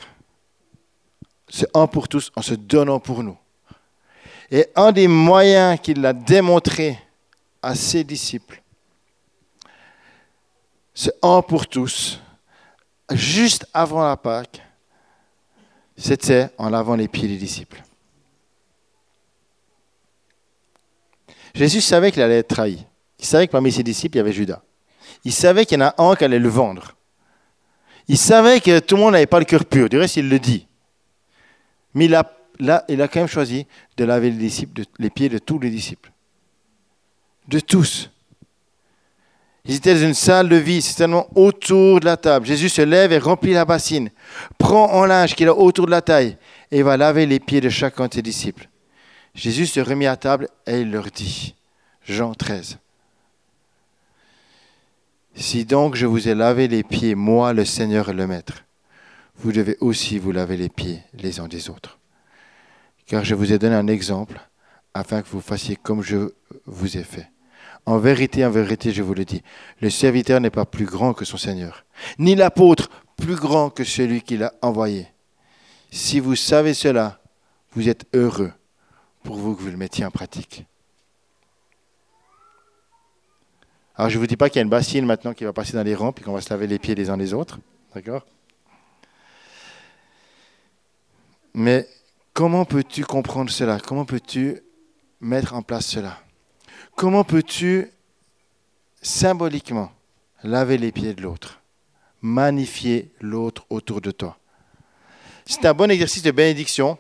c'est 1.50 1.68
un 1.76 1.88
pour 1.88 2.08
tous, 2.08 2.32
en 2.36 2.42
se 2.42 2.54
donnant 2.54 3.00
pour 3.00 3.24
nous. 3.24 3.38
Et 4.52 4.68
un 4.76 4.92
des 4.92 5.08
moyens 5.08 5.80
qu'il 5.80 6.06
a 6.06 6.14
démontré 6.14 7.00
à 7.62 7.76
ses 7.76 8.04
disciples, 8.04 8.62
ce 10.94 11.10
un 11.22 11.42
pour 11.42 11.68
tous, 11.68 12.20
juste 13.12 13.68
avant 13.74 14.08
la 14.08 14.18
Pâque, 14.18 14.62
c'était 15.98 16.50
en 16.58 16.70
lavant 16.70 16.96
les 16.96 17.08
pieds 17.08 17.28
des 17.28 17.38
disciples. 17.38 17.82
Jésus 21.54 21.82
savait 21.82 22.12
qu'il 22.12 22.22
allait 22.22 22.40
être 22.40 22.50
trahi. 22.50 22.86
Il 23.20 23.26
savait 23.26 23.48
que 23.48 23.52
parmi 23.52 23.72
ses 23.72 23.82
disciples, 23.82 24.18
il 24.18 24.20
y 24.20 24.22
avait 24.22 24.32
Judas. 24.32 24.62
Il 25.24 25.34
savait 25.34 25.66
qu'il 25.66 25.80
y 25.80 25.84
en 25.84 25.88
a 25.88 25.96
un 25.98 26.16
qui 26.16 26.24
allait 26.24 26.38
le 26.38 26.50
vendre. 26.50 26.97
Il 28.08 28.18
savait 28.18 28.62
que 28.62 28.80
tout 28.80 28.96
le 28.96 29.02
monde 29.02 29.14
n'avait 29.14 29.26
pas 29.26 29.40
le 29.40 29.46
cœur 29.46 29.66
pur. 29.66 29.90
Du 29.90 29.98
reste, 29.98 30.18
il 30.18 30.30
le 30.30 30.40
dit. 30.40 30.68
Mais 31.94 32.06
il 32.06 32.16
a, 32.16 32.24
quand 33.08 33.20
même 33.20 33.28
choisi 33.28 33.66
de 33.98 34.06
laver 34.06 34.32
les 34.32 35.10
pieds 35.10 35.30
de 35.30 35.38
tous 35.38 35.60
les 35.60 35.70
disciples. 35.70 36.12
De 37.48 37.60
tous. 37.60 38.10
Ils 39.66 39.76
étaient 39.76 39.96
dans 39.96 40.08
une 40.08 40.14
salle 40.14 40.48
de 40.48 40.56
vie, 40.56 40.82
certainement 40.82 41.28
autour 41.36 42.00
de 42.00 42.06
la 42.06 42.16
table. 42.16 42.46
Jésus 42.46 42.70
se 42.70 42.82
lève 42.82 43.12
et 43.12 43.18
remplit 43.18 43.52
la 43.52 43.66
bassine, 43.66 44.10
prend 44.58 44.94
en 44.94 45.06
linge 45.06 45.36
qu'il 45.36 45.50
a 45.50 45.54
autour 45.54 45.88
de 45.88 45.92
la 45.92 46.02
taille 46.02 46.38
et 46.72 46.84
va 46.84 46.96
laver 46.96 47.26
les 47.26 47.42
pieds 47.42 47.60
de 47.60 47.70
chacun 47.70 48.08
de 48.08 48.14
ses 48.14 48.22
disciples. 48.22 48.70
Jésus 49.36 49.68
se 49.68 49.82
remit 49.82 50.08
à 50.08 50.16
table 50.16 50.48
et 50.66 50.80
il 50.80 50.92
leur 50.92 51.08
dit, 51.12 51.54
Jean 52.08 52.34
13, 52.34 52.78
Si 55.40 55.66
donc 55.66 55.96
je 55.96 56.08
vous 56.08 56.28
ai 56.28 56.34
lavé 56.34 56.68
les 56.68 56.82
pieds, 56.82 57.14
moi 57.14 57.54
le 57.54 57.64
Seigneur 57.64 58.10
et 58.10 58.14
le 58.14 58.26
Maître, 58.26 58.66
vous 59.36 59.52
devez 59.52 59.78
aussi 59.82 60.18
vous 60.18 60.32
laver 60.32 60.58
les 60.58 60.68
pieds 60.68 61.04
les 61.14 61.40
uns 61.40 61.48
des 61.48 61.70
autres. 61.70 62.00
Car 63.06 63.24
je 63.24 63.36
vous 63.36 63.54
ai 63.54 63.60
donné 63.60 63.76
un 63.76 63.86
exemple 63.86 64.42
afin 64.96 65.22
que 65.22 65.30
vous 65.30 65.40
fassiez 65.40 65.76
comme 65.76 66.02
je 66.02 66.34
vous 66.66 66.98
ai 66.98 67.04
fait. 67.04 67.30
En 67.86 68.00
vérité, 68.00 68.44
en 68.48 68.50
vérité, 68.50 68.92
je 68.92 69.04
vous 69.04 69.14
le 69.14 69.26
dis, 69.26 69.44
le 69.80 69.92
serviteur 69.92 70.42
n'est 70.42 70.50
pas 70.50 70.66
plus 70.66 70.86
grand 70.86 71.14
que 71.14 71.24
son 71.24 71.38
Seigneur, 71.38 71.86
ni 72.18 72.34
l'apôtre 72.34 72.90
plus 73.16 73.36
grand 73.36 73.70
que 73.70 73.84
celui 73.84 74.24
qui 74.24 74.38
l'a 74.38 74.54
envoyé. 74.64 75.08
Si 75.92 76.20
vous 76.20 76.36
savez 76.36 76.74
cela, 76.74 77.22
vous 77.74 77.88
êtes 77.88 78.08
heureux 78.16 78.52
pour 79.24 79.36
vous 79.36 79.56
que 79.56 79.62
vous 79.62 79.70
le 79.70 79.78
mettiez 79.78 80.04
en 80.04 80.12
pratique. 80.12 80.66
Alors 83.98 84.12
je 84.12 84.16
ne 84.16 84.20
vous 84.20 84.28
dis 84.28 84.38
pas 84.38 84.50
qu'il 84.50 84.58
y 84.58 84.60
a 84.60 84.64
une 84.64 84.70
bassine 84.70 85.08
maintenant 85.08 85.34
qui 85.34 85.44
va 85.44 85.54
passer 85.54 85.74
dans 85.74 85.82
les 85.82 85.96
rangs 85.96 86.14
et 86.16 86.22
qu'on 86.22 86.34
va 86.34 86.42
se 86.42 86.52
laver 86.52 86.68
les 86.68 86.78
pieds 86.78 86.94
les 86.94 87.10
uns 87.10 87.18
les 87.18 87.34
autres. 87.34 87.58
D'accord? 87.96 88.24
Mais 91.56 91.90
comment 92.34 92.64
peux-tu 92.64 93.04
comprendre 93.04 93.50
cela? 93.50 93.80
Comment 93.80 94.06
peux-tu 94.06 94.62
mettre 95.20 95.56
en 95.56 95.64
place 95.64 95.88
cela? 95.88 96.20
Comment 96.96 97.24
peux-tu 97.24 97.90
symboliquement 99.02 99.92
laver 100.44 100.78
les 100.78 100.92
pieds 100.92 101.16
de 101.16 101.24
l'autre, 101.24 101.60
magnifier 102.22 103.12
l'autre 103.20 103.66
autour 103.72 104.00
de 104.00 104.12
toi? 104.12 104.38
C'est 105.48 105.66
un 105.66 105.74
bon 105.74 105.90
exercice 105.90 106.22
de 106.22 106.30
bénédiction 106.30 107.00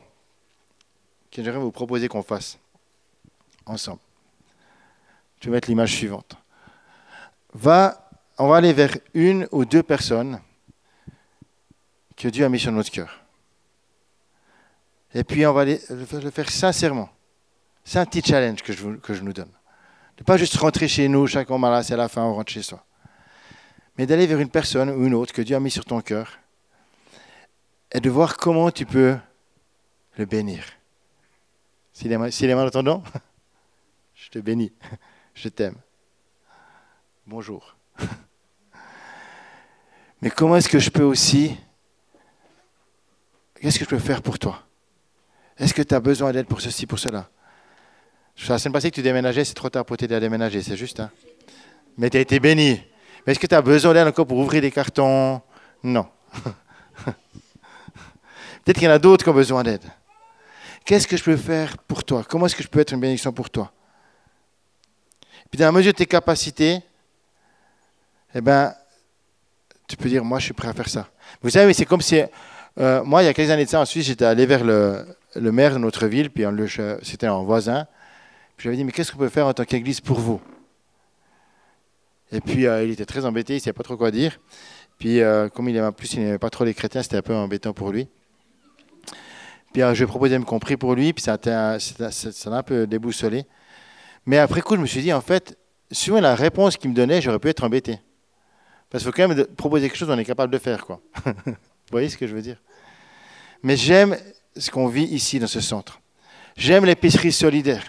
que 1.30 1.43
j'aimerais 1.43 1.60
vous 1.60 1.72
proposer 1.72 2.08
qu'on 2.08 2.24
fasse 2.24 2.58
ensemble. 3.68 4.00
Je 5.41 5.45
vais 5.45 5.52
mettre 5.52 5.70
l'image 5.70 5.93
suivante. 5.93 6.36
Va, 7.58 8.08
on 8.38 8.47
va 8.47 8.58
aller 8.58 8.72
vers 8.72 8.95
une 9.16 9.47
ou 9.51 9.66
deux 9.66 9.82
personnes 9.82 10.39
que 12.16 12.28
Dieu 12.28 12.45
a 12.45 12.49
mis 12.49 12.60
sur 12.60 12.72
notre 12.72 12.91
cœur. 12.91 13.20
Et 15.16 15.24
puis 15.24 15.43
on 15.47 15.53
va 15.53 15.66
le 15.66 16.32
faire 16.32 16.51
sincèrement. 16.51 17.10
C'est 17.84 17.97
un 17.97 18.05
petit 18.05 18.22
challenge 18.22 18.62
que 18.62 18.74
je, 18.74 19.24
nous 19.24 19.34
donne. 19.34 19.49
Ne 20.20 20.24
pas 20.24 20.38
juste 20.38 20.55
rentrer 20.58 20.88
chez 20.88 21.08
nous, 21.08 21.26
chacun 21.26 21.58
malade, 21.58 21.84
c'est 21.84 21.97
la 21.97 22.08
fin, 22.08 22.22
on 22.22 22.36
rentre 22.36 22.51
chez 22.51 22.62
soi. 22.62 22.86
Mais 23.97 24.05
d'aller 24.05 24.28
vers 24.28 24.39
une 24.39 24.49
personne 24.49 24.91
ou 24.91 25.05
une 25.05 25.16
autre 25.16 25.34
que 25.34 25.41
Dieu 25.41 25.55
a 25.55 25.60
mis 25.60 25.72
sur 25.72 25.84
ton 25.84 26.01
cœur 26.01 26.38
et 27.91 27.99
de 27.99 28.10
voir 28.12 28.38
comment 28.38 28.70
tu 28.70 28.86
peux 28.86 29.18
le 30.18 30.26
bénir. 30.26 30.64
S'il 31.91 32.12
est 32.12 32.55
malentendant, 32.55 33.01
je 34.14 34.30
te 34.30 34.38
bénis, 34.38 34.72
je 35.34 35.49
t'aime. 35.49 35.78
Bonjour. 37.30 37.75
Mais 40.21 40.30
comment 40.30 40.55
est-ce 40.55 40.69
que 40.69 40.80
je 40.80 40.89
peux 40.89 41.03
aussi... 41.03 41.57
Qu'est-ce 43.59 43.78
que 43.78 43.84
je 43.84 43.89
peux 43.89 43.99
faire 43.99 44.21
pour 44.21 44.39
toi? 44.39 44.63
Est-ce 45.57 45.73
que 45.73 45.82
tu 45.82 45.93
as 45.93 45.99
besoin 45.99 46.32
d'aide 46.32 46.47
pour 46.47 46.61
ceci, 46.61 46.86
pour 46.86 46.99
cela? 46.99 47.30
La 48.47 48.57
semaine 48.57 48.71
passée 48.71 48.91
que 48.91 48.95
tu 48.95 49.01
déménageais, 49.01 49.43
c'est 49.43 49.55
trop 49.55 49.69
tard 49.69 49.84
pour 49.84 49.97
t'aider 49.97 50.15
à 50.15 50.21
déménager, 50.21 50.61
c'est 50.61 50.78
juste. 50.78 51.01
Hein? 51.01 51.11
Mais 51.97 52.09
tu 52.09 52.15
as 52.15 52.21
été 52.21 52.39
béni. 52.39 52.82
Mais 53.25 53.34
est-ce 53.34 53.39
que 53.41 53.47
tu 53.47 53.55
as 53.55 53.61
besoin 53.61 53.93
d'aide 53.93 54.07
encore 54.07 54.25
pour 54.25 54.38
ouvrir 54.38 54.61
des 54.61 54.71
cartons? 54.71 55.41
Non. 55.84 56.07
Peut-être 58.63 58.78
qu'il 58.78 58.84
y 58.84 58.88
en 58.88 58.91
a 58.91 58.99
d'autres 58.99 59.25
qui 59.25 59.30
ont 59.30 59.34
besoin 59.34 59.63
d'aide. 59.63 59.84
Qu'est-ce 60.86 61.05
que 61.05 61.17
je 61.17 61.23
peux 61.25 61.36
faire 61.36 61.78
pour 61.78 62.05
toi? 62.05 62.23
Comment 62.23 62.45
est-ce 62.45 62.55
que 62.55 62.63
je 62.63 62.69
peux 62.69 62.80
être 62.80 62.93
une 62.93 63.01
bénédiction 63.01 63.34
pour 63.34 63.49
toi? 63.49 63.73
Puis 65.51 65.59
dans 65.59 65.65
la 65.65 65.73
mesure 65.73 65.91
de 65.91 65.97
tes 65.97 66.05
capacités, 66.05 66.82
eh 68.38 68.41
ben, 68.41 68.71
tu 69.88 69.97
peux 69.97 70.09
dire, 70.09 70.23
moi, 70.23 70.38
je 70.38 70.45
suis 70.45 70.53
prêt 70.53 70.67
à 70.67 70.73
faire 70.73 70.89
ça. 70.89 71.07
Vous 71.41 71.49
savez, 71.49 71.73
c'est 71.73 71.85
comme 71.85 72.01
si, 72.01 72.21
euh, 72.79 73.03
moi, 73.03 73.23
il 73.23 73.25
y 73.25 73.29
a 73.29 73.33
quelques 73.33 73.49
années 73.49 73.65
de 73.65 73.69
ça, 73.69 73.79
en 73.79 73.85
Suisse, 73.85 74.05
j'étais 74.05 74.25
allé 74.25 74.45
vers 74.45 74.63
le, 74.63 75.05
maire 75.35 75.73
de 75.73 75.79
notre 75.79 76.05
ville, 76.05 76.29
puis 76.29 76.43
c'était 77.01 77.25
un 77.25 77.41
voisin, 77.41 77.88
je 78.57 78.63
lui 78.63 78.69
avais 78.69 78.77
dit, 78.77 78.83
mais 78.83 78.91
qu'est-ce 78.91 79.11
qu'on 79.11 79.17
peut 79.17 79.29
faire 79.29 79.47
en 79.47 79.53
tant 79.53 79.63
qu'église 79.63 80.01
pour 80.01 80.19
vous? 80.19 80.39
Et 82.31 82.39
puis, 82.41 82.67
euh, 82.67 82.83
il 82.83 82.91
était 82.91 83.05
très 83.05 83.25
embêté, 83.25 83.53
il 83.53 83.57
ne 83.57 83.61
savait 83.61 83.73
pas 83.73 83.83
trop 83.83 83.97
quoi 83.97 84.11
dire. 84.11 84.39
Puis, 84.99 85.21
euh, 85.21 85.49
comme 85.49 85.69
il 85.69 85.75
aimait 85.75 85.91
plus, 85.91 86.13
il 86.13 86.19
n'aimait 86.19 86.38
pas 86.38 86.51
trop 86.51 86.63
les 86.63 86.75
chrétiens, 86.75 87.01
c'était 87.01 87.17
un 87.17 87.21
peu 87.23 87.33
embêtant 87.33 87.73
pour 87.73 87.91
lui. 87.91 88.07
Puis, 89.73 89.81
je 89.93 90.05
proposé 90.05 90.35
de 90.35 90.39
me 90.39 90.45
compris 90.45 90.77
pour 90.77 90.93
lui, 90.93 91.13
puis 91.13 91.23
ça 91.23 91.39
l'a 91.43 91.77
un 92.57 92.63
peu 92.63 92.85
déboussolé. 92.85 93.45
Mais 94.27 94.38
après 94.38 94.61
coup, 94.61 94.75
je 94.75 94.81
me 94.81 94.85
suis 94.85 95.01
dit, 95.01 95.13
en 95.13 95.21
fait, 95.21 95.57
suivant 95.91 96.19
la 96.19 96.35
réponse 96.35 96.77
qu'il 96.77 96.89
me 96.89 96.95
donnait, 96.95 97.21
j'aurais 97.21 97.39
pu 97.39 97.47
être 97.47 97.63
embêté. 97.63 97.99
Parce 98.89 99.03
qu'il 99.03 99.11
faut 99.11 99.15
quand 99.15 99.27
même 99.27 99.45
proposer 99.47 99.88
quelque 99.88 99.97
chose 99.97 100.07
qu'on 100.07 100.17
est 100.17 100.25
capable 100.25 100.53
de 100.53 100.57
faire. 100.57 100.85
Quoi. 100.85 101.01
Vous 101.25 101.53
voyez 101.91 102.09
ce 102.09 102.17
que 102.17 102.27
je 102.27 102.35
veux 102.35 102.41
dire? 102.41 102.61
Mais 103.63 103.75
j'aime 103.75 104.17
ce 104.55 104.71
qu'on 104.71 104.88
vit 104.88 105.03
ici 105.03 105.39
dans 105.39 105.47
ce 105.47 105.61
centre. 105.61 105.99
J'aime 106.55 106.85
l'épicerie 106.85 107.31
solidaire 107.31 107.83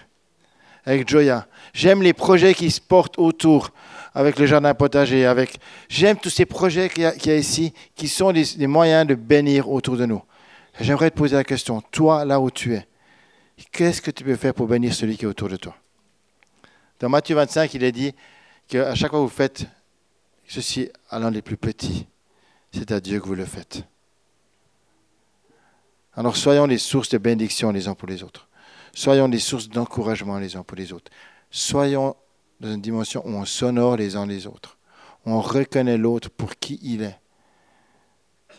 avec 0.84 1.08
Joya. 1.08 1.46
J'aime 1.72 2.02
les 2.02 2.12
projets 2.12 2.54
qui 2.54 2.70
se 2.70 2.80
portent 2.80 3.18
autour 3.18 3.70
avec 4.14 4.38
le 4.38 4.46
jardin 4.46 4.74
potager. 4.74 5.26
Avec... 5.26 5.58
J'aime 5.88 6.16
tous 6.16 6.30
ces 6.30 6.46
projets 6.46 6.88
qu'il 6.88 7.02
y, 7.02 7.30
a 7.30 7.36
ici 7.36 7.72
qui 7.94 8.08
sont 8.08 8.32
des, 8.32 8.66
moyens 8.66 9.06
de 9.06 9.14
bénir 9.14 9.70
autour 9.70 9.96
de 9.96 10.06
nous. 10.06 10.22
J'aimerais 10.80 11.10
te 11.10 11.16
poser 11.16 11.36
la 11.36 11.44
question, 11.44 11.80
toi 11.80 12.24
là 12.24 12.40
où 12.40 12.50
tu 12.50 12.74
es, 12.74 12.86
qu'est-ce 13.72 14.00
que 14.00 14.12
tu 14.12 14.22
peux 14.22 14.36
faire 14.36 14.54
pour 14.54 14.68
bénir 14.68 14.94
celui 14.94 15.16
qui 15.16 15.24
est 15.24 15.28
autour 15.28 15.48
de 15.48 15.56
toi? 15.56 15.74
Dans 17.00 17.08
Matthieu 17.08 17.34
25, 17.34 17.74
il 17.74 17.82
est 17.82 17.92
dit 17.92 18.14
qu'à 18.68 18.94
chaque 18.94 19.10
fois 19.10 19.18
que 19.18 19.24
vous 19.24 19.28
faites 19.28 19.66
ceci 20.48 20.90
à 21.10 21.18
l'un 21.18 21.30
des 21.30 21.42
plus 21.42 21.56
petits, 21.56 22.08
c'est 22.72 22.90
à 22.90 23.00
Dieu 23.00 23.20
que 23.20 23.26
vous 23.26 23.34
le 23.34 23.44
faites. 23.44 23.84
Alors 26.14 26.36
soyons 26.36 26.66
des 26.66 26.78
sources 26.78 27.10
de 27.10 27.18
bénédiction 27.18 27.70
les 27.70 27.86
uns 27.86 27.94
pour 27.94 28.08
les 28.08 28.24
autres. 28.24 28.48
Soyons 28.92 29.28
des 29.28 29.38
sources 29.38 29.68
d'encouragement 29.68 30.38
les 30.38 30.56
uns 30.56 30.64
pour 30.64 30.76
les 30.76 30.92
autres. 30.92 31.12
Soyons 31.50 32.16
dans 32.60 32.72
une 32.72 32.80
dimension 32.80 33.22
où 33.24 33.30
on 33.30 33.44
s'honore 33.44 33.96
les 33.96 34.16
uns 34.16 34.26
les 34.26 34.46
autres. 34.46 34.78
On 35.24 35.40
reconnaît 35.40 35.96
l'autre 35.96 36.30
pour 36.30 36.56
qui 36.56 36.80
il 36.82 37.02
est. 37.02 37.20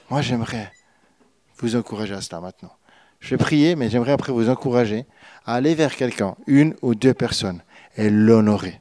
Moi, 0.09 0.21
j'aimerais 0.21 0.71
vous 1.57 1.75
encourager 1.75 2.13
à 2.13 2.21
cela 2.21 2.39
maintenant. 2.39 2.71
Je 3.19 3.31
vais 3.31 3.37
prier, 3.37 3.75
mais 3.75 3.89
j'aimerais 3.89 4.13
après 4.13 4.31
vous 4.31 4.49
encourager 4.49 5.05
à 5.45 5.55
aller 5.55 5.75
vers 5.75 5.95
quelqu'un, 5.95 6.35
une 6.47 6.75
ou 6.81 6.95
deux 6.95 7.13
personnes, 7.13 7.61
et 7.97 8.09
l'honorer. 8.09 8.79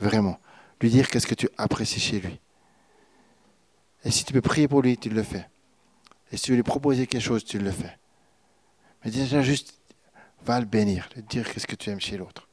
Vraiment. 0.00 0.38
Lui 0.80 0.90
dire 0.90 1.08
qu'est-ce 1.08 1.26
que 1.26 1.34
tu 1.34 1.48
apprécies 1.58 2.00
chez 2.00 2.20
lui. 2.20 2.40
Et 4.04 4.10
si 4.10 4.24
tu 4.24 4.32
peux 4.32 4.40
prier 4.40 4.66
pour 4.66 4.82
lui, 4.82 4.96
tu 4.96 5.10
le 5.10 5.22
fais. 5.22 5.48
Et 6.32 6.36
si 6.36 6.44
tu 6.44 6.50
veux 6.52 6.56
lui 6.56 6.62
proposer 6.62 7.06
quelque 7.06 7.22
chose, 7.22 7.44
tu 7.44 7.58
le 7.58 7.70
fais. 7.70 7.98
Mais 9.04 9.10
déjà 9.10 9.42
juste 9.42 9.80
Va 10.44 10.58
le 10.58 10.66
bénir, 10.66 11.08
lui 11.14 11.22
dire 11.22 11.50
qu'est-ce 11.50 11.66
que 11.66 11.76
tu 11.76 11.90
aimes 11.90 12.00
chez 12.00 12.16
l'autre. 12.16 12.48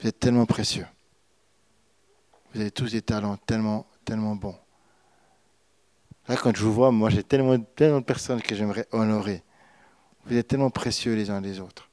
Vous 0.00 0.06
êtes 0.06 0.18
tellement 0.18 0.46
précieux. 0.46 0.86
Vous 2.52 2.60
avez 2.60 2.70
tous 2.70 2.92
des 2.92 3.02
talents 3.02 3.36
tellement, 3.36 3.86
tellement 4.04 4.36
bons. 4.36 4.56
Là, 6.28 6.36
quand 6.36 6.54
je 6.54 6.62
vous 6.62 6.72
vois, 6.72 6.92
moi, 6.92 7.10
j'ai 7.10 7.24
tellement, 7.24 7.58
tellement 7.58 8.00
de 8.00 8.04
personnes 8.04 8.40
que 8.40 8.54
j'aimerais 8.54 8.86
honorer. 8.92 9.42
Vous 10.26 10.36
êtes 10.36 10.46
tellement 10.46 10.70
précieux 10.70 11.14
les 11.14 11.30
uns 11.30 11.40
des 11.40 11.58
autres. 11.58 11.90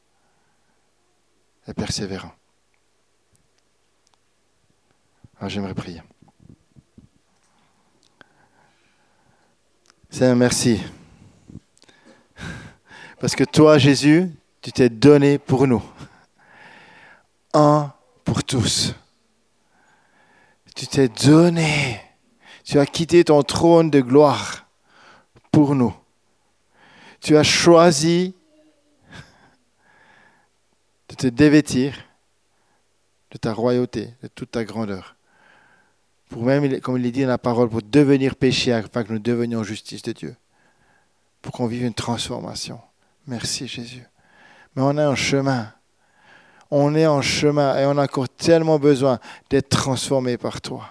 Et 1.67 1.73
persévérants. 1.73 2.33
Alors, 5.37 5.49
j'aimerais 5.49 5.73
prier. 5.73 6.01
Seigneur, 10.09 10.35
merci. 10.35 10.81
Parce 13.19 13.35
que 13.35 13.43
toi, 13.43 13.77
Jésus, 13.77 14.31
tu 14.61 14.71
t'es 14.71 14.89
donné 14.89 15.37
pour 15.37 15.67
nous. 15.67 15.83
Un 17.53 17.91
pour 18.23 18.43
tous. 18.43 18.93
Tu 20.75 20.87
t'es 20.87 21.09
donné. 21.09 22.01
Tu 22.63 22.79
as 22.79 22.85
quitté 22.85 23.23
ton 23.23 23.43
trône 23.43 23.89
de 23.89 24.01
gloire 24.01 24.67
pour 25.51 25.75
nous. 25.75 25.93
Tu 27.19 27.35
as 27.35 27.43
choisi 27.43 28.35
de 31.09 31.15
te 31.15 31.27
dévêtir 31.27 31.95
de 33.31 33.37
ta 33.37 33.53
royauté, 33.53 34.13
de 34.21 34.27
toute 34.27 34.51
ta 34.51 34.63
grandeur. 34.63 35.14
Pour 36.35 36.43
même, 36.43 36.81
comme 36.81 36.97
il 36.97 37.05
est 37.05 37.11
dit 37.11 37.21
dans 37.21 37.29
la 37.29 37.37
parole, 37.37 37.69
pour 37.69 37.81
devenir 37.81 38.35
péché 38.35 38.73
afin 38.73 39.05
que 39.05 39.13
nous 39.13 39.19
devenions 39.19 39.63
justice 39.63 40.01
de 40.01 40.11
Dieu. 40.11 40.35
Pour 41.41 41.53
qu'on 41.53 41.65
vive 41.65 41.85
une 41.85 41.93
transformation. 41.93 42.77
Merci 43.25 43.69
Jésus. 43.69 44.03
Mais 44.75 44.81
on 44.81 44.97
est 44.97 45.05
en 45.05 45.15
chemin. 45.15 45.71
On 46.69 46.93
est 46.93 47.07
en 47.07 47.21
chemin 47.21 47.77
et 47.77 47.85
on 47.85 47.97
a 47.97 48.03
encore 48.03 48.27
tellement 48.27 48.77
besoin 48.77 49.17
d'être 49.49 49.69
transformé 49.69 50.35
par 50.35 50.59
toi. 50.59 50.89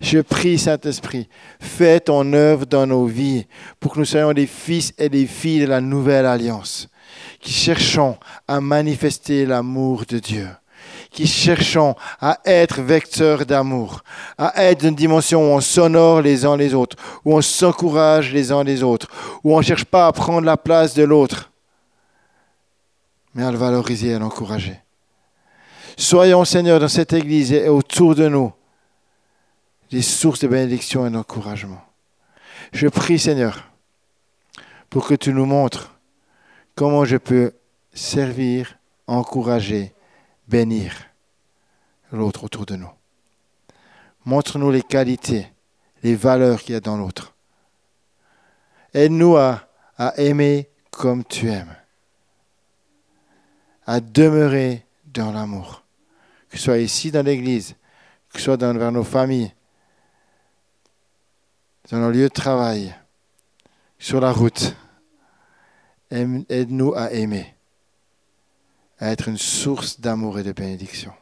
Je 0.00 0.18
prie, 0.18 0.58
Saint-Esprit, 0.58 1.28
fais 1.60 2.00
ton 2.00 2.32
œuvre 2.32 2.66
dans 2.66 2.88
nos 2.88 3.06
vies 3.06 3.46
pour 3.78 3.92
que 3.92 4.00
nous 4.00 4.04
soyons 4.04 4.32
des 4.32 4.48
fils 4.48 4.92
et 4.98 5.08
des 5.08 5.28
filles 5.28 5.60
de 5.60 5.66
la 5.66 5.80
nouvelle 5.80 6.26
alliance, 6.26 6.88
qui 7.38 7.52
cherchons 7.52 8.18
à 8.48 8.60
manifester 8.60 9.46
l'amour 9.46 10.06
de 10.08 10.18
Dieu, 10.18 10.48
qui 11.10 11.26
cherchons 11.26 11.94
à 12.20 12.38
être 12.44 12.80
vecteurs 12.80 13.46
d'amour, 13.46 14.02
à 14.38 14.64
être 14.64 14.84
une 14.84 14.94
dimension 14.94 15.40
où 15.40 15.56
on 15.56 15.60
s'honore 15.60 16.20
les 16.22 16.44
uns 16.44 16.56
les 16.56 16.74
autres, 16.74 16.96
où 17.24 17.34
on 17.34 17.42
s'encourage 17.42 18.32
les 18.32 18.52
uns 18.52 18.64
les 18.64 18.82
autres, 18.82 19.08
où 19.44 19.54
on 19.54 19.58
ne 19.58 19.64
cherche 19.64 19.84
pas 19.84 20.06
à 20.06 20.12
prendre 20.12 20.46
la 20.46 20.56
place 20.56 20.94
de 20.94 21.02
l'autre, 21.02 21.50
mais 23.34 23.44
à 23.44 23.50
le 23.50 23.58
valoriser 23.58 24.08
et 24.08 24.14
à 24.14 24.18
l'encourager. 24.18 24.80
Soyons, 25.96 26.44
Seigneur, 26.44 26.78
dans 26.78 26.88
cette 26.88 27.12
Église 27.12 27.52
et 27.52 27.68
autour 27.68 28.14
de 28.14 28.28
nous, 28.28 28.52
des 29.90 30.02
sources 30.02 30.40
de 30.40 30.48
bénédiction 30.48 31.06
et 31.06 31.10
d'encouragement. 31.10 31.82
Je 32.72 32.88
prie, 32.88 33.18
Seigneur, 33.18 33.70
pour 34.90 35.06
que 35.06 35.14
tu 35.14 35.32
nous 35.32 35.46
montres 35.46 35.94
comment 36.74 37.04
je 37.04 37.16
peux 37.16 37.52
servir, 37.94 38.78
encourager, 39.06 39.92
bénir 40.48 40.92
l'autre 42.12 42.44
autour 42.44 42.66
de 42.66 42.76
nous. 42.76 42.90
Montre-nous 44.24 44.70
les 44.70 44.82
qualités, 44.82 45.52
les 46.02 46.16
valeurs 46.16 46.62
qu'il 46.62 46.74
y 46.74 46.76
a 46.76 46.80
dans 46.80 46.96
l'autre. 46.96 47.34
Aide-nous 48.94 49.36
à, 49.36 49.68
à 49.96 50.18
aimer 50.18 50.70
comme 50.90 51.24
tu 51.24 51.48
aimes, 51.48 51.76
à 53.86 54.00
demeurer 54.00 54.86
dans 55.04 55.32
l'amour, 55.32 55.82
que 56.48 56.56
ce 56.56 56.64
soit 56.64 56.78
ici 56.78 57.10
dans 57.10 57.24
l'Église, 57.24 57.74
que 58.32 58.38
ce 58.38 58.44
soit 58.44 58.56
dans, 58.56 58.76
vers 58.76 58.92
nos 58.92 59.04
familles, 59.04 59.52
dans 61.90 61.98
nos 61.98 62.10
lieux 62.10 62.28
de 62.28 62.28
travail, 62.28 62.94
sur 63.98 64.20
la 64.20 64.32
route. 64.32 64.74
Aide-nous 66.10 66.94
à 66.94 67.12
aimer, 67.12 67.55
à 68.98 69.10
être 69.10 69.28
une 69.28 69.38
source 69.38 70.00
d'amour 70.00 70.38
et 70.38 70.42
de 70.42 70.52
bénédiction. 70.52 71.12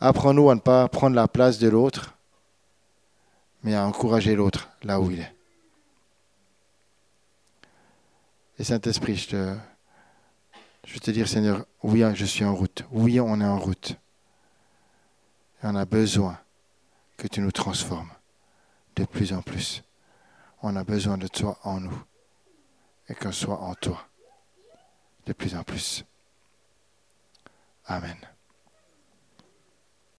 Apprends-nous 0.00 0.50
à 0.50 0.54
ne 0.54 0.60
pas 0.60 0.88
prendre 0.88 1.14
la 1.14 1.28
place 1.28 1.58
de 1.58 1.68
l'autre, 1.68 2.14
mais 3.62 3.74
à 3.74 3.86
encourager 3.86 4.34
l'autre 4.34 4.70
là 4.82 5.00
où 5.00 5.10
il 5.10 5.20
est. 5.20 5.34
Et 8.58 8.64
Saint-Esprit, 8.64 9.16
je, 9.16 9.28
te, 9.28 9.56
je 10.84 10.98
te 10.98 11.10
dire, 11.10 11.28
Seigneur, 11.28 11.64
oui, 11.82 12.02
je 12.14 12.24
suis 12.24 12.44
en 12.44 12.54
route. 12.54 12.84
Oui, 12.90 13.20
on 13.20 13.40
est 13.40 13.44
en 13.44 13.58
route. 13.58 13.96
On 15.62 15.76
a 15.76 15.84
besoin 15.84 16.38
que 17.16 17.28
tu 17.28 17.40
nous 17.40 17.52
transformes 17.52 18.10
de 18.96 19.04
plus 19.04 19.32
en 19.32 19.42
plus. 19.42 19.84
On 20.62 20.74
a 20.74 20.82
besoin 20.84 21.16
de 21.18 21.28
toi 21.28 21.58
en 21.62 21.80
nous 21.80 22.02
et 23.08 23.14
qu'on 23.14 23.32
soit 23.32 23.60
en 23.60 23.74
toi 23.74 24.04
de 25.26 25.32
plus 25.32 25.54
en 25.54 25.62
plus. 25.62 26.04
Amen. 27.86 28.16